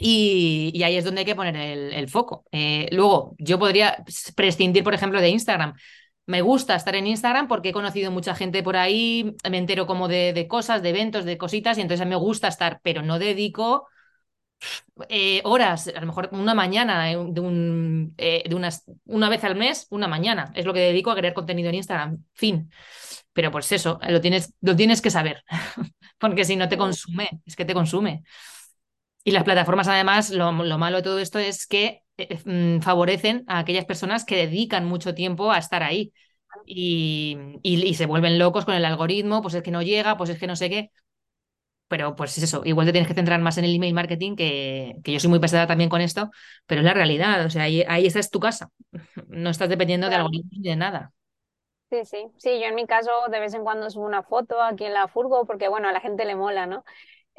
y, 0.00 0.80
ahí 0.84 0.96
es 0.96 1.04
donde 1.04 1.20
hay 1.20 1.24
que 1.26 1.34
poner 1.34 1.56
el, 1.56 2.08
foco. 2.08 2.44
Eh, 2.52 2.88
luego, 2.92 3.34
yo 3.38 3.58
podría 3.58 4.04
prescindir, 4.36 4.84
por 4.84 4.94
ejemplo, 4.94 5.20
de 5.20 5.30
Instagram. 5.30 5.74
Me 6.26 6.40
gusta 6.42 6.76
estar 6.76 6.94
en 6.94 7.06
Instagram 7.08 7.48
porque 7.48 7.70
he 7.70 7.72
conocido 7.72 8.12
mucha 8.12 8.34
gente 8.34 8.62
por 8.62 8.76
ahí, 8.76 9.34
me 9.50 9.58
entero 9.58 9.86
como 9.86 10.06
de, 10.08 10.46
cosas, 10.48 10.82
de 10.82 10.90
eventos, 10.90 11.24
de 11.24 11.36
cositas, 11.38 11.78
y 11.78 11.80
entonces 11.80 12.06
me 12.06 12.16
gusta 12.16 12.48
estar, 12.48 12.80
pero 12.84 13.02
no 13.02 13.18
dedico 13.18 13.88
eh, 15.08 15.40
horas, 15.44 15.88
a 15.88 16.00
lo 16.00 16.06
mejor 16.06 16.28
una 16.32 16.54
mañana, 16.54 17.10
eh, 17.10 17.16
de, 17.30 17.40
un, 17.40 18.14
de 18.16 18.54
unas, 18.54 18.84
una 19.06 19.28
vez 19.28 19.42
al 19.44 19.56
mes, 19.56 19.88
una 19.90 20.06
mañana. 20.06 20.52
Es 20.54 20.64
lo 20.64 20.74
que 20.74 20.80
dedico 20.80 21.10
a 21.10 21.16
crear 21.16 21.34
contenido 21.34 21.70
en 21.70 21.76
Instagram. 21.76 22.24
Fin. 22.34 22.70
Pero 23.32 23.50
pues 23.50 23.72
eso, 23.72 23.98
lo 24.08 24.20
tienes, 24.20 24.54
lo 24.60 24.76
tienes 24.76 25.00
que 25.00 25.10
saber, 25.10 25.44
porque 26.18 26.44
si 26.44 26.56
no 26.56 26.68
te 26.68 26.76
consume, 26.76 27.40
es 27.46 27.56
que 27.56 27.64
te 27.64 27.74
consume. 27.74 28.22
Y 29.28 29.30
las 29.30 29.44
plataformas, 29.44 29.88
además, 29.88 30.30
lo, 30.30 30.52
malo 30.52 30.96
de 30.96 31.02
todo 31.02 31.18
esto 31.18 31.38
es 31.38 31.66
que 31.66 32.02
eh, 32.16 32.38
mm, 32.46 32.80
favorecen 32.80 33.44
a 33.46 33.58
aquellas 33.58 33.84
personas 33.84 34.24
que 34.24 34.36
dedican 34.36 34.86
mucho 34.86 35.14
tiempo 35.14 35.52
a 35.52 35.58
estar 35.58 35.82
ahí 35.82 36.14
y, 36.64 37.36
y, 37.62 37.92
se 37.94 38.06
vuelven 38.06 38.38
locos 38.38 38.64
con 38.64 38.74
el 38.74 38.86
algoritmo, 38.86 39.42
pues 39.42 39.52
es 39.52 39.62
que 39.62 39.70
no 39.70 39.82
llega, 39.82 40.16
pues 40.16 40.30
es 40.30 40.38
que 40.38 40.46
no 40.46 40.56
sé 40.56 40.70
qué. 40.70 40.90
pero 41.88 42.16
pues 42.16 42.38
es 42.38 42.44
eso, 42.44 42.62
igual 42.64 42.86
te 42.86 42.92
tienes 42.92 43.06
que 43.06 43.14
centrar 43.14 43.38
más 43.40 43.58
en 43.58 43.66
el 43.66 43.74
email 43.74 43.92
marketing, 43.92 44.34
que, 44.34 44.96
que 45.04 45.12
yo 45.12 45.20
soy 45.20 45.28
muy 45.28 45.40
pesada 45.40 45.66
también 45.66 45.90
con 45.90 46.00
esto, 46.00 46.30
pero 46.66 46.80
es 46.80 46.84
la 46.86 46.94
realidad, 46.94 47.44
o 47.44 47.50
sea, 47.50 47.64
ahí, 47.64 47.82
ahí 47.86 48.06
esta 48.06 48.20
es 48.20 48.30
tu 48.30 48.40
casa, 48.40 48.70
no 49.28 49.50
estás 49.50 49.68
dependiendo 49.68 50.08
de 50.08 50.14
algoritmos 50.16 50.52
ni 50.52 50.70
de 50.70 50.76
nada. 50.76 51.12
Sí, 51.90 52.04
sí, 52.04 52.26
sí, 52.36 52.60
yo 52.60 52.66
en 52.66 52.74
mi 52.74 52.86
caso 52.86 53.10
de 53.30 53.40
vez 53.40 53.54
en 53.54 53.62
cuando 53.62 53.90
subo 53.90 54.04
una 54.04 54.22
foto 54.22 54.60
aquí 54.62 54.84
en 54.84 54.94
la 54.94 55.08
furgo 55.08 55.46
porque 55.46 55.68
bueno, 55.68 55.88
a 55.88 55.92
la 55.92 56.00
gente 56.00 56.26
le 56.26 56.34
mola, 56.34 56.66
¿no? 56.66 56.84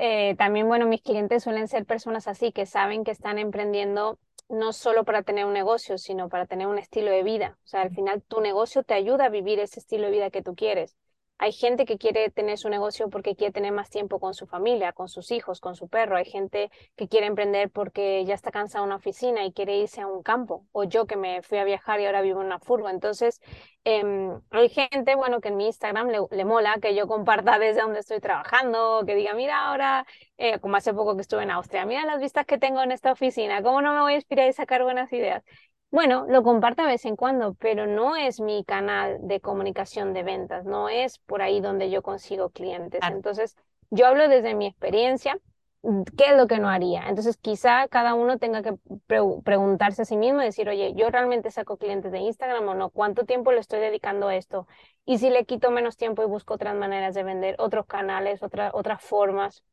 Eh, 0.01 0.35
también, 0.38 0.67
bueno, 0.67 0.85
mis 0.88 1.01
clientes 1.01 1.43
suelen 1.43 1.67
ser 1.67 1.85
personas 1.85 2.27
así 2.27 2.51
que 2.53 2.65
saben 2.65 3.03
que 3.03 3.12
están 3.12 3.38
emprendiendo 3.38 4.17
no 4.47 4.71
solo 4.73 5.03
para 5.03 5.23
tener 5.23 5.45
un 5.45 5.53
negocio, 5.53 5.97
sino 5.97 6.29
para 6.29 6.45
tener 6.47 6.67
un 6.67 6.77
estilo 6.79 7.12
de 7.12 7.21
vida. 7.23 7.57
O 7.65 7.67
sea, 7.67 7.81
al 7.81 7.91
final 7.91 8.23
tu 8.23 8.39
negocio 8.41 8.83
te 8.83 8.93
ayuda 8.93 9.25
a 9.25 9.29
vivir 9.29 9.59
ese 9.59 9.79
estilo 9.81 10.05
de 10.05 10.12
vida 10.12 10.31
que 10.31 10.41
tú 10.41 10.55
quieres. 10.55 10.95
Hay 11.41 11.54
gente 11.54 11.86
que 11.86 11.97
quiere 11.97 12.30
tener 12.30 12.58
su 12.58 12.67
negocio 12.67 13.10
porque 13.10 13.34
quiere 13.34 13.54
tener 13.54 13.71
más 13.71 13.89
tiempo 13.89 14.19
con 14.19 14.34
su 14.34 14.45
familia, 14.45 14.91
con 14.91 15.08
sus 15.08 15.32
hijos, 15.32 15.62
con 15.62 15.73
su 15.73 15.88
perro. 15.88 16.17
Hay 16.17 16.25
gente 16.25 16.69
que 16.97 17.08
quiere 17.08 17.28
emprender 17.28 17.69
porque 17.71 18.25
ya 18.25 18.34
está 18.34 18.52
cansada 18.52 18.84
de 18.84 18.88
una 18.88 18.97
oficina 18.97 19.45
y 19.45 19.54
quiere 19.54 19.78
irse 19.78 20.02
a 20.02 20.08
un 20.08 20.21
campo. 20.21 20.65
O 20.73 20.84
yo 20.84 21.06
que 21.08 21.15
me 21.15 21.41
fui 21.41 21.58
a 21.58 21.63
viajar 21.63 22.02
y 22.02 22.06
ahora 22.06 22.21
vivo 22.21 22.41
en 22.41 22.47
una 22.47 22.60
furgo. 22.60 22.89
Entonces, 22.89 23.39
em, 23.86 24.41
hay 24.52 24.67
gente, 24.67 25.15
bueno, 25.15 25.39
que 25.39 25.47
en 25.47 25.56
mi 25.56 25.67
Instagram 25.67 26.10
le, 26.10 26.45
mola 26.45 26.78
que 26.82 26.93
yo 26.93 27.08
comparta 27.08 27.58
desde 27.58 27.82
donde 27.82 27.99
estoy 28.02 28.19
trabajando, 28.19 29.04
que 29.06 29.15
diga, 29.15 29.34
mira 29.34 29.67
ahora, 29.67 30.06
eh, 30.38 30.60
como 30.60 30.75
hace 30.75 30.93
poco 30.93 31.15
que 31.15 31.21
estuve 31.21 31.43
en 31.43 31.52
Austria, 31.52 31.86
mira 31.86 32.06
las 32.06 32.19
vistas 32.19 32.45
que 32.45 32.58
tengo 32.58 32.82
en 32.84 32.91
esta 32.91 33.13
oficina, 33.13 33.63
¿cómo 33.63 33.82
no 33.82 33.93
me 33.93 34.02
voy 34.02 34.13
a 34.13 34.15
inspirar 34.17 34.49
y 34.49 34.54
sacar 34.54 34.84
buenas 34.84 35.12
ideas? 35.13 35.43
Bueno, 35.91 36.25
lo 36.30 36.43
comparto 36.43 36.84
de 36.84 36.89
vez 36.89 37.06
en 37.06 37.15
cuando, 37.15 37.56
pero 37.56 37.88
no 37.88 38.15
es 38.15 38.39
mi 38.39 38.63
canal 38.63 39.17
de 39.21 39.39
comunicación 39.39 40.13
de 40.13 40.21
ventas, 40.21 40.63
no 40.63 40.88
es 40.88 41.17
por 41.19 41.41
ahí 41.41 41.62
donde 41.62 41.89
yo 41.89 42.04
consigo 42.04 42.49
clientes. 42.49 43.02
Entonces, 43.04 43.58
yo 43.89 44.06
hablo 44.06 44.28
desde 44.28 44.54
mi 44.54 44.67
experiencia, 44.67 45.39
mm, 45.82 46.04
¿qué 46.15 46.25
es 46.25 46.38
lo 46.38 46.45
que 46.45 46.60
no 46.60 46.69
haría? 46.69 47.08
Entonces, 47.10 47.38
quizá 47.38 47.88
cada 47.88 48.13
uno 48.13 48.38
tenga 48.38 48.62
que 48.62 48.75
preguntarse 49.43 50.04
a 50.04 50.06
sí 50.06 50.15
mismo 50.15 50.41
y 50.41 50.45
decir, 50.45 50.69
oye, 50.69 50.93
yo 50.95 51.10
realmente 51.10 51.49
saco 51.49 51.78
clientes 51.78 52.12
de 52.12 52.19
Instagram 52.19 52.67
o 52.67 52.75
no, 52.75 52.91
¿cuánto 52.91 53.25
tiempo 53.25 53.52
le 53.52 53.60
estoy 53.60 53.80
dedicando 53.80 54.28
a 54.28 54.36
esto? 54.36 54.67
Y 55.06 55.17
si 55.17 55.32
le 55.32 55.45
quito 55.45 55.71
menos 55.71 55.97
tiempo 55.97 56.21
y 56.21 56.28
busco 56.28 56.54
otras 56.54 56.75
maneras 56.75 57.15
de 57.15 57.23
vender, 57.23 57.56
otros 57.58 57.88
canales, 57.88 58.41
otras 58.43 59.02
formas, 59.04 59.63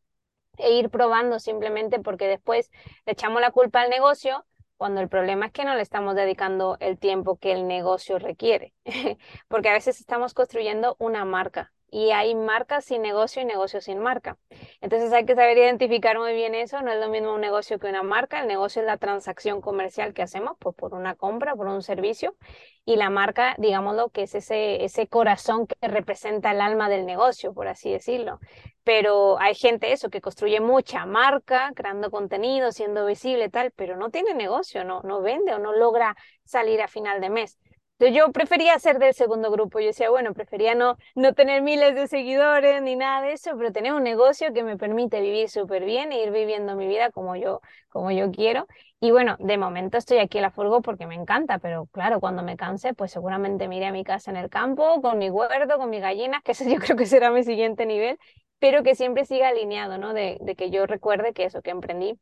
e 0.59 0.73
ir 0.73 0.89
probando 0.91 1.39
simplemente 1.39 2.01
porque 2.01 2.27
después 2.27 2.71
le 3.05 3.13
echamos 3.13 3.41
la 3.41 3.51
culpa 3.51 3.83
al 3.83 3.91
negocio 3.91 4.45
cuando 4.77 5.01
el 5.01 5.09
problema 5.09 5.47
es 5.47 5.53
que 5.53 5.65
no 5.65 5.75
le 5.75 5.83
estamos 5.83 6.15
dedicando 6.15 6.77
el 6.81 6.99
tiempo 6.99 7.39
que 7.39 7.53
el 7.53 7.67
negocio 7.67 8.19
requiere, 8.19 8.75
porque 9.49 9.69
a 9.71 9.73
veces 9.75 10.01
estamos 10.01 10.35
construyendo 10.35 10.97
una 10.99 11.25
marca 11.25 11.73
y 11.91 12.11
hay 12.11 12.35
marcas 12.35 12.85
sin 12.85 13.03
negocio 13.03 13.43
y 13.43 13.45
negocio 13.45 13.81
sin 13.81 13.99
marca. 13.99 14.37
Entonces 14.81 15.13
hay 15.13 15.25
que 15.25 15.35
saber 15.35 15.57
identificar 15.57 16.19
muy 16.19 16.35
bien 16.35 16.55
eso, 16.55 16.83
no 16.83 16.93
es 16.93 17.01
lo 17.01 17.09
mismo 17.09 17.35
un 17.35 17.41
negocio 17.41 17.79
que 17.79 17.89
una 17.89 18.03
marca, 18.03 18.41
el 18.41 18.49
negocio 18.49 18.83
es 18.83 18.87
la 18.87 18.97
transacción 18.97 19.61
comercial 19.61 20.13
que 20.13 20.23
hacemos 20.23 20.57
pues, 20.59 20.75
por 20.75 20.95
una 20.95 21.15
compra, 21.15 21.55
por 21.55 21.69
un 21.69 21.83
servicio, 21.83 22.37
y 22.85 22.97
la 22.97 23.11
marca, 23.11 23.55
digámoslo, 23.59 24.11
que 24.11 24.23
es 24.23 24.35
ese, 24.35 24.85
ese 24.85 25.07
corazón 25.09 25.67
que 25.67 25.89
representa 25.89 26.53
el 26.53 26.61
alma 26.61 26.89
del 26.89 27.07
negocio, 27.07 27.53
por 27.55 27.69
así 27.69 27.91
decirlo. 27.91 28.41
Pero 28.85 29.41
hay 29.41 29.55
gente 29.55 29.93
eso 29.93 30.11
que 30.11 30.21
construye 30.21 30.61
mucha 30.61 31.07
marca, 31.07 31.73
creando 31.75 32.11
contenido, 32.11 32.71
siendo 32.73 33.07
visible, 33.07 33.49
tal, 33.49 33.73
pero 33.73 33.97
no 33.97 34.11
tiene 34.11 34.35
negocio, 34.35 34.85
no, 34.85 35.03
no 35.03 35.21
vende 35.23 35.55
o 35.55 35.59
no 35.59 35.73
logra 35.73 36.17
salir 36.45 36.81
a 36.81 36.89
final 36.89 37.21
de 37.21 37.31
mes 37.31 37.59
yo 37.99 38.31
prefería 38.33 38.79
ser 38.79 38.99
del 38.99 39.15
segundo 39.15 39.51
grupo. 39.51 39.81
Yo 39.81 39.87
decía, 39.89 40.11
bueno, 40.11 40.35
prefería 40.35 40.75
no, 40.75 40.97
no 41.15 41.33
tener 41.35 41.63
miles 41.63 41.95
de 41.95 42.07
seguidores 42.09 42.83
ni 42.83 42.95
nada 42.97 43.23
de 43.23 43.33
eso, 43.33 43.57
pero 43.57 43.73
tener 43.73 43.93
un 43.95 44.03
negocio 44.03 44.53
que 44.53 44.63
me 44.63 44.77
permite 44.77 45.21
vivir 45.21 45.49
súper 45.49 45.85
bien 45.85 46.13
e 46.13 46.23
ir 46.23 46.31
viviendo 46.31 46.77
mi 46.77 46.87
vida 46.87 47.11
como 47.11 47.37
yo, 47.37 47.61
como 47.89 48.11
yo 48.11 48.31
quiero. 48.31 48.67
Y 49.01 49.11
bueno, 49.11 49.37
de 49.39 49.59
momento 49.59 49.99
estoy 49.99 50.19
aquí 50.19 50.39
en 50.39 50.43
la 50.43 50.51
Furgo 50.51 50.83
porque 50.83 51.07
me 51.07 51.15
encanta, 51.15 51.59
pero 51.59 51.87
claro, 51.87 52.21
cuando 52.21 52.43
me 52.43 52.57
canse, 52.57 52.95
pues 52.95 53.13
seguramente 53.13 53.69
me 53.69 53.77
iré 53.77 53.87
a 53.87 53.93
mi 53.93 54.05
casa 54.05 54.31
en 54.31 54.37
el 54.37 54.51
campo, 54.51 55.01
con 55.03 55.19
mi 55.19 55.31
huerto, 55.31 55.79
con 55.79 55.91
mis 55.91 56.01
gallinas, 56.01 56.43
que 56.43 56.53
eso 56.53 56.65
yo 56.69 56.79
creo 56.79 56.97
que 56.97 57.07
será 57.07 57.31
mi 57.31 57.45
siguiente 57.45 57.87
nivel, 57.87 58.19
pero 58.59 58.83
que 58.83 58.95
siempre 58.95 59.25
siga 59.25 59.49
alineado, 59.49 59.99
¿no? 59.99 60.13
De, 60.15 60.39
de 60.41 60.55
que 60.57 60.71
yo 60.71 60.87
recuerde 60.87 61.33
que 61.33 61.45
eso 61.45 61.63
que 61.63 61.71
emprendí 61.71 62.19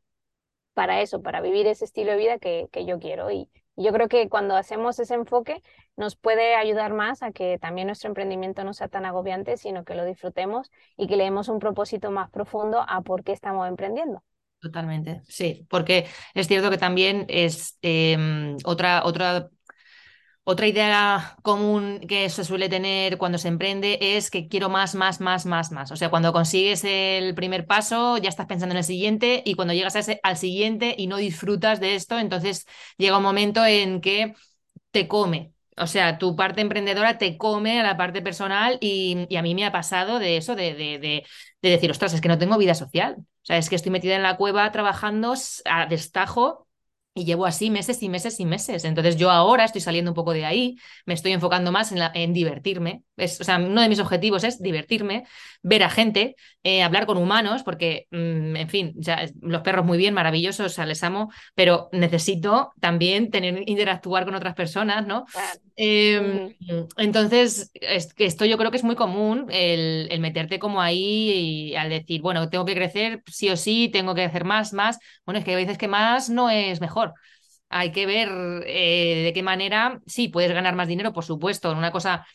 para 0.73 1.01
eso, 1.01 1.21
para 1.21 1.41
vivir 1.41 1.67
ese 1.67 1.85
estilo 1.85 2.11
de 2.11 2.17
vida 2.17 2.39
que, 2.39 2.67
que 2.71 2.85
yo 2.85 2.99
quiero. 2.99 3.31
Y, 3.31 3.49
yo 3.75 3.91
creo 3.91 4.07
que 4.07 4.29
cuando 4.29 4.55
hacemos 4.55 4.99
ese 4.99 5.13
enfoque 5.15 5.61
nos 5.95 6.15
puede 6.15 6.55
ayudar 6.55 6.93
más 6.93 7.23
a 7.23 7.31
que 7.31 7.57
también 7.59 7.87
nuestro 7.87 8.09
emprendimiento 8.09 8.63
no 8.63 8.73
sea 8.73 8.87
tan 8.87 9.05
agobiante, 9.05 9.57
sino 9.57 9.83
que 9.83 9.95
lo 9.95 10.05
disfrutemos 10.05 10.71
y 10.97 11.07
que 11.07 11.17
le 11.17 11.25
demos 11.25 11.49
un 11.49 11.59
propósito 11.59 12.11
más 12.11 12.29
profundo 12.29 12.85
a 12.87 13.01
por 13.01 13.23
qué 13.23 13.31
estamos 13.31 13.67
emprendiendo. 13.67 14.23
Totalmente, 14.59 15.21
sí, 15.27 15.67
porque 15.69 16.07
es 16.33 16.47
cierto 16.47 16.71
que 16.71 16.77
también 16.79 17.25
es 17.29 17.77
em, 17.81 18.57
otra, 18.65 19.03
otra 19.05 19.49
otra 20.47 20.67
idea 20.67 21.37
común 21.41 22.01
que 22.07 22.29
se 22.29 22.43
suele 22.43 22.69
tener 22.69 23.17
cuando 23.17 23.39
se 23.39 23.47
emprende 23.47 23.97
es 23.99 24.29
que 24.29 24.47
quiero 24.47 24.69
más, 24.69 24.93
más, 24.93 25.19
más, 25.19 25.47
más, 25.47 25.71
más. 25.71 25.91
O 25.91 25.95
sea, 25.95 26.09
cuando 26.09 26.33
consigues 26.33 26.83
el 26.83 27.33
primer 27.33 27.65
paso, 27.65 28.17
ya 28.19 28.29
estás 28.29 28.45
pensando 28.45 28.73
en 28.73 28.77
el 28.77 28.83
siguiente 28.83 29.41
y 29.43 29.55
cuando 29.55 29.73
llegas 29.73 29.95
a 29.95 29.99
ese, 29.99 30.19
al 30.21 30.37
siguiente 30.37 30.93
y 30.97 31.07
no 31.07 31.17
disfrutas 31.17 31.79
de 31.79 31.95
esto, 31.95 32.19
entonces 32.19 32.67
llega 32.97 33.17
un 33.17 33.23
momento 33.23 33.65
en 33.65 34.01
que 34.01 34.35
te 34.91 35.07
come. 35.07 35.53
O 35.77 35.87
sea, 35.87 36.19
tu 36.19 36.35
parte 36.35 36.61
emprendedora 36.61 37.17
te 37.17 37.37
come 37.37 37.79
a 37.79 37.83
la 37.83 37.97
parte 37.97 38.21
personal 38.21 38.77
y, 38.81 39.27
a 39.35 39.41
mí 39.41 39.55
me 39.55 39.65
ha 39.65 39.71
pasado 39.71 40.19
de 40.19 40.37
eso, 40.37 40.55
de, 40.55 40.75
de, 40.75 40.99
de, 40.99 41.25
de 41.61 41.69
decir, 41.69 41.89
ostras, 41.91 42.13
es 42.13 42.21
que 42.21 42.29
no 42.29 42.37
tengo 42.37 42.57
vida 42.59 42.75
social. 42.75 43.15
O 43.19 43.25
sea, 43.41 43.57
es 43.57 43.69
que 43.69 43.75
estoy 43.75 43.91
metida 43.91 44.15
en 44.15 44.23
la 44.23 44.37
cueva 44.37 44.71
trabajando 44.71 45.33
a 45.65 45.85
destajo 45.87 46.64
y 47.15 47.25
llevo 47.25 47.45
así 47.47 47.71
meses 47.71 48.03
y 48.03 48.09
meses 48.09 48.39
y 48.41 48.45
meses. 48.45 48.85
Entonces 48.85 49.17
yo 49.17 49.31
ahora 49.31 49.65
estoy 49.65 49.81
saliendo 49.81 50.11
un 50.11 50.15
poco 50.15 50.33
de 50.33 50.45
ahí, 50.45 50.77
me 51.05 51.15
estoy 51.15 51.31
enfocando 51.33 51.71
más 51.71 51.91
en, 51.93 51.99
en 52.13 52.33
divertirme. 52.33 53.03
Es, 53.17 53.39
o 53.39 53.43
sea, 53.43 53.57
uno 53.57 53.81
de 53.81 53.89
mis 53.89 53.99
objetivos 53.99 54.43
es 54.43 54.61
divertirme, 54.61 55.25
ver 55.61 55.83
a 55.83 55.89
gente, 55.89 56.35
eh, 56.63 56.83
hablar 56.83 57.05
con 57.05 57.17
humanos, 57.17 57.63
porque, 57.63 58.07
mm, 58.11 58.55
en 58.55 58.69
fin, 58.69 58.93
ya, 58.97 59.25
los 59.41 59.61
perros 59.61 59.85
muy 59.85 59.97
bien, 59.97 60.13
maravillosos, 60.13 60.65
o 60.65 60.69
sea, 60.69 60.85
les 60.85 61.03
amo, 61.03 61.31
pero 61.53 61.89
necesito 61.91 62.71
también 62.79 63.31
tener, 63.31 63.63
interactuar 63.67 64.25
con 64.25 64.35
otras 64.35 64.53
personas, 64.55 65.07
¿no? 65.07 65.25
Em, 65.77 66.55
entonces, 66.97 67.71
esto 67.73 68.45
yo 68.45 68.57
creo 68.57 68.71
que 68.71 68.77
es 68.77 68.83
muy 68.83 68.95
común 68.95 69.47
el, 69.49 70.07
el 70.09 70.19
meterte 70.21 70.59
como 70.59 70.81
ahí 70.81 71.71
y 71.71 71.75
al 71.75 71.89
decir, 71.89 72.21
bueno, 72.21 72.49
tengo 72.49 72.65
que 72.65 72.75
crecer 72.75 73.23
sí 73.27 73.49
o 73.49 73.57
sí, 73.57 73.89
tengo 73.91 74.15
que 74.15 74.23
hacer 74.23 74.45
más, 74.45 74.73
más. 74.73 74.99
Bueno, 75.25 75.39
es 75.39 75.45
que 75.45 75.53
a 75.53 75.57
veces 75.57 75.77
que 75.77 75.87
más 75.87 76.29
no 76.29 76.49
es 76.49 76.79
mejor. 76.81 77.13
Hay 77.69 77.91
que 77.91 78.05
ver 78.05 78.29
eh, 78.67 79.23
de 79.25 79.33
qué 79.33 79.43
manera, 79.43 79.99
sí, 80.05 80.29
puedes 80.29 80.51
ganar 80.51 80.75
más 80.75 80.87
dinero, 80.87 81.13
por 81.13 81.25
supuesto, 81.25 81.71
en 81.71 81.77
una 81.77 81.91
cosa 81.91 82.25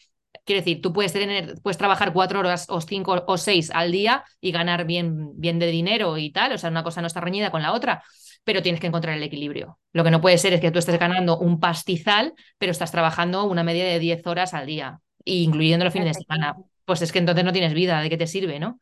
Quiero 0.45 0.61
decir, 0.61 0.81
tú 0.81 0.93
puedes 0.93 1.13
tener, 1.13 1.55
puedes 1.63 1.79
trabajar 1.79 2.13
cuatro 2.13 2.41
horas 2.41 2.67
o 2.69 2.81
cinco 2.81 3.25
o 3.27 3.37
seis 3.37 3.71
al 3.73 3.93
día 3.93 4.25
y 4.41 4.53
ganar 4.53 4.85
bien, 4.85 5.39
bien 5.39 5.59
de 5.59 5.67
dinero 5.67 6.19
y 6.19 6.31
tal. 6.31 6.53
O 6.53 6.59
sea, 6.59 6.71
una 6.71 6.83
cosa 6.83 7.01
no 7.01 7.07
está 7.07 7.21
reñida 7.21 7.51
con 7.51 7.63
la 7.63 7.73
otra, 7.73 8.03
pero 8.45 8.63
tienes 8.63 8.81
que 8.81 8.87
encontrar 8.87 9.17
el 9.17 9.23
equilibrio. 9.23 9.79
Lo 9.93 10.05
que 10.05 10.11
no 10.11 10.21
puede 10.21 10.39
ser 10.39 10.53
es 10.53 10.61
que 10.61 10.71
tú 10.71 10.79
estés 10.79 10.99
ganando 10.99 11.39
un 11.39 11.61
pastizal, 11.61 12.35
pero 12.59 12.73
estás 12.73 12.91
trabajando 12.91 13.45
una 13.45 13.65
media 13.65 13.85
de 13.85 13.99
10 13.99 14.27
horas 14.27 14.55
al 14.55 14.67
día, 14.67 15.01
incluyendo 15.25 15.85
los 15.85 15.93
fines 15.93 16.17
de 16.17 16.23
semana. 16.23 16.57
Pues 16.85 17.03
es 17.03 17.13
que 17.13 17.19
entonces 17.19 17.45
no 17.45 17.53
tienes 17.53 17.75
vida, 17.75 18.01
¿de 18.01 18.11
qué 18.11 18.17
te 18.17 18.27
sirve, 18.27 18.59
no? 18.59 18.81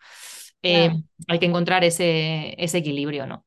Eh, 0.62 0.90
hay 1.26 1.38
que 1.38 1.46
encontrar 1.46 1.84
ese, 1.84 2.54
ese 2.62 2.78
equilibrio, 2.78 3.26
¿no? 3.26 3.44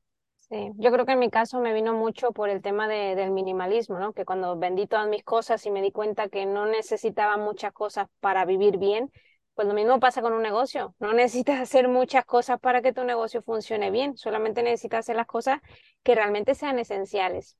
Yo 0.75 0.91
creo 0.91 1.05
que 1.05 1.13
en 1.13 1.19
mi 1.19 1.29
caso 1.29 1.61
me 1.61 1.71
vino 1.73 1.93
mucho 1.93 2.33
por 2.33 2.49
el 2.49 2.61
tema 2.61 2.89
de, 2.89 3.15
del 3.15 3.31
minimalismo, 3.31 3.99
¿no? 3.99 4.11
Que 4.11 4.25
cuando 4.25 4.57
vendí 4.57 4.85
todas 4.85 5.07
mis 5.07 5.23
cosas 5.23 5.65
y 5.65 5.71
me 5.71 5.81
di 5.81 5.91
cuenta 5.91 6.27
que 6.27 6.45
no 6.45 6.65
necesitaba 6.65 7.37
muchas 7.37 7.71
cosas 7.71 8.07
para 8.19 8.43
vivir 8.43 8.77
bien, 8.77 9.09
pues 9.55 9.65
lo 9.65 9.73
mismo 9.73 10.01
pasa 10.01 10.21
con 10.21 10.33
un 10.33 10.41
negocio. 10.41 10.93
No 10.99 11.13
necesitas 11.13 11.61
hacer 11.61 11.87
muchas 11.87 12.25
cosas 12.25 12.59
para 12.59 12.81
que 12.81 12.91
tu 12.91 13.05
negocio 13.05 13.41
funcione 13.41 13.91
bien, 13.91 14.17
solamente 14.17 14.61
necesitas 14.61 14.99
hacer 14.99 15.15
las 15.15 15.27
cosas 15.27 15.61
que 16.03 16.15
realmente 16.15 16.53
sean 16.53 16.79
esenciales. 16.79 17.55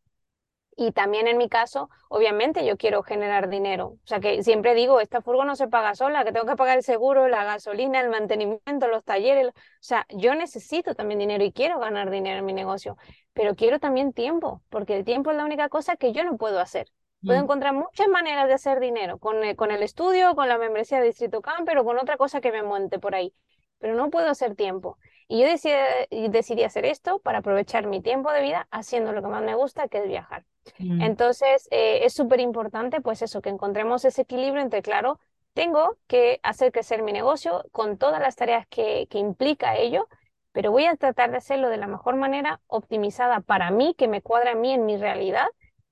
Y 0.76 0.94
también 0.94 1.28
en 1.28 1.38
mi 1.38 1.50
caso, 1.50 1.90
obviamente 2.10 2.66
yo 2.66 2.78
quiero 2.78 3.04
generar 3.04 3.50
dinero. 3.50 3.88
O 3.88 4.00
sea 4.06 4.20
que 4.20 4.42
siempre 4.44 4.74
digo, 4.74 5.00
esta 5.02 5.22
furgo 5.22 5.44
no 5.46 5.56
se 5.56 5.68
paga 5.68 5.96
sola, 5.96 6.24
que 6.24 6.32
tengo 6.32 6.46
que 6.46 6.56
pagar 6.56 6.78
el 6.78 6.84
seguro, 6.84 7.28
la 7.28 7.44
gasolina, 7.44 8.00
el 8.00 8.10
mantenimiento, 8.10 8.88
los 8.88 9.04
talleres. 9.04 9.48
O 9.48 9.52
sea, 9.80 10.06
yo 10.10 10.34
necesito 10.36 10.96
también 10.96 11.20
dinero 11.20 11.44
y 11.44 11.52
quiero 11.52 11.80
ganar 11.80 12.10
dinero 12.10 12.40
en 12.40 12.46
mi 12.46 12.54
negocio, 12.54 12.98
pero 13.34 13.56
quiero 13.56 13.80
también 13.80 14.14
tiempo, 14.14 14.62
porque 14.70 14.96
el 14.96 15.04
tiempo 15.04 15.32
es 15.32 15.38
la 15.38 15.46
única 15.46 15.70
cosa 15.70 15.98
que 15.98 16.14
yo 16.14 16.24
no 16.24 16.38
puedo 16.38 16.60
hacer. 16.60 16.88
Puedo 17.24 17.40
mm. 17.40 17.44
encontrar 17.44 17.74
muchas 17.74 18.08
maneras 18.08 18.48
de 18.48 18.54
hacer 18.54 18.80
dinero, 18.80 19.20
con, 19.20 19.44
el, 19.44 19.56
con 19.56 19.72
el 19.72 19.84
estudio, 19.84 20.36
con 20.36 20.48
la 20.48 20.58
membresía 20.58 21.00
de 21.00 21.08
Distrito 21.08 21.42
Camper 21.42 21.78
o 21.78 21.86
con 21.86 22.00
otra 22.00 22.18
cosa 22.18 22.42
que 22.42 22.52
me 22.52 22.64
monte 22.64 22.98
por 22.98 23.14
ahí, 23.14 23.34
pero 23.78 23.94
no 23.94 24.10
puedo 24.10 24.30
hacer 24.30 24.56
tiempo. 24.56 24.98
Y 25.28 25.42
yo 25.42 25.48
decidí, 25.48 26.30
decidí 26.30 26.64
hacer 26.64 26.86
esto 26.86 27.20
para 27.20 27.40
aprovechar 27.40 27.88
mi 27.88 28.02
tiempo 28.02 28.32
de 28.32 28.42
vida 28.42 28.68
haciendo 28.72 29.12
lo 29.12 29.22
que 29.22 29.28
más 29.28 29.44
me 29.44 29.56
gusta, 29.56 29.88
que 29.88 30.00
es 30.00 30.08
viajar. 30.08 30.46
Mm. 30.80 31.02
Entonces, 31.02 31.68
eh, 31.72 32.06
es 32.06 32.14
súper 32.14 32.40
importante, 32.40 33.02
pues 33.02 33.22
eso, 33.22 33.42
que 33.42 33.50
encontremos 33.50 34.06
ese 34.06 34.22
equilibrio 34.24 34.62
entre, 34.62 34.82
claro, 34.82 35.20
tengo 35.54 35.98
que 36.08 36.40
hacer 36.44 36.72
crecer 36.72 37.04
mi 37.04 37.12
negocio 37.12 37.66
con 37.72 37.98
todas 37.98 38.22
las 38.22 38.36
tareas 38.36 38.68
que, 38.68 39.08
que 39.10 39.18
implica 39.20 39.76
ello, 39.78 40.08
pero 40.52 40.72
voy 40.72 40.86
a 40.86 40.96
tratar 40.96 41.32
de 41.32 41.38
hacerlo 41.38 41.70
de 41.70 41.78
la 41.78 41.88
mejor 41.88 42.16
manera, 42.16 42.62
optimizada 42.68 43.42
para 43.42 43.72
mí, 43.72 43.96
que 43.98 44.08
me 44.08 44.22
cuadra 44.22 44.52
a 44.52 44.56
mí 44.56 44.72
en 44.72 44.86
mi 44.86 44.98
realidad, 44.98 45.48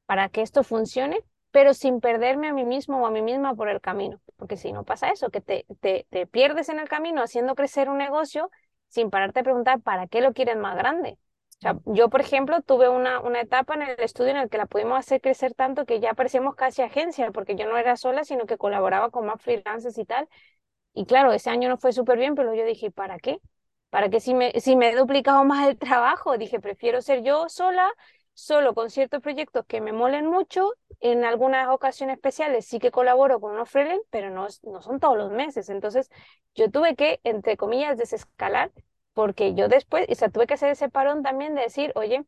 para 0.06 0.30
que 0.30 0.42
esto 0.42 0.64
funcione, 0.64 1.20
pero 1.52 1.74
sin 1.74 2.00
perderme 2.00 2.50
a 2.50 2.54
mí 2.54 2.66
mismo 2.66 3.02
o 3.02 3.08
a 3.08 3.12
mí 3.12 3.22
misma 3.22 3.56
por 3.56 3.70
el 3.70 3.82
camino. 3.82 4.20
Porque 4.38 4.58
si 4.58 4.72
no 4.72 4.84
pasa 4.84 5.10
eso, 5.10 5.30
que 5.30 5.42
te, 5.42 5.66
te, 5.82 6.06
te 6.10 6.28
pierdes 6.28 6.70
en 6.70 6.80
el 6.80 6.88
camino 6.90 7.22
haciendo 7.22 7.56
crecer 7.56 7.90
un 7.90 7.98
negocio 7.98 8.50
sin 8.88 9.10
pararte 9.10 9.42
a 9.42 9.44
preguntar 9.44 9.82
para 9.82 10.08
qué 10.08 10.22
lo 10.22 10.34
quieres 10.34 10.58
más 10.58 10.76
grande. 10.78 11.18
Yo, 11.86 12.10
por 12.10 12.22
ejemplo, 12.22 12.62
tuve 12.62 12.88
una, 12.88 13.20
una 13.20 13.42
etapa 13.42 13.74
en 13.74 13.82
el 13.82 14.00
estudio 14.00 14.32
en 14.32 14.38
el 14.38 14.50
que 14.50 14.58
la 14.58 14.66
pudimos 14.66 14.98
hacer 14.98 15.20
crecer 15.20 15.54
tanto 15.54 15.86
que 15.86 16.00
ya 16.00 16.14
parecíamos 16.14 16.56
casi 16.56 16.82
agencia, 16.82 17.32
porque 17.32 17.56
yo 17.58 17.68
no 17.68 17.78
era 17.78 17.98
sola, 17.98 18.24
sino 18.24 18.46
que 18.46 18.58
colaboraba 18.58 19.10
con 19.10 19.26
más 19.26 19.42
freelancers 19.42 19.98
y 19.98 20.06
tal. 20.06 20.30
Y 20.94 21.06
claro, 21.06 21.34
ese 21.34 21.50
año 21.50 21.70
no 21.70 21.78
fue 21.78 21.94
súper 21.94 22.18
bien, 22.20 22.36
pero 22.36 22.54
yo 22.56 22.66
dije, 22.66 22.92
¿para 22.92 23.20
qué? 23.20 23.40
¿Para 23.90 24.10
qué 24.10 24.20
si 24.22 24.34
me, 24.36 24.52
si 24.62 24.76
me 24.78 24.90
he 24.92 24.96
duplicado 24.96 25.44
más 25.46 25.68
el 25.70 25.78
trabajo? 25.78 26.38
Dije, 26.38 26.60
prefiero 26.62 27.02
ser 27.02 27.24
yo 27.24 27.50
sola, 27.50 27.90
solo 28.34 28.74
con 28.76 28.90
ciertos 28.90 29.22
proyectos 29.22 29.66
que 29.68 29.82
me 29.82 29.94
molen 29.94 30.28
mucho. 30.28 30.74
En 31.02 31.26
algunas 31.26 31.70
ocasiones 31.70 32.16
especiales 32.18 32.66
sí 32.68 32.80
que 32.80 32.92
colaboro 32.92 33.40
con 33.42 33.54
unos 33.54 33.70
freelance, 33.70 34.06
pero 34.12 34.30
no, 34.32 34.48
no 34.64 34.82
son 34.82 35.00
todos 35.00 35.18
los 35.18 35.32
meses. 35.32 35.70
Entonces, 35.70 36.10
yo 36.56 36.72
tuve 36.72 36.96
que, 36.96 37.20
entre 37.26 37.58
comillas, 37.58 37.98
desescalar 37.98 38.72
porque 39.20 39.54
yo 39.54 39.68
después, 39.68 40.06
o 40.10 40.16
sea, 40.16 40.30
tuve 40.30 40.48
que 40.48 40.54
hacer 40.54 40.70
ese 40.72 40.88
parón 40.88 41.24
también 41.24 41.54
de 41.54 41.64
decir, 41.64 41.92
oye, 41.96 42.24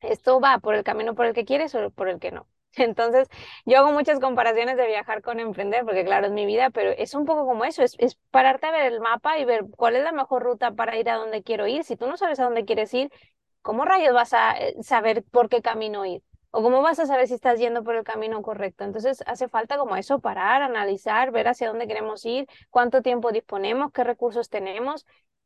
esto 0.00 0.40
va 0.40 0.58
por 0.58 0.74
el 0.74 0.82
camino 0.82 1.14
por 1.14 1.26
el 1.26 1.34
que 1.34 1.44
quieres 1.44 1.74
o 1.74 1.90
por 1.90 2.08
el 2.08 2.18
que 2.18 2.32
no. 2.32 2.48
Entonces, 2.76 3.28
yo 3.66 3.78
hago 3.78 3.92
muchas 3.92 4.20
comparaciones 4.20 4.78
de 4.78 4.86
viajar 4.86 5.20
con 5.20 5.38
emprender, 5.38 5.84
porque 5.84 6.02
claro, 6.02 6.28
es 6.28 6.32
mi 6.32 6.46
vida, 6.46 6.70
pero 6.70 6.92
es 6.92 7.14
un 7.14 7.26
poco 7.26 7.44
como 7.44 7.66
eso, 7.66 7.82
es, 7.82 7.94
es, 7.98 8.16
pararte 8.30 8.68
a 8.68 8.70
ver 8.72 8.90
el 8.90 9.00
mapa 9.00 9.38
y 9.38 9.44
ver 9.44 9.66
cuál 9.76 9.96
es 9.96 10.02
la 10.02 10.12
mejor 10.12 10.42
ruta 10.44 10.72
para 10.72 10.96
ir 10.96 11.10
a 11.10 11.16
donde 11.16 11.42
quiero 11.42 11.66
ir. 11.66 11.84
Si 11.84 11.94
tú 11.94 12.06
no 12.06 12.16
sabes 12.16 12.40
a 12.40 12.44
dónde 12.44 12.64
quieres 12.64 12.94
ir, 12.94 13.12
¿cómo 13.60 13.84
rayos 13.84 14.14
vas 14.14 14.32
a 14.32 14.52
eh, 14.52 14.76
saber 14.82 15.24
por 15.24 15.50
qué 15.50 15.60
camino 15.60 16.06
ir? 16.06 16.22
¿O 16.52 16.62
cómo 16.62 16.80
vas 16.80 17.00
a 17.00 17.06
saber 17.06 17.28
si 17.28 17.34
estás 17.34 17.58
yendo 17.58 17.84
por 17.84 17.96
el 17.96 18.04
camino 18.04 18.40
correcto? 18.40 18.84
Entonces 18.84 19.22
hace 19.26 19.48
falta 19.48 19.76
como 19.76 19.94
eso, 19.96 20.20
parar, 20.20 20.62
analizar, 20.62 21.32
ver 21.32 21.48
hacia 21.48 21.68
dónde 21.68 21.86
queremos 21.86 22.24
ir, 22.24 22.46
cuánto 22.70 23.02
tiempo 23.02 23.30
disponemos, 23.30 23.92
qué 23.92 24.04
recursos 24.04 24.48
tenemos 24.48 25.04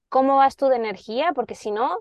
cómo 0.08 0.36
vas 0.36 0.56
tú 0.56 0.68
de 0.68 0.76
energía, 0.76 1.32
porque 1.34 1.54
si 1.54 1.70
no, 1.70 2.00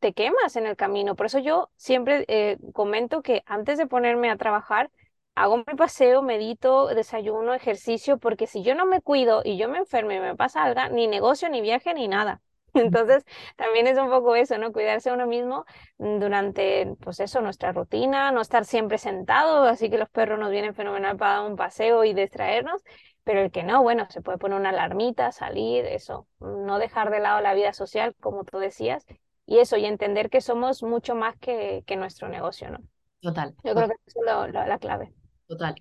te 0.00 0.12
quemas 0.12 0.56
en 0.56 0.66
el 0.66 0.76
camino. 0.76 1.16
Por 1.16 1.26
eso 1.26 1.38
yo 1.38 1.70
siempre 1.76 2.24
eh, 2.28 2.58
comento 2.72 3.22
que 3.22 3.42
antes 3.46 3.78
de 3.78 3.86
ponerme 3.86 4.30
a 4.30 4.36
trabajar, 4.36 4.90
hago 5.34 5.58
mi 5.58 5.64
paseo, 5.76 6.22
medito, 6.22 6.88
desayuno, 6.88 7.54
ejercicio, 7.54 8.18
porque 8.18 8.46
si 8.46 8.62
yo 8.62 8.74
no 8.74 8.86
me 8.86 9.00
cuido 9.00 9.42
y 9.44 9.56
yo 9.56 9.68
me 9.68 9.78
enfermo 9.78 10.12
y 10.12 10.20
me 10.20 10.34
pasa 10.36 10.64
algo, 10.64 10.80
ni 10.94 11.06
negocio, 11.06 11.48
ni 11.48 11.60
viaje, 11.60 11.94
ni 11.94 12.08
nada. 12.08 12.40
Entonces, 12.74 13.24
también 13.56 13.86
es 13.86 13.98
un 13.98 14.10
poco 14.10 14.34
eso, 14.36 14.58
¿no? 14.58 14.72
Cuidarse 14.72 15.10
a 15.10 15.14
uno 15.14 15.26
mismo 15.26 15.64
durante, 15.98 16.94
pues 17.00 17.20
eso, 17.20 17.40
nuestra 17.40 17.72
rutina, 17.72 18.30
no 18.32 18.40
estar 18.40 18.64
siempre 18.64 18.98
sentado, 18.98 19.64
así 19.64 19.88
que 19.90 19.98
los 19.98 20.08
perros 20.10 20.38
nos 20.38 20.50
vienen 20.50 20.74
fenomenal 20.74 21.16
para 21.16 21.34
dar 21.40 21.50
un 21.50 21.56
paseo 21.56 22.04
y 22.04 22.14
distraernos, 22.14 22.82
pero 23.28 23.42
el 23.42 23.50
que 23.50 23.62
no, 23.62 23.82
bueno, 23.82 24.06
se 24.08 24.22
puede 24.22 24.38
poner 24.38 24.58
una 24.58 24.70
alarmita, 24.70 25.32
salir, 25.32 25.84
eso, 25.84 26.26
no 26.40 26.78
dejar 26.78 27.10
de 27.10 27.20
lado 27.20 27.42
la 27.42 27.52
vida 27.52 27.74
social, 27.74 28.14
como 28.20 28.42
tú 28.44 28.56
decías, 28.56 29.04
y 29.44 29.58
eso, 29.58 29.76
y 29.76 29.84
entender 29.84 30.30
que 30.30 30.40
somos 30.40 30.82
mucho 30.82 31.14
más 31.14 31.36
que, 31.36 31.84
que 31.86 31.96
nuestro 31.96 32.30
negocio, 32.30 32.70
¿no? 32.70 32.78
Total. 33.20 33.54
Yo 33.62 33.74
creo 33.74 33.86
que 33.86 33.94
eso 34.06 34.20
es 34.46 34.54
la 34.54 34.78
clave. 34.78 35.12
Total. 35.46 35.74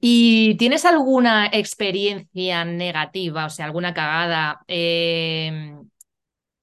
¿Y 0.00 0.56
tienes 0.56 0.86
alguna 0.86 1.48
experiencia 1.52 2.64
negativa, 2.64 3.44
o 3.44 3.50
sea, 3.50 3.66
alguna 3.66 3.92
cagada? 3.92 4.62
Em, 4.68 5.86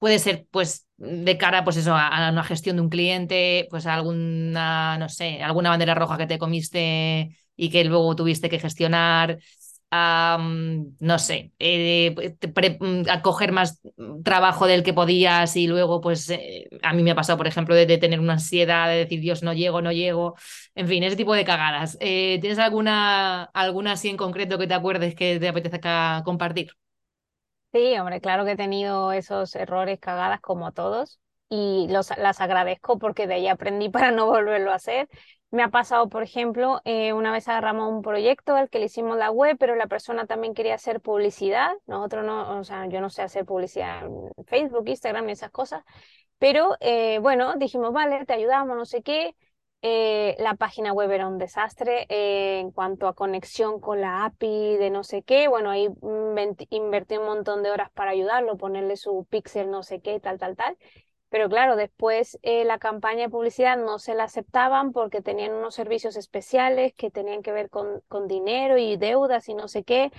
puede 0.00 0.18
ser, 0.18 0.48
pues, 0.50 0.88
de 0.96 1.38
cara, 1.38 1.62
pues 1.62 1.76
eso, 1.76 1.94
a, 1.94 2.28
una 2.32 2.42
gestión 2.42 2.74
de 2.74 2.82
un 2.82 2.88
cliente, 2.88 3.68
pues 3.70 3.86
alguna, 3.86 4.98
no 4.98 5.08
sé, 5.08 5.44
alguna 5.44 5.70
bandera 5.70 5.94
roja 5.94 6.18
que 6.18 6.26
te 6.26 6.40
comiste 6.40 7.36
y 7.56 7.70
que 7.70 7.84
luego 7.84 8.14
tuviste 8.16 8.48
que 8.48 8.58
gestionar, 8.58 9.38
no 11.00 11.18
sé, 11.18 11.52
eh, 11.58 12.14
acoger 13.10 13.52
más 13.52 13.80
trabajo 14.24 14.66
del 14.66 14.82
que 14.82 14.92
podías 14.92 15.56
y 15.56 15.66
luego, 15.66 16.00
pues, 16.00 16.30
eh, 16.30 16.68
a 16.82 16.92
mí 16.92 17.02
me 17.02 17.12
ha 17.12 17.14
pasado, 17.14 17.36
por 17.36 17.46
ejemplo, 17.46 17.74
de, 17.74 17.86
tener 17.98 18.18
una 18.20 18.34
ansiedad, 18.34 18.88
de 18.88 18.96
decir, 18.96 19.20
Dios, 19.20 19.42
no 19.42 19.52
llego, 19.52 19.82
no 19.82 19.92
llego, 19.92 20.34
en 20.74 20.88
fin, 20.88 21.02
ese 21.04 21.16
tipo 21.16 21.34
de 21.34 21.44
cagadas. 21.44 21.96
Eh, 22.00 22.38
¿Tienes 22.40 22.58
alguna, 22.58 23.44
alguna 23.44 23.92
así 23.92 24.08
en 24.08 24.16
concreto 24.16 24.58
que 24.58 24.66
te 24.66 24.74
acuerdes 24.74 25.14
que 25.14 25.38
te 25.38 25.48
apetezca 25.48 26.22
compartir? 26.24 26.72
Sí, 27.72 27.98
hombre, 27.98 28.20
claro 28.20 28.44
que 28.44 28.52
he 28.52 28.56
tenido 28.56 29.12
esos 29.12 29.54
errores, 29.56 29.98
cagadas 30.00 30.40
como 30.40 30.72
todos 30.72 31.20
y 31.48 31.86
los, 31.90 32.16
las 32.18 32.40
agradezco 32.40 32.98
porque 32.98 33.26
de 33.26 33.34
ahí 33.34 33.48
aprendí 33.48 33.88
para 33.90 34.10
no 34.10 34.26
volverlo 34.26 34.70
a 34.72 34.76
hacer. 34.76 35.08
Me 35.54 35.62
ha 35.62 35.68
pasado, 35.68 36.08
por 36.08 36.24
ejemplo, 36.24 36.80
eh, 36.84 37.12
una 37.12 37.30
vez 37.30 37.46
agarramos 37.46 37.88
un 37.92 38.02
proyecto 38.02 38.56
al 38.56 38.68
que 38.68 38.80
le 38.80 38.86
hicimos 38.86 39.16
la 39.16 39.30
web, 39.30 39.56
pero 39.56 39.76
la 39.76 39.86
persona 39.86 40.26
también 40.26 40.52
quería 40.52 40.74
hacer 40.74 41.00
publicidad. 41.00 41.70
Nosotros 41.86 42.24
no, 42.24 42.58
o 42.58 42.64
sea, 42.64 42.86
yo 42.88 43.00
no 43.00 43.08
sé 43.08 43.22
hacer 43.22 43.44
publicidad 43.44 44.04
en 44.04 44.30
Facebook, 44.46 44.88
Instagram 44.88 45.28
y 45.28 45.32
esas 45.32 45.52
cosas. 45.52 45.84
Pero 46.38 46.76
eh, 46.80 47.20
bueno, 47.20 47.54
dijimos, 47.56 47.92
vale, 47.92 48.24
te 48.26 48.32
ayudamos, 48.32 48.76
no 48.76 48.84
sé 48.84 49.02
qué. 49.04 49.36
Eh, 49.82 50.34
la 50.40 50.54
página 50.56 50.92
web 50.92 51.10
era 51.12 51.28
un 51.28 51.38
desastre 51.38 52.06
en 52.08 52.72
cuanto 52.72 53.06
a 53.06 53.14
conexión 53.14 53.78
con 53.80 54.00
la 54.00 54.24
API 54.24 54.76
de 54.78 54.90
no 54.90 55.04
sé 55.04 55.22
qué. 55.22 55.46
Bueno, 55.46 55.70
ahí 55.70 55.88
invertí 56.70 57.16
un 57.16 57.26
montón 57.26 57.62
de 57.62 57.70
horas 57.70 57.90
para 57.92 58.10
ayudarlo, 58.10 58.56
ponerle 58.56 58.96
su 58.96 59.24
pixel 59.30 59.70
no 59.70 59.84
sé 59.84 60.00
qué, 60.00 60.18
tal, 60.18 60.38
tal, 60.40 60.56
tal. 60.56 60.76
Pero 61.34 61.48
claro, 61.48 61.74
después 61.74 62.38
eh, 62.42 62.64
la 62.64 62.78
campaña 62.78 63.22
de 63.24 63.28
publicidad 63.28 63.76
no 63.76 63.98
se 63.98 64.14
la 64.14 64.22
aceptaban 64.22 64.92
porque 64.92 65.20
tenían 65.20 65.52
unos 65.52 65.74
servicios 65.74 66.16
especiales 66.16 66.94
que 66.94 67.10
tenían 67.10 67.42
que 67.42 67.50
ver 67.50 67.70
con, 67.70 68.02
con 68.06 68.28
dinero 68.28 68.78
y 68.78 68.96
deudas 68.96 69.48
y 69.48 69.54
no 69.54 69.66
sé 69.66 69.82
qué 69.82 70.12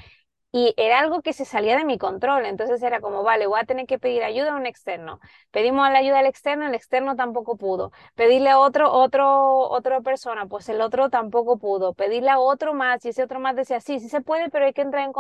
y 0.57 0.73
era 0.77 0.99
algo 0.99 1.21
que 1.21 1.33
se 1.33 1.43
salía 1.43 1.75
de 1.77 1.83
mi 1.83 1.97
control. 1.97 2.45
Entonces 2.45 2.81
era 2.81 3.01
como, 3.01 3.23
vale, 3.23 3.45
voy 3.45 3.59
a 3.59 3.65
tener 3.65 3.85
que 3.87 3.99
pedir 3.99 4.23
ayuda 4.23 4.53
a 4.53 4.55
un 4.55 4.65
externo. 4.65 5.19
Pedimos 5.51 5.89
la 5.91 5.99
ayuda 5.99 6.19
al 6.19 6.27
externo, 6.27 6.65
el 6.65 6.73
externo 6.73 7.17
tampoco 7.17 7.57
pudo. 7.57 7.91
Pedirle 8.15 8.49
a 8.51 8.59
otro, 8.59 8.89
otro, 8.93 9.57
otra 9.69 9.99
persona, 9.99 10.45
pues 10.47 10.69
el 10.69 10.79
otro 10.79 11.09
tampoco 11.09 11.57
pudo. 11.57 11.93
Pedirle 11.93 12.29
a 12.29 12.39
otro 12.39 12.73
más 12.73 13.03
y 13.05 13.09
ese 13.09 13.23
otro 13.23 13.41
más 13.41 13.57
decía, 13.57 13.81
sí, 13.81 13.99
sí 13.99 14.07
se 14.07 14.21
puede, 14.21 14.49
pero 14.49 14.65
hay 14.65 14.71
que 14.73 14.81
entrar 14.81 15.03
en, 15.03 15.11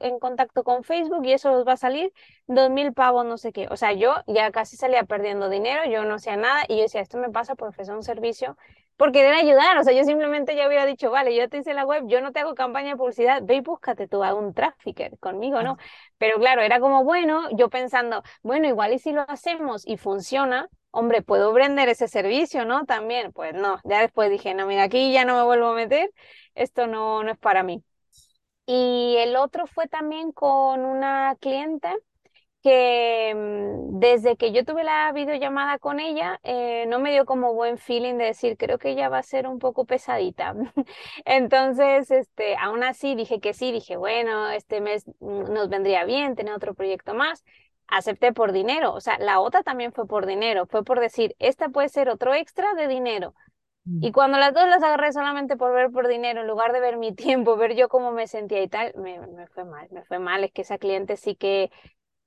en 0.00 0.18
contacto 0.20 0.62
con 0.62 0.84
Facebook 0.84 1.24
y 1.26 1.32
eso 1.32 1.52
os 1.52 1.66
va 1.66 1.72
a 1.72 1.76
salir 1.76 2.12
dos 2.46 2.70
mil 2.70 2.92
pavos, 2.92 3.24
no 3.26 3.36
sé 3.36 3.52
qué. 3.52 3.66
O 3.72 3.76
sea, 3.76 3.92
yo 3.94 4.14
ya 4.28 4.52
casi 4.52 4.76
salía 4.76 5.02
perdiendo 5.04 5.48
dinero, 5.48 5.82
yo 5.90 6.04
no 6.04 6.14
hacía 6.14 6.36
nada 6.36 6.62
y 6.68 6.76
yo 6.76 6.82
decía, 6.82 7.00
esto 7.00 7.18
me 7.18 7.30
pasa 7.30 7.56
por 7.56 7.68
ofrecer 7.70 7.94
un 7.96 8.04
servicio 8.04 8.56
por 8.96 9.12
querer 9.12 9.34
ayudar. 9.34 9.78
O 9.78 9.84
sea, 9.84 9.92
yo 9.92 10.04
simplemente 10.04 10.56
ya 10.56 10.66
hubiera 10.66 10.86
dicho, 10.86 11.10
vale, 11.10 11.34
yo 11.36 11.48
te 11.48 11.58
hice 11.58 11.74
la 11.74 11.84
web, 11.84 12.04
yo 12.06 12.20
no 12.20 12.32
te 12.32 12.40
hago 12.40 12.54
campaña 12.54 12.90
de 12.90 12.96
publicidad, 12.96 13.42
ve 13.44 13.56
y 13.56 13.60
búscate 13.60 14.08
tú 14.08 14.22
a 14.24 14.34
un 14.34 14.54
trafficker 14.54 15.18
conmigo, 15.18 15.62
¿no? 15.62 15.76
Pero 16.18 16.38
claro, 16.38 16.62
era 16.62 16.80
como, 16.80 17.04
bueno, 17.04 17.48
yo 17.56 17.68
pensando, 17.70 18.22
bueno, 18.42 18.68
igual 18.68 18.92
y 18.92 18.98
si 18.98 19.12
lo 19.12 19.22
hacemos 19.28 19.86
y 19.86 19.96
funciona, 19.96 20.68
hombre, 20.90 21.22
puedo 21.22 21.52
vender 21.52 21.88
ese 21.88 22.08
servicio, 22.08 22.64
¿no? 22.64 22.84
También, 22.86 23.32
pues 23.32 23.54
no, 23.54 23.78
ya 23.84 24.00
después 24.00 24.30
dije, 24.30 24.54
no, 24.54 24.66
mira, 24.66 24.84
aquí 24.84 25.12
ya 25.12 25.24
no 25.24 25.36
me 25.36 25.44
vuelvo 25.44 25.68
a 25.68 25.74
meter, 25.74 26.10
esto 26.54 26.86
no, 26.86 27.22
no 27.24 27.32
es 27.32 27.38
para 27.38 27.62
mí. 27.62 27.82
Y 28.66 29.16
el 29.18 29.36
otro 29.36 29.66
fue 29.66 29.88
también 29.88 30.32
con 30.32 30.84
una 30.84 31.36
cliente 31.40 31.88
que 32.64 33.34
mm, 33.36 33.98
desde 34.00 34.36
que 34.36 34.50
yo 34.50 34.64
tuve 34.64 34.84
la 34.84 35.12
videollamada 35.12 35.78
con 35.78 36.00
ella, 36.00 36.40
eh, 36.44 36.86
no 36.88 36.98
me 36.98 37.12
dio 37.12 37.26
como 37.26 37.52
buen 37.52 37.76
feeling 37.76 38.14
de 38.14 38.24
decir, 38.24 38.56
creo 38.56 38.78
que 38.78 38.90
ella 38.90 39.10
va 39.10 39.18
a 39.18 39.22
ser 39.22 39.46
un 39.46 39.58
poco 39.58 39.84
pesadita. 39.84 40.54
Entonces, 41.26 42.10
este, 42.10 42.56
aún 42.56 42.82
así 42.82 43.14
dije 43.14 43.38
que 43.38 43.52
sí, 43.52 43.70
dije, 43.70 43.98
bueno, 43.98 44.48
este 44.48 44.80
mes 44.80 45.04
nos 45.20 45.68
vendría 45.68 46.06
bien 46.06 46.36
tener 46.36 46.54
otro 46.54 46.74
proyecto 46.74 47.14
más. 47.14 47.44
Acepté 47.86 48.32
por 48.32 48.52
dinero, 48.52 48.94
o 48.94 49.00
sea, 49.00 49.18
la 49.18 49.40
otra 49.40 49.62
también 49.62 49.92
fue 49.92 50.06
por 50.06 50.24
dinero, 50.24 50.64
fue 50.66 50.84
por 50.84 51.00
decir, 51.00 51.36
esta 51.38 51.68
puede 51.68 51.90
ser 51.90 52.08
otro 52.08 52.32
extra 52.32 52.72
de 52.72 52.88
dinero. 52.88 53.34
Y 54.00 54.08
mm. 54.08 54.12
cuando 54.12 54.38
las 54.38 54.54
dos 54.54 54.66
las 54.66 54.82
agarré 54.82 55.12
solamente 55.12 55.58
por 55.58 55.74
ver 55.74 55.90
por 55.90 56.08
dinero, 56.08 56.40
en 56.40 56.46
lugar 56.46 56.72
de 56.72 56.80
ver 56.80 56.96
mi 56.96 57.14
tiempo, 57.14 57.58
ver 57.58 57.74
yo 57.74 57.90
cómo 57.90 58.10
me 58.10 58.26
sentía 58.26 58.62
y 58.62 58.68
tal, 58.68 58.94
me, 58.96 59.20
me 59.26 59.46
fue 59.48 59.64
mal, 59.64 59.86
me 59.90 60.02
fue 60.04 60.18
mal. 60.18 60.44
Es 60.44 60.52
que 60.52 60.62
esa 60.62 60.78
cliente 60.78 61.18
sí 61.18 61.36
que 61.36 61.70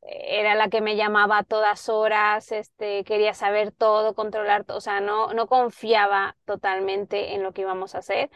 era 0.08 0.56
la 0.56 0.70
que 0.70 0.82
me 0.82 0.96
llamaba 0.96 1.40
a 1.40 1.44
todas 1.44 1.90
horas, 1.90 2.52
este, 2.52 3.04
quería 3.04 3.34
saber 3.34 3.72
todo, 3.72 4.16
controlar 4.16 4.64
todo, 4.66 4.78
o 4.78 4.82
sea, 4.82 5.00
no, 5.02 5.34
no 5.34 5.48
confiaba 5.48 6.38
totalmente 6.46 7.36
en 7.36 7.44
lo 7.44 7.54
que 7.54 7.62
íbamos 7.62 7.96
a 7.96 8.00
hacer. 8.00 8.30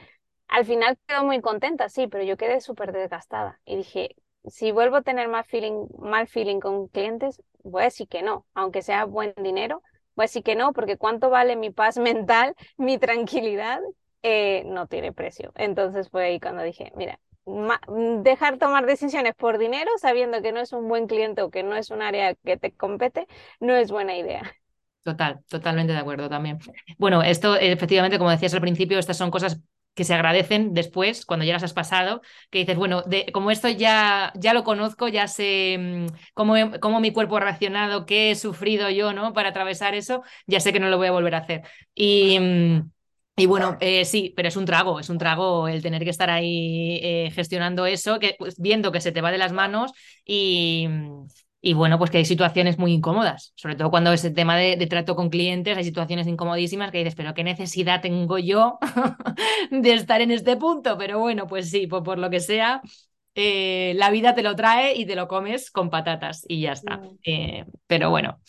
Al 0.48 0.66
final 0.66 0.98
quedó 1.08 1.24
muy 1.24 1.42
contenta, 1.42 1.90
sí, 1.90 2.08
pero 2.08 2.24
yo 2.24 2.38
quedé 2.38 2.62
súper 2.62 2.92
desgastada 2.92 3.60
y 3.66 3.78
dije, 3.78 4.16
si 4.46 4.72
vuelvo 4.72 4.98
a 4.98 5.02
tener 5.02 5.28
mal 5.30 5.46
feeling, 5.46 5.88
mal 6.00 6.28
feeling 6.28 6.60
con 6.60 6.88
clientes, 6.90 7.42
voy 7.64 7.84
a 7.84 7.86
decir 7.86 8.08
que 8.08 8.22
no, 8.22 8.46
aunque 8.54 8.82
sea 8.82 9.06
buen 9.06 9.34
dinero, 9.38 9.82
voy 10.16 10.24
a 10.24 10.26
decir 10.26 10.44
que 10.44 10.56
no, 10.56 10.74
porque 10.74 10.98
cuánto 10.98 11.30
vale 11.30 11.56
mi 11.56 11.70
paz 11.72 11.98
mental, 12.00 12.56
mi 12.78 12.98
tranquilidad, 12.98 13.80
eh, 14.24 14.64
no 14.66 14.88
tiene 14.88 15.14
precio. 15.14 15.52
Entonces 15.56 16.10
fue 16.10 16.26
ahí 16.26 16.40
cuando 16.40 16.64
dije, 16.64 16.92
mira, 16.96 17.20
dejar 18.24 18.58
tomar 18.58 18.86
decisiones 18.86 19.34
por 19.36 19.58
dinero 19.58 19.92
sabiendo 19.98 20.42
que 20.42 20.52
no 20.52 20.60
es 20.60 20.74
un 20.74 20.88
buen 20.88 21.08
cliente 21.08 21.42
o 21.42 21.50
que 21.50 21.64
no 21.64 21.76
es 21.76 21.90
un 21.90 22.02
área 22.02 22.36
que 22.36 22.58
te 22.58 22.72
compete, 22.72 23.28
no 23.60 23.76
es 23.76 23.92
buena 23.92 24.16
idea. 24.16 24.44
Total, 25.04 25.40
totalmente 25.50 25.94
de 25.94 26.00
acuerdo 26.00 26.30
también. 26.30 26.60
Bueno, 27.00 27.24
esto 27.24 27.56
efectivamente, 27.56 28.20
como 28.20 28.30
decías 28.30 28.54
al 28.54 28.62
principio, 28.62 29.00
estas 29.00 29.18
son 29.18 29.32
cosas 29.32 29.60
que 29.94 30.04
se 30.04 30.14
agradecen 30.14 30.74
después, 30.74 31.26
cuando 31.26 31.46
llegas 31.46 31.64
has 31.64 31.74
pasado, 31.74 32.22
que 32.50 32.60
dices, 32.60 32.78
bueno, 32.78 33.02
de, 33.02 33.26
como 33.34 33.52
esto 33.52 33.68
ya, 33.68 34.32
ya 34.36 34.54
lo 34.54 34.64
conozco, 34.64 35.08
ya 35.08 35.28
sé 35.28 35.78
mm, 35.80 36.06
cómo, 36.34 36.56
cómo, 36.80 37.00
mi 37.00 37.12
cuerpo 37.12 37.38
ha 37.38 37.42
reaccionado, 37.42 38.06
qué 38.06 38.32
he 38.32 38.36
sufrido 38.36 38.90
yo, 38.90 39.12
¿no? 39.12 39.34
Para 39.34 39.50
atravesar 39.50 39.96
eso, 39.96 40.24
ya 40.48 40.60
sé 40.60 40.72
que 40.72 40.80
no 40.80 40.90
lo 40.90 40.98
voy 40.98 41.08
a 41.08 41.12
volver 41.12 41.36
a 41.36 41.40
hacer. 41.40 41.64
Y, 41.94 42.40
mm, 42.40 42.92
y 43.42 43.48
bueno, 43.48 43.76
eh, 43.80 44.06
sí, 44.06 44.34
pero 44.36 44.50
es 44.50 44.56
un 44.56 44.66
trago, 44.66 45.00
es 45.00 45.10
un 45.10 45.18
trago 45.18 45.68
el 45.68 45.82
tener 45.82 46.04
que 46.04 46.12
estar 46.12 46.30
ahí 46.30 47.00
eh, 47.02 47.32
gestionando 47.34 47.88
eso, 47.88 48.20
que, 48.20 48.36
pues, 48.38 48.60
viendo 48.60 48.92
que 48.92 49.02
se 49.02 49.12
te 49.12 49.20
va 49.20 49.32
de 49.32 49.40
las 49.40 49.52
manos 49.52 49.94
y, 50.24 50.88
y 51.60 51.74
bueno, 51.74 51.98
pues 51.98 52.12
que 52.12 52.20
hay 52.20 52.26
situaciones 52.26 52.78
muy 52.78 52.94
incómodas, 52.94 53.52
sobre 53.56 53.76
todo 53.76 53.90
cuando 53.90 54.14
es 54.14 54.24
el 54.26 54.36
tema 54.36 54.58
de, 54.58 54.78
trato 54.86 55.16
con 55.16 55.32
clientes, 55.32 55.76
hay 55.76 55.84
situaciones 55.84 56.28
incomodísimas 56.28 56.92
que 56.92 57.00
dices, 57.00 57.16
pero 57.16 57.34
¿qué 57.34 57.44
necesidad 57.44 58.00
tengo 58.00 58.38
yo 58.38 58.78
de 59.72 59.94
estar 59.94 60.22
en 60.22 60.30
este 60.30 60.56
punto? 60.56 60.96
Pero 61.00 61.18
bueno, 61.18 61.48
pues 61.48 61.72
sí, 61.72 61.88
por, 61.88 62.20
lo 62.20 62.30
que 62.30 62.42
sea, 62.42 62.84
eh, 63.34 63.94
la 63.96 64.12
vida 64.12 64.36
te 64.36 64.44
lo 64.44 64.56
trae 64.56 64.96
y 64.96 65.08
te 65.08 65.16
lo 65.16 65.28
comes 65.28 65.72
con 65.72 65.90
patatas 65.90 66.46
y 66.48 66.62
ya 66.62 66.74
está. 66.74 66.98
Mm. 66.98 67.18
Eh, 67.26 67.66
pero 67.88 68.12
bueno. 68.12 68.40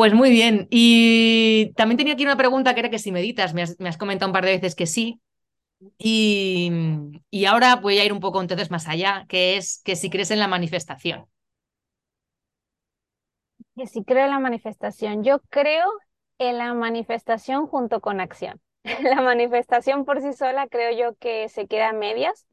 Pues 0.00 0.14
muy 0.14 0.30
bien. 0.30 0.66
Y 0.70 1.74
también 1.76 1.98
tenía 1.98 2.14
aquí 2.14 2.24
una 2.24 2.38
pregunta 2.38 2.72
que 2.72 2.80
era 2.80 2.88
que 2.88 2.98
si 2.98 3.12
meditas, 3.12 3.52
me 3.52 3.60
has, 3.62 3.98
comentado 3.98 4.30
un 4.30 4.32
par 4.32 4.46
de 4.46 4.52
veces 4.52 4.74
que 4.74 4.86
sí. 4.86 5.20
Y, 5.98 6.72
y 7.28 7.44
ahora 7.44 7.76
voy 7.76 7.98
a 7.98 8.04
ir 8.06 8.14
un 8.14 8.20
poco 8.20 8.40
entonces 8.40 8.70
más 8.70 8.88
allá, 8.88 9.26
que 9.28 9.58
es 9.58 9.82
que 9.84 9.96
si 9.96 10.08
crees 10.08 10.30
en 10.30 10.38
la 10.38 10.48
manifestación 10.48 11.26
que 13.76 13.86
sí 13.86 14.02
creo 14.02 14.24
en 14.24 14.30
la 14.30 14.38
manifestación. 14.38 15.22
Yo 15.22 15.40
creo 15.50 15.84
en 16.38 16.56
la 16.56 16.72
manifestación 16.72 17.66
junto 17.66 18.00
con 18.00 18.20
acción. 18.20 18.58
La 19.02 19.20
manifestación 19.20 20.06
por 20.06 20.22
sí 20.22 20.32
sola 20.32 20.66
creo 20.66 20.96
yo 20.96 21.14
que 21.16 21.50
se 21.50 21.66
queda 21.66 21.90
a 21.90 21.92
medias. 21.92 22.46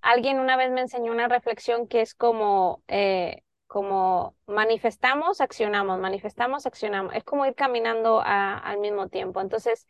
Alguien 0.00 0.40
una 0.40 0.56
vez 0.56 0.70
me 0.70 0.80
enseñó 0.80 1.12
una 1.12 1.28
reflexión 1.28 1.88
que 1.88 2.00
es 2.00 2.14
como, 2.14 2.82
eh, 2.88 3.42
como 3.66 4.36
manifestamos, 4.46 5.40
accionamos, 5.40 5.98
manifestamos, 5.98 6.66
accionamos. 6.66 7.14
Es 7.14 7.24
como 7.24 7.46
ir 7.46 7.54
caminando 7.54 8.22
al 8.24 8.78
mismo 8.78 9.08
tiempo. 9.08 9.40
Entonces, 9.40 9.86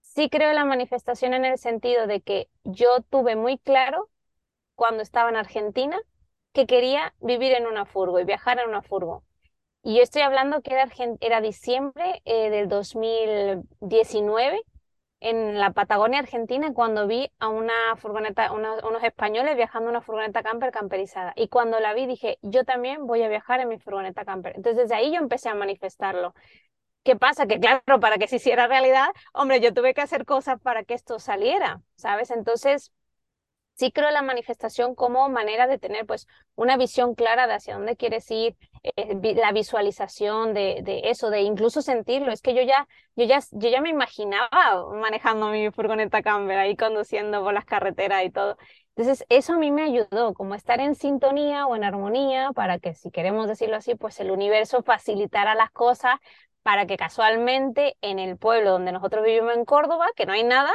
sí 0.00 0.28
creo 0.30 0.52
la 0.52 0.64
manifestación 0.64 1.34
en 1.34 1.44
el 1.44 1.58
sentido 1.58 2.06
de 2.06 2.20
que 2.20 2.48
yo 2.64 3.00
tuve 3.10 3.36
muy 3.36 3.58
claro 3.58 4.10
cuando 4.74 5.02
estaba 5.02 5.30
en 5.30 5.36
Argentina 5.36 5.98
que 6.52 6.66
quería 6.66 7.14
vivir 7.20 7.52
en 7.52 7.66
una 7.66 7.84
furgo 7.86 8.20
y 8.20 8.24
viajar 8.24 8.58
en 8.58 8.68
una 8.68 8.82
furgo. 8.82 9.24
Y 9.82 9.96
yo 9.96 10.02
estoy 10.02 10.22
hablando 10.22 10.62
que 10.62 10.74
era, 10.74 10.88
era 11.20 11.40
diciembre 11.40 12.22
eh, 12.24 12.50
del 12.50 12.68
2019 12.68 14.60
en 15.20 15.58
la 15.58 15.72
Patagonia 15.72 16.20
Argentina 16.20 16.72
cuando 16.72 17.06
vi 17.06 17.30
a 17.38 17.48
una 17.48 17.96
furgoneta, 17.96 18.52
unos 18.52 19.02
españoles 19.02 19.56
viajando 19.56 19.88
en 19.88 19.96
una 19.96 20.00
furgoneta 20.02 20.42
camper 20.42 20.70
camperizada. 20.72 21.32
Y 21.36 21.48
cuando 21.48 21.80
la 21.80 21.94
vi 21.94 22.06
dije, 22.06 22.38
yo 22.42 22.64
también 22.64 23.06
voy 23.06 23.22
a 23.22 23.28
viajar 23.28 23.60
en 23.60 23.68
mi 23.68 23.78
furgoneta 23.78 24.24
camper. 24.24 24.54
Entonces 24.56 24.82
desde 24.84 24.94
ahí 24.94 25.12
yo 25.12 25.18
empecé 25.18 25.48
a 25.48 25.54
manifestarlo. 25.54 26.34
¿Qué 27.02 27.16
pasa? 27.16 27.46
Que 27.46 27.58
claro, 27.58 28.00
para 28.00 28.18
que 28.18 28.28
se 28.28 28.36
hiciera 28.36 28.66
realidad, 28.66 29.08
hombre, 29.32 29.60
yo 29.60 29.72
tuve 29.72 29.94
que 29.94 30.02
hacer 30.02 30.24
cosas 30.26 30.60
para 30.60 30.84
que 30.84 30.94
esto 30.94 31.18
saliera, 31.18 31.80
¿sabes? 31.96 32.30
Entonces, 32.30 32.92
sí 33.78 33.92
creo 33.92 34.10
la 34.10 34.22
manifestación 34.22 34.94
como 34.94 35.28
manera 35.28 35.66
de 35.66 35.78
tener 35.78 36.04
pues 36.06 36.26
una 36.56 36.76
visión 36.76 37.14
clara 37.14 37.46
de 37.46 37.54
hacia 37.54 37.74
dónde 37.74 37.96
quieres 37.96 38.30
ir, 38.30 38.56
eh, 38.82 39.34
la 39.36 39.52
visualización 39.52 40.52
de, 40.54 40.80
de, 40.82 41.02
eso, 41.10 41.30
de 41.30 41.42
incluso 41.42 41.80
sentirlo. 41.82 42.32
Es 42.32 42.42
que 42.42 42.54
yo 42.54 42.62
ya, 42.62 42.88
yo 43.14 43.24
ya, 43.24 43.40
yo 43.52 43.68
ya 43.70 43.80
me 43.80 43.90
imaginaba 43.90 44.50
manejando 44.94 45.48
mi 45.50 45.70
furgoneta 45.70 46.22
camper 46.22 46.58
ahí 46.58 46.76
conduciendo 46.76 47.42
por 47.44 47.54
las 47.54 47.64
carreteras 47.64 48.24
y 48.24 48.30
todo. 48.30 48.56
Entonces, 48.96 49.24
eso 49.28 49.52
a 49.52 49.58
mí 49.58 49.70
me 49.70 49.84
ayudó, 49.84 50.34
como 50.34 50.56
estar 50.56 50.80
en 50.80 50.96
sintonía 50.96 51.66
o 51.66 51.76
en 51.76 51.84
armonía 51.84 52.50
para 52.52 52.80
que, 52.80 52.94
si 52.94 53.12
queremos 53.12 53.46
decirlo 53.46 53.76
así, 53.76 53.94
pues 53.94 54.18
el 54.18 54.32
universo 54.32 54.82
facilitara 54.82 55.54
las 55.54 55.70
cosas 55.70 56.16
para 56.62 56.84
que 56.86 56.96
casualmente 56.96 57.96
en 58.00 58.18
el 58.18 58.36
pueblo 58.36 58.72
donde 58.72 58.90
nosotros 58.92 59.24
vivimos 59.24 59.54
en 59.54 59.64
Córdoba, 59.64 60.06
que 60.16 60.26
no 60.26 60.32
hay 60.32 60.42
nada, 60.42 60.72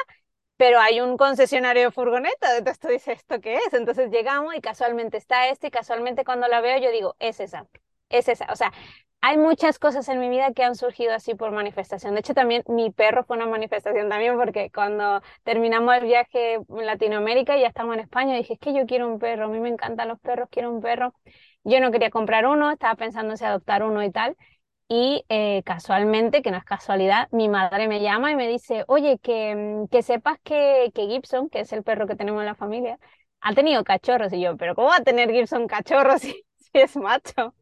pero 0.63 0.79
hay 0.79 1.01
un 1.01 1.17
concesionario 1.17 1.83
de 1.83 1.91
furgoneta, 1.91 2.57
entonces 2.57 2.79
tú 2.79 2.87
dices, 2.87 3.17
¿esto 3.17 3.41
qué 3.41 3.57
es? 3.57 3.73
Entonces 3.73 4.09
llegamos 4.11 4.55
y 4.55 4.61
casualmente 4.61 5.17
está 5.17 5.49
este 5.49 5.67
y 5.67 5.71
casualmente 5.71 6.23
cuando 6.23 6.47
la 6.47 6.61
veo 6.61 6.77
yo 6.77 6.89
digo, 6.89 7.17
es 7.19 7.41
esa, 7.41 7.67
es 8.07 8.29
esa. 8.29 8.47
O 8.49 8.55
sea, 8.55 8.71
hay 9.19 9.37
muchas 9.37 9.77
cosas 9.77 10.07
en 10.07 10.21
mi 10.21 10.29
vida 10.29 10.53
que 10.53 10.63
han 10.63 10.75
surgido 10.75 11.13
así 11.13 11.35
por 11.35 11.51
manifestación. 11.51 12.13
De 12.13 12.21
hecho, 12.21 12.33
también 12.33 12.63
mi 12.69 12.91
perro 12.91 13.25
fue 13.25 13.35
una 13.35 13.45
manifestación 13.45 14.07
también 14.07 14.37
porque 14.37 14.71
cuando 14.73 15.21
terminamos 15.43 15.95
el 15.97 16.05
viaje 16.05 16.53
en 16.53 16.85
Latinoamérica 16.85 17.57
y 17.57 17.61
ya 17.61 17.67
estamos 17.67 17.95
en 17.95 17.99
España, 17.99 18.37
dije, 18.37 18.53
es 18.53 18.59
que 18.59 18.73
yo 18.73 18.85
quiero 18.85 19.09
un 19.11 19.19
perro, 19.19 19.45
a 19.45 19.47
mí 19.49 19.59
me 19.59 19.67
encantan 19.67 20.07
los 20.07 20.19
perros, 20.21 20.47
quiero 20.49 20.71
un 20.71 20.79
perro. 20.81 21.13
Yo 21.65 21.81
no 21.81 21.91
quería 21.91 22.09
comprar 22.09 22.45
uno, 22.45 22.71
estaba 22.71 22.95
pensando 22.95 23.33
en 23.33 23.37
si 23.37 23.43
adoptar 23.43 23.83
uno 23.83 24.01
y 24.01 24.11
tal. 24.11 24.37
Y 24.87 25.25
eh, 25.29 25.63
casualmente, 25.65 26.41
que 26.41 26.51
no 26.51 26.57
es 26.57 26.65
casualidad, 26.65 27.27
mi 27.31 27.49
madre 27.49 27.87
me 27.87 28.01
llama 28.01 28.31
y 28.31 28.35
me 28.35 28.47
dice, 28.47 28.83
oye, 28.87 29.17
que, 29.19 29.55
mm, 29.55 29.87
que 29.87 30.03
sepas 30.03 30.37
que, 30.43 30.91
que 30.93 31.07
Gibson, 31.07 31.49
que 31.49 31.61
es 31.61 31.73
el 31.73 31.83
perro 31.83 32.05
que 32.07 32.15
tenemos 32.15 32.41
en 32.41 32.47
la 32.47 32.55
familia, 32.55 32.99
ha 33.41 33.53
tenido 33.53 33.83
cachorros. 33.83 34.31
Y 34.33 34.41
yo, 34.41 34.55
pero 34.57 34.75
¿cómo 34.75 34.89
va 34.89 34.97
a 34.97 35.03
tener 35.03 35.31
Gibson 35.31 35.67
cachorros 35.67 36.21
si, 36.21 36.45
si 36.57 36.71
es 36.73 36.95
macho? 36.97 37.55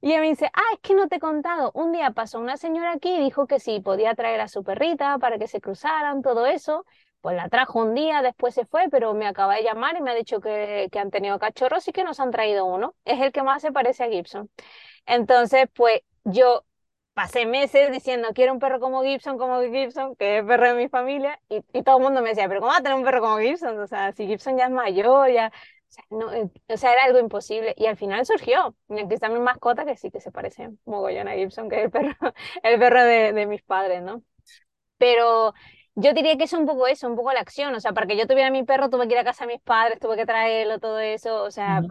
Y 0.00 0.10
ella 0.12 0.20
me 0.20 0.28
dice, 0.28 0.50
ah, 0.54 0.62
es 0.74 0.80
que 0.80 0.94
no 0.94 1.08
te 1.08 1.16
he 1.16 1.20
contado. 1.20 1.70
Un 1.74 1.92
día 1.92 2.10
pasó 2.12 2.38
una 2.38 2.56
señora 2.56 2.92
aquí 2.92 3.10
y 3.10 3.20
dijo 3.20 3.46
que 3.46 3.58
sí, 3.60 3.80
podía 3.80 4.14
traer 4.14 4.40
a 4.40 4.48
su 4.48 4.62
perrita 4.62 5.18
para 5.18 5.38
que 5.38 5.48
se 5.48 5.60
cruzaran, 5.60 6.22
todo 6.22 6.46
eso. 6.46 6.84
Pues 7.20 7.36
la 7.36 7.48
trajo 7.48 7.80
un 7.80 7.94
día, 7.94 8.22
después 8.22 8.54
se 8.54 8.64
fue, 8.64 8.88
pero 8.90 9.12
me 9.14 9.26
acaba 9.26 9.56
de 9.56 9.64
llamar 9.64 9.96
y 9.96 10.02
me 10.02 10.12
ha 10.12 10.14
dicho 10.14 10.40
que, 10.40 10.88
que 10.92 10.98
han 11.00 11.10
tenido 11.10 11.38
cachorros 11.40 11.88
y 11.88 11.92
que 11.92 12.04
nos 12.04 12.20
han 12.20 12.30
traído 12.30 12.64
uno. 12.66 12.94
Es 13.04 13.20
el 13.20 13.32
que 13.32 13.42
más 13.42 13.60
se 13.62 13.72
parece 13.72 14.04
a 14.04 14.08
Gibson. 14.08 14.48
Entonces, 15.06 15.66
pues 15.74 16.00
yo 16.32 16.64
pasé 17.14 17.46
meses 17.46 17.90
diciendo, 17.90 18.28
quiero 18.34 18.52
un 18.52 18.60
perro 18.60 18.80
como 18.80 19.02
Gibson, 19.02 19.38
como 19.38 19.60
Gibson, 19.62 20.14
que 20.16 20.36
es 20.36 20.40
el 20.40 20.46
perro 20.46 20.68
de 20.68 20.74
mi 20.74 20.88
familia, 20.88 21.40
y, 21.48 21.82
todo 21.82 21.96
el 21.96 22.02
mundo 22.04 22.22
me 22.22 22.28
decía, 22.30 22.48
pero 22.48 22.60
¿cómo 22.60 22.72
va 22.72 22.78
a 22.78 22.82
tener 22.82 22.96
un 22.96 23.04
perro 23.04 23.20
como 23.20 23.38
Gibson? 23.38 23.78
O 23.80 23.86
sea, 23.88 24.12
si 24.12 24.26
Gibson 24.26 24.56
ya 24.56 24.66
es 24.66 24.70
mayor, 24.70 25.30
ya... 25.30 25.52
O 25.88 25.90
sea, 25.90 26.04
no, 26.10 26.32
eh, 26.34 26.50
o 26.68 26.76
sea, 26.76 26.92
era 26.92 27.04
algo 27.04 27.18
imposible. 27.18 27.74
Y 27.76 27.86
al 27.86 27.96
final 27.96 28.24
surgió. 28.26 28.76
Y 28.90 29.00
aquí 29.00 29.14
está 29.14 29.30
mi 29.30 29.40
mascota, 29.40 29.86
que 29.86 29.96
sí 29.96 30.10
que 30.10 30.20
se 30.20 30.30
parece 30.30 30.70
mogollón 30.84 31.28
a 31.28 31.32
Gibson, 31.32 31.70
que 31.70 31.76
es 31.78 31.84
el 31.86 31.90
perro, 31.90 32.14
el 32.62 32.78
perro 32.78 33.02
de, 33.02 33.32
de 33.32 33.46
mis 33.46 33.62
padres, 33.62 34.02
¿no? 34.02 34.22
Pero 34.98 35.54
yo 35.96 36.12
diría 36.12 36.36
que 36.36 36.44
es 36.44 36.52
un 36.52 36.66
poco 36.66 36.86
eso, 36.86 37.08
un 37.08 37.16
poco 37.16 37.32
la 37.32 37.40
acción. 37.40 37.74
O 37.74 37.80
sea, 37.80 37.92
para 37.92 38.06
que 38.06 38.16
yo 38.16 38.26
tuviera 38.26 38.50
mi 38.50 38.64
perro, 38.64 38.90
tuve 38.90 39.08
que 39.08 39.14
ir 39.14 39.18
a 39.18 39.24
casa 39.24 39.46
de 39.46 39.54
mis 39.54 39.62
padres, 39.62 39.98
tuve 39.98 40.16
que 40.16 40.26
traerlo, 40.26 40.78
todo 40.78 41.00
eso. 41.00 41.42
O 41.42 41.50
sea, 41.50 41.82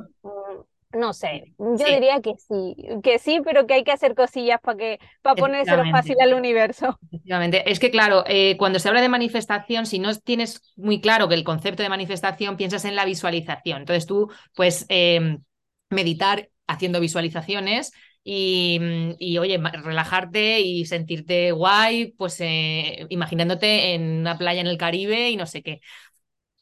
no 0.94 1.14
sé, 1.14 1.54
yo 1.58 1.86
diría 1.86 2.22
que 2.22 2.34
sí, 2.38 2.76
que 3.04 3.20
sí, 3.20 3.42
pero 3.44 3.68
que 3.68 3.74
hay 3.76 3.84
que 3.84 3.92
hacer 3.92 4.16
cosillas 4.16 4.60
para 4.62 4.78
que 4.78 5.00
para 5.22 5.36
ponérselo 5.36 5.84
fácil 5.92 6.16
al 6.22 6.34
universo. 6.34 6.98
Efectivamente, 7.08 7.70
es 7.70 7.80
que 7.80 7.92
claro, 7.92 8.24
eh, 8.28 8.56
cuando 8.58 8.80
se 8.80 8.88
habla 8.88 9.02
de 9.02 9.10
manifestación, 9.10 9.86
si 9.86 10.00
no 10.00 10.16
tienes 10.16 10.62
muy 10.76 11.02
claro 11.02 11.28
que 11.28 11.36
el 11.36 11.44
concepto 11.44 11.84
de 11.84 11.90
manifestación, 11.90 12.58
piensas 12.58 12.86
en 12.86 12.96
la 12.96 13.06
visualización. 13.06 13.80
Entonces 13.80 14.06
tú, 14.06 14.32
pues, 14.56 14.86
em, 14.90 15.44
meditar 15.90 16.50
haciendo 16.68 17.00
visualizaciones 17.00 17.92
y, 18.24 18.80
y, 19.20 19.38
oye, 19.38 19.58
relajarte 19.58 20.60
y 20.60 20.86
sentirte 20.86 21.52
guay, 21.52 22.14
pues 22.18 22.40
eh, 22.42 23.06
imaginándote 23.10 23.94
en 23.94 24.20
una 24.20 24.38
playa 24.38 24.62
en 24.62 24.68
el 24.68 24.78
Caribe 24.78 25.30
y 25.30 25.38
no 25.38 25.46
sé 25.46 25.64
qué. 25.64 25.80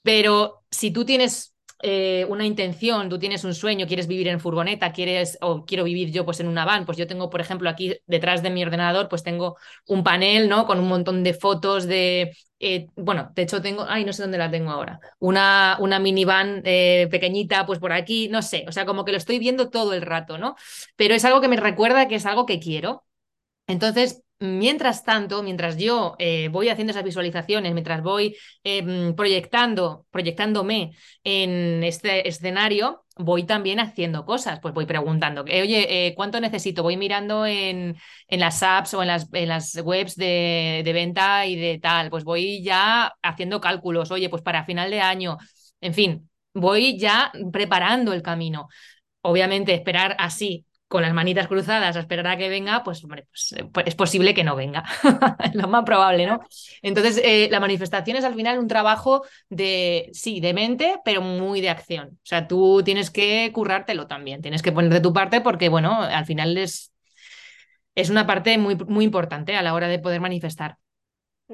Pero 0.03 0.63
si 0.69 0.91
tú 0.91 1.05
tienes 1.05 1.54
eh, 1.87 2.25
una 2.29 2.45
intención, 2.47 3.09
tú 3.09 3.19
tienes 3.19 3.43
un 3.43 3.53
sueño, 3.53 3.85
quieres 3.85 4.07
vivir 4.07 4.27
en 4.27 4.39
furgoneta, 4.39 4.91
quieres 4.91 5.37
o 5.41 5.65
quiero 5.65 5.83
vivir 5.83 6.11
yo 6.11 6.25
pues 6.25 6.39
en 6.39 6.47
una 6.47 6.65
van, 6.65 6.83
pues 6.83 6.97
yo 6.97 7.05
tengo, 7.05 7.29
por 7.29 7.41
ejemplo, 7.41 7.69
aquí 7.69 7.95
detrás 8.07 8.41
de 8.41 8.49
mi 8.49 8.63
ordenador, 8.63 9.07
pues 9.07 9.21
tengo 9.21 9.55
un 9.85 10.03
panel, 10.03 10.49
¿no? 10.49 10.65
Con 10.65 10.79
un 10.79 10.87
montón 10.87 11.23
de 11.23 11.35
fotos 11.35 11.85
de, 11.85 12.35
eh, 12.59 12.87
bueno, 12.95 13.31
de 13.35 13.43
hecho 13.43 13.61
tengo, 13.61 13.85
ay, 13.87 14.03
no 14.03 14.13
sé 14.13 14.23
dónde 14.23 14.39
la 14.39 14.49
tengo 14.49 14.71
ahora, 14.71 14.99
una, 15.19 15.77
una 15.79 15.99
minivan 15.99 16.63
eh, 16.65 17.07
pequeñita, 17.11 17.67
pues 17.67 17.77
por 17.77 17.93
aquí, 17.93 18.29
no 18.29 18.41
sé, 18.41 18.65
o 18.67 18.71
sea, 18.71 18.85
como 18.87 19.05
que 19.05 19.11
lo 19.11 19.17
estoy 19.19 19.37
viendo 19.37 19.69
todo 19.69 19.93
el 19.93 20.01
rato, 20.01 20.39
¿no? 20.39 20.55
Pero 20.95 21.13
es 21.13 21.23
algo 21.23 21.39
que 21.39 21.47
me 21.49 21.57
recuerda 21.57 22.07
que 22.07 22.15
es 22.15 22.25
algo 22.25 22.47
que 22.47 22.59
quiero. 22.59 23.03
Entonces, 23.67 24.24
mientras 24.39 25.03
tanto, 25.03 25.43
mientras 25.43 25.77
yo 25.77 26.15
eh, 26.19 26.49
voy 26.49 26.69
haciendo 26.69 26.91
esas 26.91 27.03
visualizaciones, 27.03 27.73
mientras 27.73 28.01
voy 28.03 28.35
em, 28.63 29.15
proyectando, 29.15 30.05
proyectándome 30.11 30.91
en 31.23 31.83
este 31.83 32.27
escenario, 32.27 33.05
voy 33.17 33.43
también 33.45 33.79
haciendo 33.79 34.25
cosas. 34.25 34.59
Pues 34.59 34.73
voy 34.73 34.85
preguntando, 34.85 35.43
oye, 35.43 36.07
eh, 36.07 36.13
¿cuánto 36.15 36.39
necesito? 36.39 36.83
Voy 36.83 36.97
mirando 36.97 37.45
en, 37.45 37.95
en 38.27 38.39
las 38.39 38.61
apps 38.63 38.93
o 38.93 39.01
en 39.01 39.07
las, 39.07 39.27
en 39.33 39.49
las 39.49 39.75
webs 39.83 40.15
de, 40.15 40.81
de, 40.83 40.93
venta 40.93 41.45
y 41.45 41.55
de 41.55 41.79
tal. 41.79 42.09
Pues 42.09 42.23
voy 42.23 42.63
ya 42.63 43.13
haciendo 43.21 43.61
cálculos. 43.61 44.11
Oye, 44.11 44.29
pues 44.29 44.41
para 44.41 44.65
final 44.65 44.91
de 44.91 45.01
año, 45.01 45.37
en 45.81 45.93
fin. 45.93 46.29
voy 46.53 46.97
ya 46.99 47.31
preparando 47.51 48.13
el 48.13 48.21
camino. 48.21 48.67
Obviamente, 49.21 49.73
esperar 49.73 50.15
así 50.19 50.64
con 50.87 51.01
las 51.01 51.13
manitas 51.13 51.47
cruzadas 51.47 51.95
a 51.95 51.99
esperar 51.99 52.27
a 52.27 52.37
que 52.37 52.47
venga, 52.47 52.83
pues, 52.83 53.03
hombre, 53.03 53.27
pues, 53.29 53.53
eh, 53.53 53.69
es 53.85 53.95
posible 53.95 54.33
que 54.33 54.43
no 54.43 54.55
venga, 54.55 54.83
lo 55.53 55.67
más 55.67 55.83
probable, 55.83 56.27
¿no? 56.27 56.41
Entonces, 56.81 57.19
eh, 57.23 57.47
la 57.49 57.59
manifestación 57.59 58.17
es 58.17 58.23
al 58.23 58.35
final 58.35 58.59
un 58.59 58.67
trabajo 58.67 59.23
de, 59.49 60.09
sí, 60.13 60.39
de 60.39 60.53
mente, 60.53 60.99
pero 61.03 61.21
muy 61.21 61.61
de 61.61 61.69
acción. 61.69 62.09
O 62.13 62.25
sea, 62.25 62.47
tú 62.47 62.81
tienes 62.85 63.09
que 63.09 63.51
currártelo 63.53 64.07
también, 64.07 64.41
tienes 64.41 64.61
que 64.61 64.71
poner 64.71 64.93
de 64.93 65.01
tu 65.01 65.11
parte 65.11 65.41
porque, 65.41 65.69
bueno, 65.69 66.01
al 66.01 66.25
final 66.25 66.57
es, 66.57 66.93
es 67.95 68.09
una 68.09 68.27
parte 68.27 68.57
muy, 68.57 68.75
muy 68.75 69.05
importante 69.05 69.55
a 69.55 69.63
la 69.63 69.73
hora 69.73 69.87
de 69.87 69.99
poder 69.99 70.21
manifestar. 70.21 70.77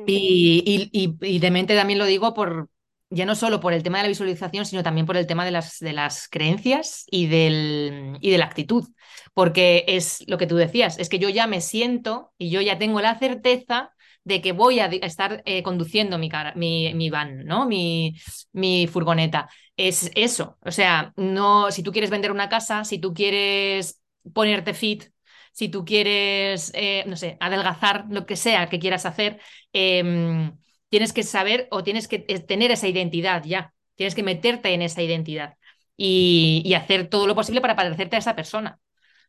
Y, 0.05 0.89
y, 0.93 1.17
y, 1.21 1.39
de 1.39 1.51
mente 1.51 1.75
también 1.75 1.99
lo 1.99 2.05
digo 2.05 2.33
por, 2.33 2.69
ya 3.11 3.25
no 3.25 3.35
solo 3.35 3.59
por 3.59 3.73
el 3.73 3.83
tema 3.83 3.97
de 3.99 4.03
la 4.03 4.07
visualización, 4.09 4.65
sino 4.65 4.83
también 4.83 5.05
por 5.05 5.17
el 5.17 5.27
tema 5.27 5.45
de 5.45 5.51
las, 5.51 5.79
de 5.79 5.93
las 5.93 6.27
creencias 6.29 7.05
y, 7.11 7.27
del, 7.27 8.17
y 8.21 8.31
de 8.31 8.37
la 8.37 8.45
actitud. 8.45 8.87
Porque 9.33 9.83
es 9.87 10.23
lo 10.27 10.37
que 10.37 10.47
tú 10.47 10.55
decías, 10.55 10.97
es 10.97 11.09
que 11.09 11.19
yo 11.19 11.29
ya 11.29 11.45
me 11.47 11.61
siento 11.61 12.33
y 12.37 12.49
yo 12.49 12.61
ya 12.61 12.77
tengo 12.79 13.01
la 13.01 13.19
certeza 13.19 13.91
de 14.23 14.41
que 14.41 14.51
voy 14.53 14.79
a 14.79 14.85
estar 14.87 15.41
eh, 15.45 15.63
conduciendo 15.63 16.17
mi, 16.17 16.29
mi, 16.55 16.93
mi, 16.93 17.09
van, 17.09 17.45
¿no? 17.45 17.65
Mi, 17.65 18.15
mi 18.53 18.87
furgoneta. 18.87 19.49
Es 19.75 20.11
eso. 20.15 20.57
O 20.61 20.71
sea, 20.71 21.11
no, 21.17 21.71
si 21.71 21.83
tú 21.83 21.91
quieres 21.91 22.09
vender 22.11 22.31
una 22.31 22.49
casa, 22.49 22.83
si 22.85 22.99
tú 22.99 23.13
quieres 23.13 24.01
ponerte 24.33 24.73
fit, 24.73 25.05
si 25.53 25.69
tú 25.69 25.83
quieres, 25.85 26.71
eh, 26.75 27.03
no 27.07 27.17
sé, 27.17 27.37
adelgazar, 27.39 28.05
lo 28.09 28.25
que 28.25 28.35
sea 28.37 28.69
que 28.69 28.79
quieras 28.79 29.05
hacer, 29.05 29.39
eh, 29.73 30.51
tienes 30.91 31.13
que 31.13 31.23
saber 31.23 31.67
o 31.71 31.83
tienes 31.83 32.07
que 32.07 32.25
eh, 32.27 32.39
tener 32.39 32.69
esa 32.69 32.87
identidad 32.87 33.43
ya, 33.45 33.73
tienes 33.95 34.13
que 34.13 34.23
meterte 34.23 34.73
en 34.73 34.81
esa 34.81 35.01
identidad 35.01 35.55
y, 35.97 36.73
hacer 36.75 37.07
todo 37.07 37.27
lo 37.27 37.35
posible 37.35 37.61
para 37.61 37.75
parecerte 37.75 38.17
a 38.17 38.19
esa 38.19 38.35
persona. 38.35 38.79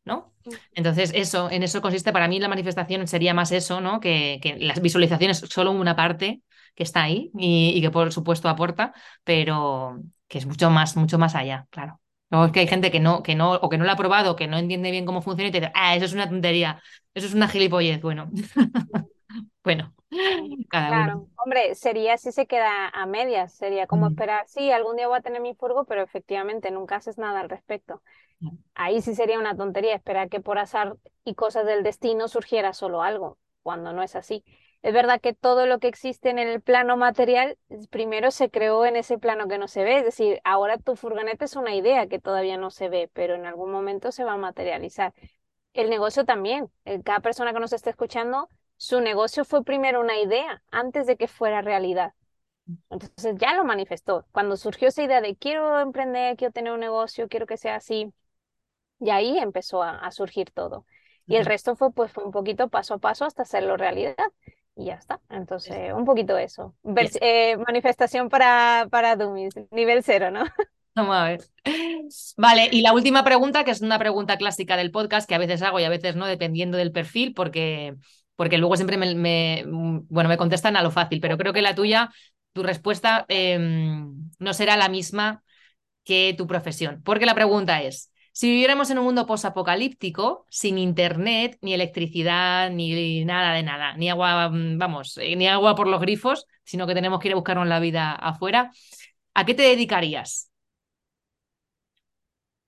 ¿no? 0.05 0.35
Entonces, 0.75 1.13
eso, 1.15 1.49
en 1.51 1.63
eso 1.63 1.81
consiste, 1.81 2.13
para 2.13 2.27
mí 2.27 2.41
la 2.41 2.49
manifestación 2.49 3.07
sería 3.07 3.35
más 3.35 3.53
eso, 3.53 3.81
¿no? 3.81 4.01
Que, 4.01 4.41
que 4.43 4.57
las 4.57 4.83
visualizaciones 4.83 5.39
solo 5.39 5.71
una 5.71 5.95
parte 5.95 6.43
que 6.75 6.83
está 6.83 7.05
ahí 7.05 7.31
y, 7.39 7.81
que 7.81 7.91
por 7.91 8.13
supuesto 8.13 8.49
aporta, 8.49 8.93
pero 9.23 10.03
que 10.27 10.39
es 10.39 10.47
mucho 10.47 10.71
más, 10.71 10.97
mucho 10.97 11.19
más 11.19 11.37
allá, 11.37 11.69
claro. 11.71 12.01
Luego 12.31 12.47
es 12.47 12.53
que 12.53 12.61
hay 12.61 12.67
gente 12.67 12.91
que 12.91 12.99
no, 12.99 13.23
que 13.23 13.37
no, 13.37 13.53
o 13.53 13.69
que 13.69 13.79
no 13.79 13.85
lo 13.85 13.93
ha 13.93 13.97
probado, 13.97 14.35
que 14.35 14.49
no 14.49 14.59
entiende 14.59 14.91
bien 14.91 15.05
cómo 15.07 15.23
funciona 15.23 15.51
y 15.51 15.53
te 15.53 15.61
dice, 15.61 15.73
ah, 15.77 15.95
eso 15.95 16.07
es 16.07 16.15
una 16.15 16.29
tontería, 16.29 16.83
eso 17.15 17.27
es 17.29 17.35
una 17.35 17.47
gilipollez. 17.47 18.01
Bueno, 18.01 18.31
bueno, 19.63 19.95
cada 20.71 20.89
claro, 20.89 21.29
hombre, 21.37 21.75
sería 21.75 22.19
si 22.19 22.33
se 22.33 22.47
queda 22.47 22.89
a 22.89 23.07
medias, 23.07 23.53
sería 23.55 23.87
como 23.87 24.09
esperar, 24.09 24.45
sí, 24.47 24.71
algún 24.71 24.97
día 24.97 25.09
voy 25.09 25.19
a 25.19 25.23
tener 25.23 25.41
mi 25.41 25.55
furgo, 25.55 25.85
pero 25.85 26.03
efectivamente 26.03 26.71
nunca 26.71 26.97
haces 26.97 27.19
nada 27.19 27.41
al 27.41 27.49
respecto. 27.49 28.03
Ahí 28.75 29.01
sí 29.01 29.15
sería 29.15 29.39
una 29.39 29.57
tontería 29.57 29.95
esperar 29.95 30.29
que 30.29 30.41
por 30.41 30.59
azar 30.59 30.97
y 31.25 31.35
cosas 31.35 31.65
del 31.67 31.83
destino 31.83 32.29
surgiera 32.29 32.73
solo 32.73 33.03
algo, 33.03 33.39
cuando 33.63 33.93
no 33.93 34.03
es 34.03 34.17
así. 34.17 34.45
Es 34.83 34.93
verdad 34.93 35.21
que 35.21 35.33
todo 35.33 35.67
lo 35.67 35.79
que 35.79 35.87
existe 35.87 36.31
en 36.31 36.41
el 36.41 36.61
plano 36.61 36.97
material 36.97 37.57
primero 37.91 38.33
se 38.33 38.51
creó 38.51 38.85
en 38.85 38.97
ese 38.97 39.17
plano 39.17 39.47
que 39.47 39.59
no 39.59 39.69
se 39.69 39.85
ve, 39.85 39.99
es 39.99 40.05
decir, 40.05 40.41
ahora 40.43 40.77
tu 40.77 40.97
furgoneta 40.97 41.45
es 41.45 41.55
una 41.55 41.75
idea 41.75 42.09
que 42.09 42.19
todavía 42.19 42.57
no 42.57 42.71
se 42.71 42.89
ve, 42.89 43.09
pero 43.13 43.35
en 43.35 43.47
algún 43.47 43.71
momento 43.71 44.11
se 44.11 44.25
va 44.25 44.33
a 44.33 44.37
materializar. 44.39 45.15
El 45.73 45.89
negocio 45.89 46.25
también, 46.25 46.69
cada 47.05 47.21
persona 47.21 47.53
que 47.53 47.61
nos 47.61 47.73
esté 47.73 47.91
escuchando 47.91 48.49
su 48.83 49.01
negocio 49.01 49.45
fue 49.45 49.63
primero 49.63 50.01
una 50.01 50.19
idea 50.19 50.61
antes 50.73 51.07
de 51.07 51.17
que 51.17 51.29
fuera 51.29 51.63
realidad. 51.63 52.15
Entonces 52.91 53.37
ya 53.39 53.55
lo 53.55 53.63
manifestó. 53.65 54.27
Cuando 54.33 54.57
surgió 54.57 54.89
esa 54.89 55.05
idea 55.05 55.21
de 55.21 55.37
quiero 55.37 55.79
emprender, 55.79 56.37
quiero 56.37 56.53
tener 56.53 56.73
un 56.73 56.81
negocio, 56.81 57.29
quiero 57.29 57.47
que 57.47 57.57
sea 57.57 57.77
así, 57.77 58.13
y 58.99 59.11
ahí 59.11 59.39
empezó 59.39 59.85
a, 59.85 60.11
surgir 60.11 60.51
todo. 60.51 60.85
Y 61.29 61.37
el 61.37 61.47
resto 61.47 61.77
fue 61.77 61.93
pues 61.93 62.11
fue 62.11 62.25
un 62.25 62.33
poquito 62.33 62.71
paso 62.71 62.95
a 62.95 62.99
paso 62.99 63.25
hasta 63.25 63.43
hacerlo 63.43 63.77
realidad. 63.77 64.17
Y 64.75 64.87
ya 64.87 64.95
está. 64.95 65.21
Entonces, 65.31 65.93
un 65.93 66.05
poquito 66.05 66.37
eso. 66.37 66.75
Eh, 67.21 67.57
manifestación 67.59 68.29
para, 68.29 68.89
para 68.91 69.15
Dummies, 69.15 69.55
nivel 69.71 70.03
cero, 70.03 70.33
¿no? 70.33 70.43
Vamos 70.97 71.15
a 71.15 71.25
ver. 71.25 71.41
Vale, 72.37 72.69
y 72.73 72.83
la 72.83 72.93
última 72.93 73.23
pregunta, 73.23 73.63
que 73.63 73.71
es 73.71 73.81
una 73.81 74.01
pregunta 74.01 74.39
clásica 74.39 74.77
del 74.77 74.91
podcast, 74.91 75.29
que 75.29 75.37
a 75.37 75.39
veces 75.39 75.63
hago 75.63 75.79
y 75.79 75.85
a 75.85 75.89
veces 75.89 76.17
no, 76.17 76.27
dependiendo 76.27 76.77
del 76.77 76.91
perfil, 76.91 77.33
porque 77.33 77.95
porque 78.37 78.59
luego 78.59 78.77
siempre 78.77 78.97
me, 78.97 79.65
bueno, 79.67 80.29
me 80.29 80.37
contestan 80.37 80.77
a 80.77 80.83
lo 80.83 80.91
fácil, 80.91 81.21
pero 81.21 81.39
creo 81.39 81.53
que 81.53 81.63
la 81.63 81.75
tuya, 81.75 82.11
tu 82.53 82.63
respuesta 82.63 83.25
em, 83.29 84.31
no 84.39 84.55
será 84.55 84.77
la 84.77 84.89
misma 84.89 85.43
que 86.05 86.35
tu 86.37 86.47
profesión. 86.47 87.03
Porque 87.05 87.27
la 87.27 87.35
pregunta 87.35 87.83
es, 87.83 88.13
si 88.33 88.49
viviéramos 88.49 88.91
en 88.91 88.99
un 88.99 89.05
mundo 89.05 89.27
posapocalíptico, 89.27 90.47
sin 90.51 90.79
internet, 90.79 91.59
ni 91.61 91.75
electricidad, 91.75 92.71
ni 92.71 93.25
nada 93.25 93.55
de 93.55 93.63
nada, 93.63 93.97
ni 93.97 94.09
agua, 94.11 94.49
mm, 94.49 94.79
vamos, 94.79 95.19
eh, 95.19 95.37
ni 95.37 95.49
agua 95.49 95.75
por 95.75 95.87
los 95.89 96.01
grifos, 96.01 96.47
sino 96.65 96.87
que 96.87 96.95
tenemos 96.95 97.21
que 97.21 97.29
ir 97.29 97.33
a 97.35 97.37
buscarnos 97.37 97.67
la 97.69 97.81
vida 97.81 98.13
afuera, 98.13 98.73
¿a 99.35 99.45
qué 99.45 99.55
te 99.55 99.63
dedicarías? 99.63 100.51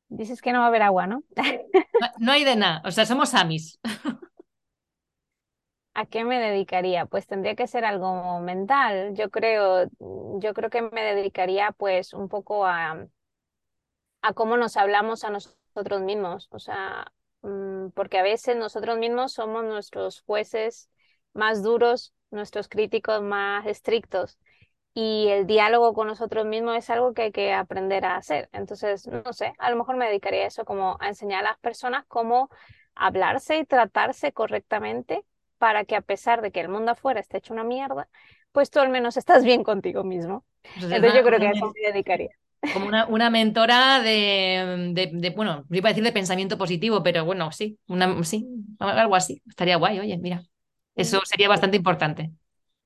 Dices 0.08 0.40
que 0.42 0.52
no 0.52 0.58
va 0.60 0.66
a 0.66 0.68
haber 0.68 0.82
agua, 0.82 1.06
¿no? 1.06 1.24
No, 1.98 2.08
no 2.18 2.32
hay 2.32 2.44
de 2.44 2.56
nada, 2.56 2.82
o 2.84 2.90
sea, 2.90 3.06
somos 3.06 3.34
amis. 3.34 3.78
¿A 5.94 6.06
qué 6.06 6.24
me 6.24 6.40
dedicaría? 6.40 7.06
Pues 7.06 7.26
tendría 7.26 7.54
que 7.54 7.66
ser 7.68 7.84
algo 7.84 8.40
mental. 8.40 9.14
Yo 9.14 9.30
creo, 9.30 9.88
yo 10.40 10.52
creo 10.54 10.70
que 10.70 10.82
me 10.82 11.02
dedicaría 11.02 11.70
pues 11.72 12.12
un 12.14 12.28
poco 12.28 12.66
a, 12.66 13.06
a 14.22 14.32
cómo 14.34 14.56
nos 14.56 14.76
hablamos 14.76 15.24
a 15.24 15.30
nosotros 15.30 16.00
mismos. 16.02 16.48
O 16.50 16.58
sea, 16.58 17.12
mm, 17.42 17.88
porque 17.94 18.18
a 18.18 18.22
veces 18.22 18.56
nosotros 18.56 18.98
mismos 18.98 19.32
somos 19.32 19.64
nuestros 19.64 20.22
jueces 20.22 20.90
más 21.32 21.62
duros, 21.62 22.14
nuestros 22.30 22.68
críticos 22.68 23.22
más 23.22 23.66
estrictos. 23.66 24.38
Y 24.94 25.28
el 25.28 25.46
diálogo 25.46 25.92
con 25.94 26.06
nosotros 26.08 26.46
mismos 26.46 26.76
es 26.78 26.90
algo 26.90 27.14
que 27.14 27.22
hay 27.22 27.32
que 27.32 27.52
aprender 27.52 28.04
a 28.04 28.16
hacer. 28.16 28.48
Entonces, 28.52 29.06
no 29.08 29.32
sé, 29.32 29.52
a 29.58 29.70
lo 29.70 29.76
mejor 29.76 29.96
me 29.96 30.06
dedicaría 30.06 30.44
a 30.44 30.46
eso, 30.48 30.64
como 30.64 30.96
a 31.00 31.08
enseñar 31.08 31.40
a 31.44 31.50
las 31.50 31.58
personas 31.58 32.04
cómo 32.08 32.48
hablarse 32.94 33.58
y 33.58 33.66
tratarse 33.66 34.32
correctamente 34.32 35.24
para 35.64 35.86
que 35.86 35.96
a 35.96 36.02
pesar 36.02 36.42
de 36.42 36.50
que 36.50 36.60
el 36.60 36.68
mundo 36.68 36.90
afuera 36.90 37.20
esté 37.20 37.38
hecho 37.38 37.54
una 37.54 37.64
mierda, 37.64 38.06
pues 38.52 38.70
tú 38.70 38.80
al 38.80 38.90
menos 38.90 39.16
estás 39.16 39.42
bien 39.42 39.64
contigo 39.64 40.04
mismo. 40.04 40.44
Pues 40.60 40.92
Entonces 40.92 41.14
yo 41.14 41.24
creo 41.24 41.40
que 41.40 41.46
a 41.46 41.50
eso 41.52 41.72
me 41.74 41.90
dedicaría. 41.90 42.28
Como 42.74 42.86
una, 42.86 43.06
una 43.06 43.30
mentora 43.30 44.00
de, 44.00 44.92
de, 45.10 45.30
bueno, 45.30 45.64
iba 45.70 45.88
a 45.88 45.92
decir 45.92 46.04
de 46.04 46.12
pensamiento 46.12 46.58
positivo, 46.58 47.02
pero 47.02 47.24
bueno, 47.24 47.50
sí, 47.50 47.78
una, 47.86 48.22
sí, 48.24 48.46
algo 48.78 49.16
así. 49.16 49.40
Estaría 49.48 49.76
guay, 49.76 50.00
oye, 50.00 50.18
mira. 50.18 50.42
Eso 50.94 51.22
sería 51.24 51.48
bastante 51.48 51.78
importante. 51.78 52.30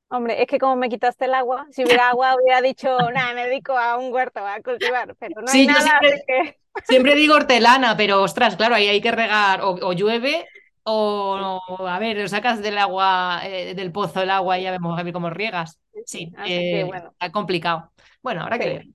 Hombre, 0.06 0.40
es 0.40 0.46
que 0.46 0.60
como 0.60 0.76
me 0.76 0.88
quitaste 0.88 1.24
el 1.24 1.34
agua, 1.34 1.66
si 1.72 1.82
hubiera 1.82 2.10
agua 2.10 2.36
hubiera 2.40 2.62
dicho, 2.62 2.96
nada, 3.12 3.34
me 3.34 3.46
dedico 3.48 3.76
a 3.76 3.98
un 3.98 4.12
huerto, 4.12 4.38
a 4.46 4.62
cultivar, 4.62 5.16
pero 5.18 5.42
no 5.42 5.50
hay 5.50 5.66
nada. 5.66 5.98
Siempre, 6.00 6.58
siempre, 6.84 7.14
digo 7.16 7.34
hortelana, 7.34 7.96
pero 7.96 8.22
ostras, 8.22 8.54
claro, 8.54 8.76
ahí 8.76 8.86
hay 8.86 9.00
que 9.00 9.10
regar, 9.10 9.62
o 9.62 9.92
llueve 9.94 10.46
o, 10.88 11.86
a 11.86 11.98
ver, 11.98 12.28
sacas 12.28 12.62
del 12.62 12.78
agua, 12.78 13.40
eh, 13.44 13.74
del 13.74 13.92
pozo 13.92 14.22
el 14.22 14.30
agua 14.30 14.58
y 14.58 14.62
ya 14.62 14.70
vemos 14.70 14.98
a 14.98 15.02
ver 15.02 15.12
cómo 15.12 15.30
riegas. 15.30 15.78
Sí, 16.04 16.32
eh, 16.46 16.84
bueno. 16.84 17.10
está 17.10 17.30
complicado. 17.32 17.92
Bueno, 18.22 18.42
ahora 18.42 18.58
que 18.58 18.88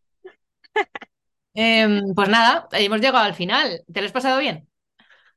em, 1.54 2.14
pues 2.16 2.30
nada, 2.30 2.68
hemos 2.72 3.00
llegado 3.00 3.26
al 3.26 3.34
final. 3.34 3.82
¿Te 3.92 4.02
lo 4.02 4.08
has 4.08 4.14
pasado 4.14 4.40
bien? 4.40 4.68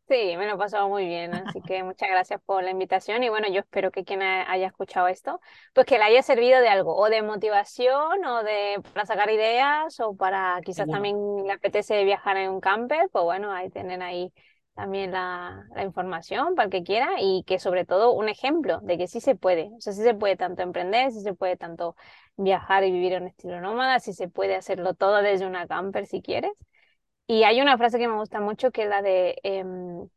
Sí, 0.08 0.36
me 0.36 0.46
lo 0.46 0.54
he 0.54 0.58
pasado 0.58 0.88
muy 0.88 1.04
bien, 1.04 1.34
así 1.34 1.60
que 1.62 1.82
muchas 1.82 2.08
gracias 2.08 2.40
por 2.46 2.62
la 2.62 2.70
invitación 2.70 3.24
y 3.24 3.28
bueno, 3.28 3.48
yo 3.48 3.58
espero 3.58 3.90
que 3.90 4.04
quien 4.04 4.22
haya 4.22 4.68
escuchado 4.68 5.08
esto, 5.08 5.40
pues 5.74 5.84
que 5.84 5.98
le 5.98 6.04
haya 6.04 6.22
servido 6.22 6.60
de 6.60 6.68
algo, 6.68 6.94
o 6.94 7.08
de 7.10 7.22
motivación, 7.22 8.24
o 8.24 8.44
de 8.44 8.80
para 8.92 9.04
sacar 9.04 9.30
ideas, 9.30 9.98
o 9.98 10.14
para 10.14 10.60
quizás 10.64 10.86
también 10.86 11.16
le 11.44 11.52
apetece 11.52 12.04
viajar 12.04 12.36
en 12.36 12.50
un 12.50 12.60
camper, 12.60 13.08
pues 13.10 13.24
bueno, 13.24 13.52
ahí 13.52 13.68
tienen 13.68 14.00
ahí 14.00 14.32
también 14.76 15.10
la, 15.10 15.66
información 15.82 16.54
para 16.54 16.66
el 16.66 16.70
que 16.70 16.82
quiera 16.82 17.08
y 17.18 17.42
que 17.44 17.58
sobre 17.58 17.86
todo 17.86 18.12
un 18.12 18.28
ejemplo 18.28 18.78
de 18.82 18.98
que 18.98 19.08
sí 19.08 19.20
se 19.20 19.34
puede, 19.34 19.70
o 19.76 19.80
sea, 19.80 19.94
sí 19.94 20.02
se 20.02 20.14
puede 20.14 20.36
tanto 20.36 20.62
emprender, 20.62 21.10
sí 21.12 21.22
se 21.22 21.34
puede 21.34 21.56
tanto 21.56 21.96
viajar 22.36 22.84
y 22.84 22.92
vivir 22.92 23.14
en 23.14 23.22
un 23.22 23.28
estilo 23.28 23.60
nómada, 23.60 23.98
sí 24.00 24.12
se 24.12 24.28
puede 24.28 24.54
hacerlo 24.54 24.94
todo 24.94 25.22
desde 25.22 25.46
una 25.46 25.66
camper 25.66 26.06
si 26.06 26.20
quieres. 26.22 26.52
Y 27.26 27.42
hay 27.42 27.60
una 27.60 27.76
frase 27.78 27.98
que 27.98 28.06
me 28.06 28.16
gusta 28.16 28.40
mucho 28.40 28.70
que 28.70 28.82
es 28.82 28.88
la 28.88 29.02
de 29.02 29.36
em, 29.42 30.08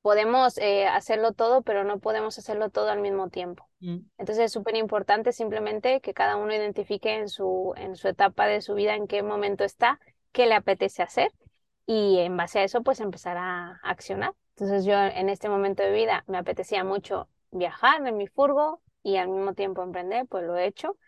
podemos 0.00 0.56
eh, 0.58 0.86
hacerlo 0.86 1.32
todo, 1.32 1.60
pero 1.62 1.84
no 1.84 2.00
podemos 2.00 2.38
hacerlo 2.38 2.70
todo 2.70 2.90
al 2.90 3.00
mismo 3.00 3.28
tiempo. 3.28 3.68
Mm. 3.80 3.98
Entonces 4.16 4.46
es 4.46 4.52
súper 4.52 4.74
importante 4.76 5.32
simplemente 5.32 6.00
que 6.00 6.14
cada 6.14 6.36
uno 6.36 6.54
identifique 6.54 7.14
en 7.14 7.28
su, 7.28 7.74
en 7.76 7.94
su 7.94 8.08
etapa 8.08 8.46
de 8.46 8.62
su 8.62 8.74
vida 8.74 8.94
en 8.94 9.06
qué 9.06 9.22
momento 9.22 9.64
está, 9.64 10.00
qué 10.32 10.46
le 10.46 10.54
apetece 10.54 11.02
hacer 11.02 11.30
y 11.88 12.18
en 12.18 12.36
base 12.36 12.58
a 12.58 12.64
eso 12.64 12.82
pues 12.82 13.00
empezar 13.00 13.38
a 13.38 13.80
accionar. 13.82 14.34
Entonces 14.50 14.84
yo 14.84 14.92
en 14.92 15.30
este 15.30 15.48
momento 15.48 15.82
de 15.82 15.90
vida 15.90 16.22
me 16.26 16.36
apetecía 16.36 16.84
mucho 16.84 17.28
viajar 17.50 18.06
en 18.06 18.16
mi 18.18 18.26
furgo 18.26 18.82
y 19.02 19.16
al 19.16 19.28
mismo 19.28 19.54
tiempo 19.54 19.82
emprender, 19.82 20.26
pues 20.26 20.44
lo 20.44 20.54
he 20.58 20.66
hecho 20.66 20.98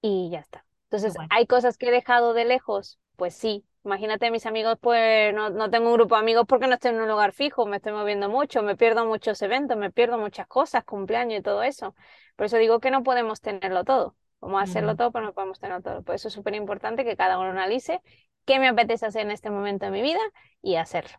y 0.00 0.30
ya 0.30 0.38
está. 0.38 0.64
Entonces 0.84 1.14
hay 1.28 1.46
cosas 1.46 1.76
que 1.76 1.88
he 1.88 1.90
dejado 1.90 2.32
de 2.32 2.46
lejos 2.46 2.98
pues 3.16 3.34
sí. 3.34 3.64
Imagínate, 3.84 4.30
mis 4.30 4.46
amigos, 4.46 4.78
pues 4.80 5.34
no, 5.34 5.50
no 5.50 5.68
tengo 5.68 5.88
un 5.88 5.94
grupo 5.94 6.14
de 6.14 6.20
amigos 6.20 6.44
porque 6.48 6.66
no 6.66 6.74
estoy 6.74 6.92
en 6.92 7.00
un 7.00 7.08
lugar 7.08 7.32
fijo, 7.32 7.66
me 7.66 7.76
estoy 7.76 7.92
moviendo 7.92 8.28
mucho, 8.28 8.62
me 8.62 8.76
pierdo 8.76 9.04
muchos 9.04 9.42
eventos, 9.42 9.76
me 9.76 9.90
pierdo 9.90 10.18
muchas 10.18 10.46
cosas, 10.46 10.84
cumpleaños 10.84 11.40
y 11.40 11.42
todo 11.42 11.62
eso. 11.62 11.94
Por 12.36 12.46
eso 12.46 12.56
digo 12.56 12.80
que 12.80 12.90
no 12.90 13.02
podemos 13.02 13.40
tenerlo 13.40 13.84
todo. 13.84 14.16
Vamos 14.40 14.60
a 14.60 14.64
hacerlo 14.64 14.96
todo, 14.96 15.12
pero 15.12 15.26
no 15.26 15.34
podemos 15.34 15.60
tenerlo 15.60 15.82
todo. 15.82 16.02
Por 16.02 16.14
eso 16.14 16.28
es 16.28 16.34
súper 16.34 16.54
importante 16.54 17.04
que 17.04 17.16
cada 17.16 17.38
uno 17.38 17.50
analice 17.50 18.00
qué 18.44 18.58
me 18.58 18.68
apetece 18.68 19.06
hacer 19.06 19.22
en 19.22 19.30
este 19.30 19.50
momento 19.50 19.86
de 19.86 19.92
mi 19.92 20.02
vida 20.02 20.20
y 20.62 20.76
hacerlo. 20.76 21.18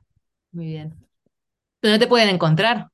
Muy 0.52 0.68
bien. 0.68 0.96
¿Dónde 1.82 2.00
te 2.00 2.08
pueden 2.08 2.30
encontrar? 2.30 2.90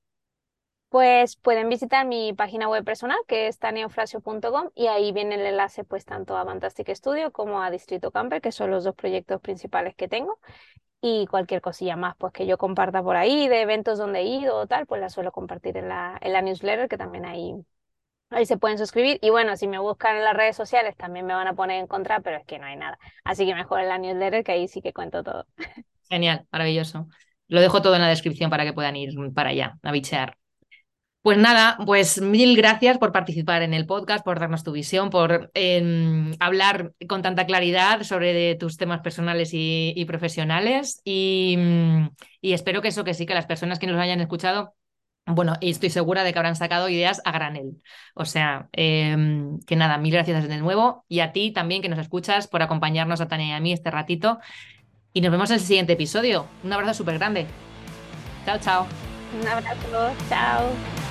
Pues 0.89 1.35
pueden 1.35 1.69
visitar 1.69 2.05
mi 2.07 2.33
página 2.33 2.67
web 2.67 2.83
personal, 2.83 3.17
que 3.27 3.47
es 3.47 3.59
taneofrasio.com, 3.59 4.69
y 4.73 4.87
ahí 4.87 5.11
viene 5.11 5.35
el 5.35 5.41
enlace 5.45 5.83
pues 5.83 6.03
tanto 6.05 6.35
a 6.35 6.45
Fantastic 6.45 6.89
Studio 6.95 7.31
como 7.31 7.61
a 7.61 7.69
Distrito 7.69 8.11
Camper, 8.11 8.41
que 8.41 8.51
son 8.51 8.71
los 8.71 8.83
dos 8.83 8.95
proyectos 8.95 9.39
principales 9.41 9.95
que 9.95 10.07
tengo. 10.07 10.39
Y 11.01 11.27
cualquier 11.27 11.61
cosilla 11.61 11.95
más 11.97 12.15
pues 12.17 12.33
que 12.33 12.47
yo 12.47 12.57
comparta 12.57 13.03
por 13.03 13.17
ahí, 13.17 13.47
de 13.49 13.61
eventos 13.61 13.97
donde 13.99 14.19
he 14.21 14.25
ido 14.25 14.57
o 14.57 14.67
tal, 14.67 14.87
pues 14.87 15.01
la 15.01 15.09
suelo 15.09 15.31
compartir 15.31 15.77
en 15.77 15.89
la, 15.89 16.17
en 16.21 16.33
la 16.33 16.41
newsletter, 16.41 16.89
que 16.89 16.97
también 16.97 17.25
ahí, 17.25 17.55
ahí 18.29 18.45
se 18.45 18.57
pueden 18.57 18.77
suscribir. 18.77 19.19
Y 19.21 19.29
bueno, 19.29 19.55
si 19.57 19.67
me 19.67 19.79
buscan 19.79 20.17
en 20.17 20.23
las 20.23 20.35
redes 20.35 20.55
sociales 20.55 20.95
también 20.95 21.25
me 21.25 21.33
van 21.33 21.47
a 21.47 21.53
poner 21.53 21.79
en 21.79 21.87
contra, 21.87 22.19
pero 22.19 22.37
es 22.37 22.45
que 22.45 22.59
no 22.59 22.65
hay 22.65 22.75
nada. 22.75 22.97
Así 23.23 23.45
que 23.45 23.55
mejor 23.55 23.81
en 23.81 23.89
la 23.89 23.97
newsletter, 23.97 24.43
que 24.43 24.51
ahí 24.51 24.67
sí 24.67 24.81
que 24.81 24.93
cuento 24.93 25.23
todo. 25.23 25.45
Genial, 26.09 26.45
maravilloso. 26.51 27.07
Lo 27.47 27.61
dejo 27.61 27.81
todo 27.81 27.95
en 27.95 28.01
la 28.01 28.09
descripción 28.09 28.49
para 28.49 28.63
que 28.63 28.73
puedan 28.73 28.95
ir 28.95 29.11
para 29.33 29.49
allá, 29.49 29.77
a 29.81 29.91
bichear. 29.91 30.37
Pues 31.21 31.37
nada, 31.37 31.77
pues 31.85 32.21
mil 32.21 32.55
gracias 32.55 32.97
por 32.97 33.11
participar 33.11 33.61
en 33.61 33.73
el 33.73 33.85
podcast, 33.85 34.23
por 34.23 34.39
darnos 34.39 34.63
tu 34.63 34.71
visión, 34.71 35.09
por 35.09 35.51
em, 35.53 36.31
hablar 36.39 36.93
con 37.09 37.21
tanta 37.21 37.45
claridad 37.45 38.03
sobre 38.03 38.55
tus 38.55 38.77
temas 38.77 39.01
personales 39.01 39.49
y, 39.51 40.05
profesionales. 40.05 41.01
Y, 41.03 41.57
y, 42.39 42.53
espero 42.53 42.81
que 42.81 42.87
eso 42.87 43.03
que 43.03 43.13
sí, 43.13 43.25
que 43.25 43.33
las 43.33 43.47
personas 43.47 43.79
que 43.79 43.87
nos 43.87 43.99
hayan 43.99 44.21
escuchado, 44.21 44.75
bueno, 45.29 45.53
estoy 45.61 45.89
segura 45.89 46.23
de 46.23 46.33
que 46.33 46.39
habrán 46.39 46.55
sacado 46.55 46.89
ideas 46.89 47.21
a 47.25 47.31
granel. 47.31 47.81
O 48.13 48.25
sea, 48.25 48.67
em, 48.71 49.59
que 49.61 49.75
nada, 49.75 49.97
mil 49.97 50.11
gracias 50.11 50.47
de 50.47 50.57
nuevo 50.57 51.05
y 51.07 51.19
a 51.21 51.31
ti 51.31 51.51
también 51.51 51.81
que 51.81 51.89
nos 51.89 51.99
escuchas 51.99 52.47
por 52.47 52.61
acompañarnos 52.61 53.21
a 53.21 53.27
Tania 53.27 53.47
y 53.47 53.51
a 53.51 53.59
mí 53.59 53.73
este 53.73 53.91
ratito. 53.91 54.39
Y 55.13 55.21
nos 55.21 55.31
vemos 55.31 55.49
en 55.49 55.55
el 55.55 55.61
siguiente 55.61 55.93
episodio. 55.93 56.47
Un 56.63 56.73
abrazo 56.73 56.93
súper 56.93 57.17
grande. 57.17 57.47
Chao, 58.45 58.59
chao. 58.59 58.87
Un 59.41 59.47
abrazo, 59.47 60.13
chao. 60.29 61.08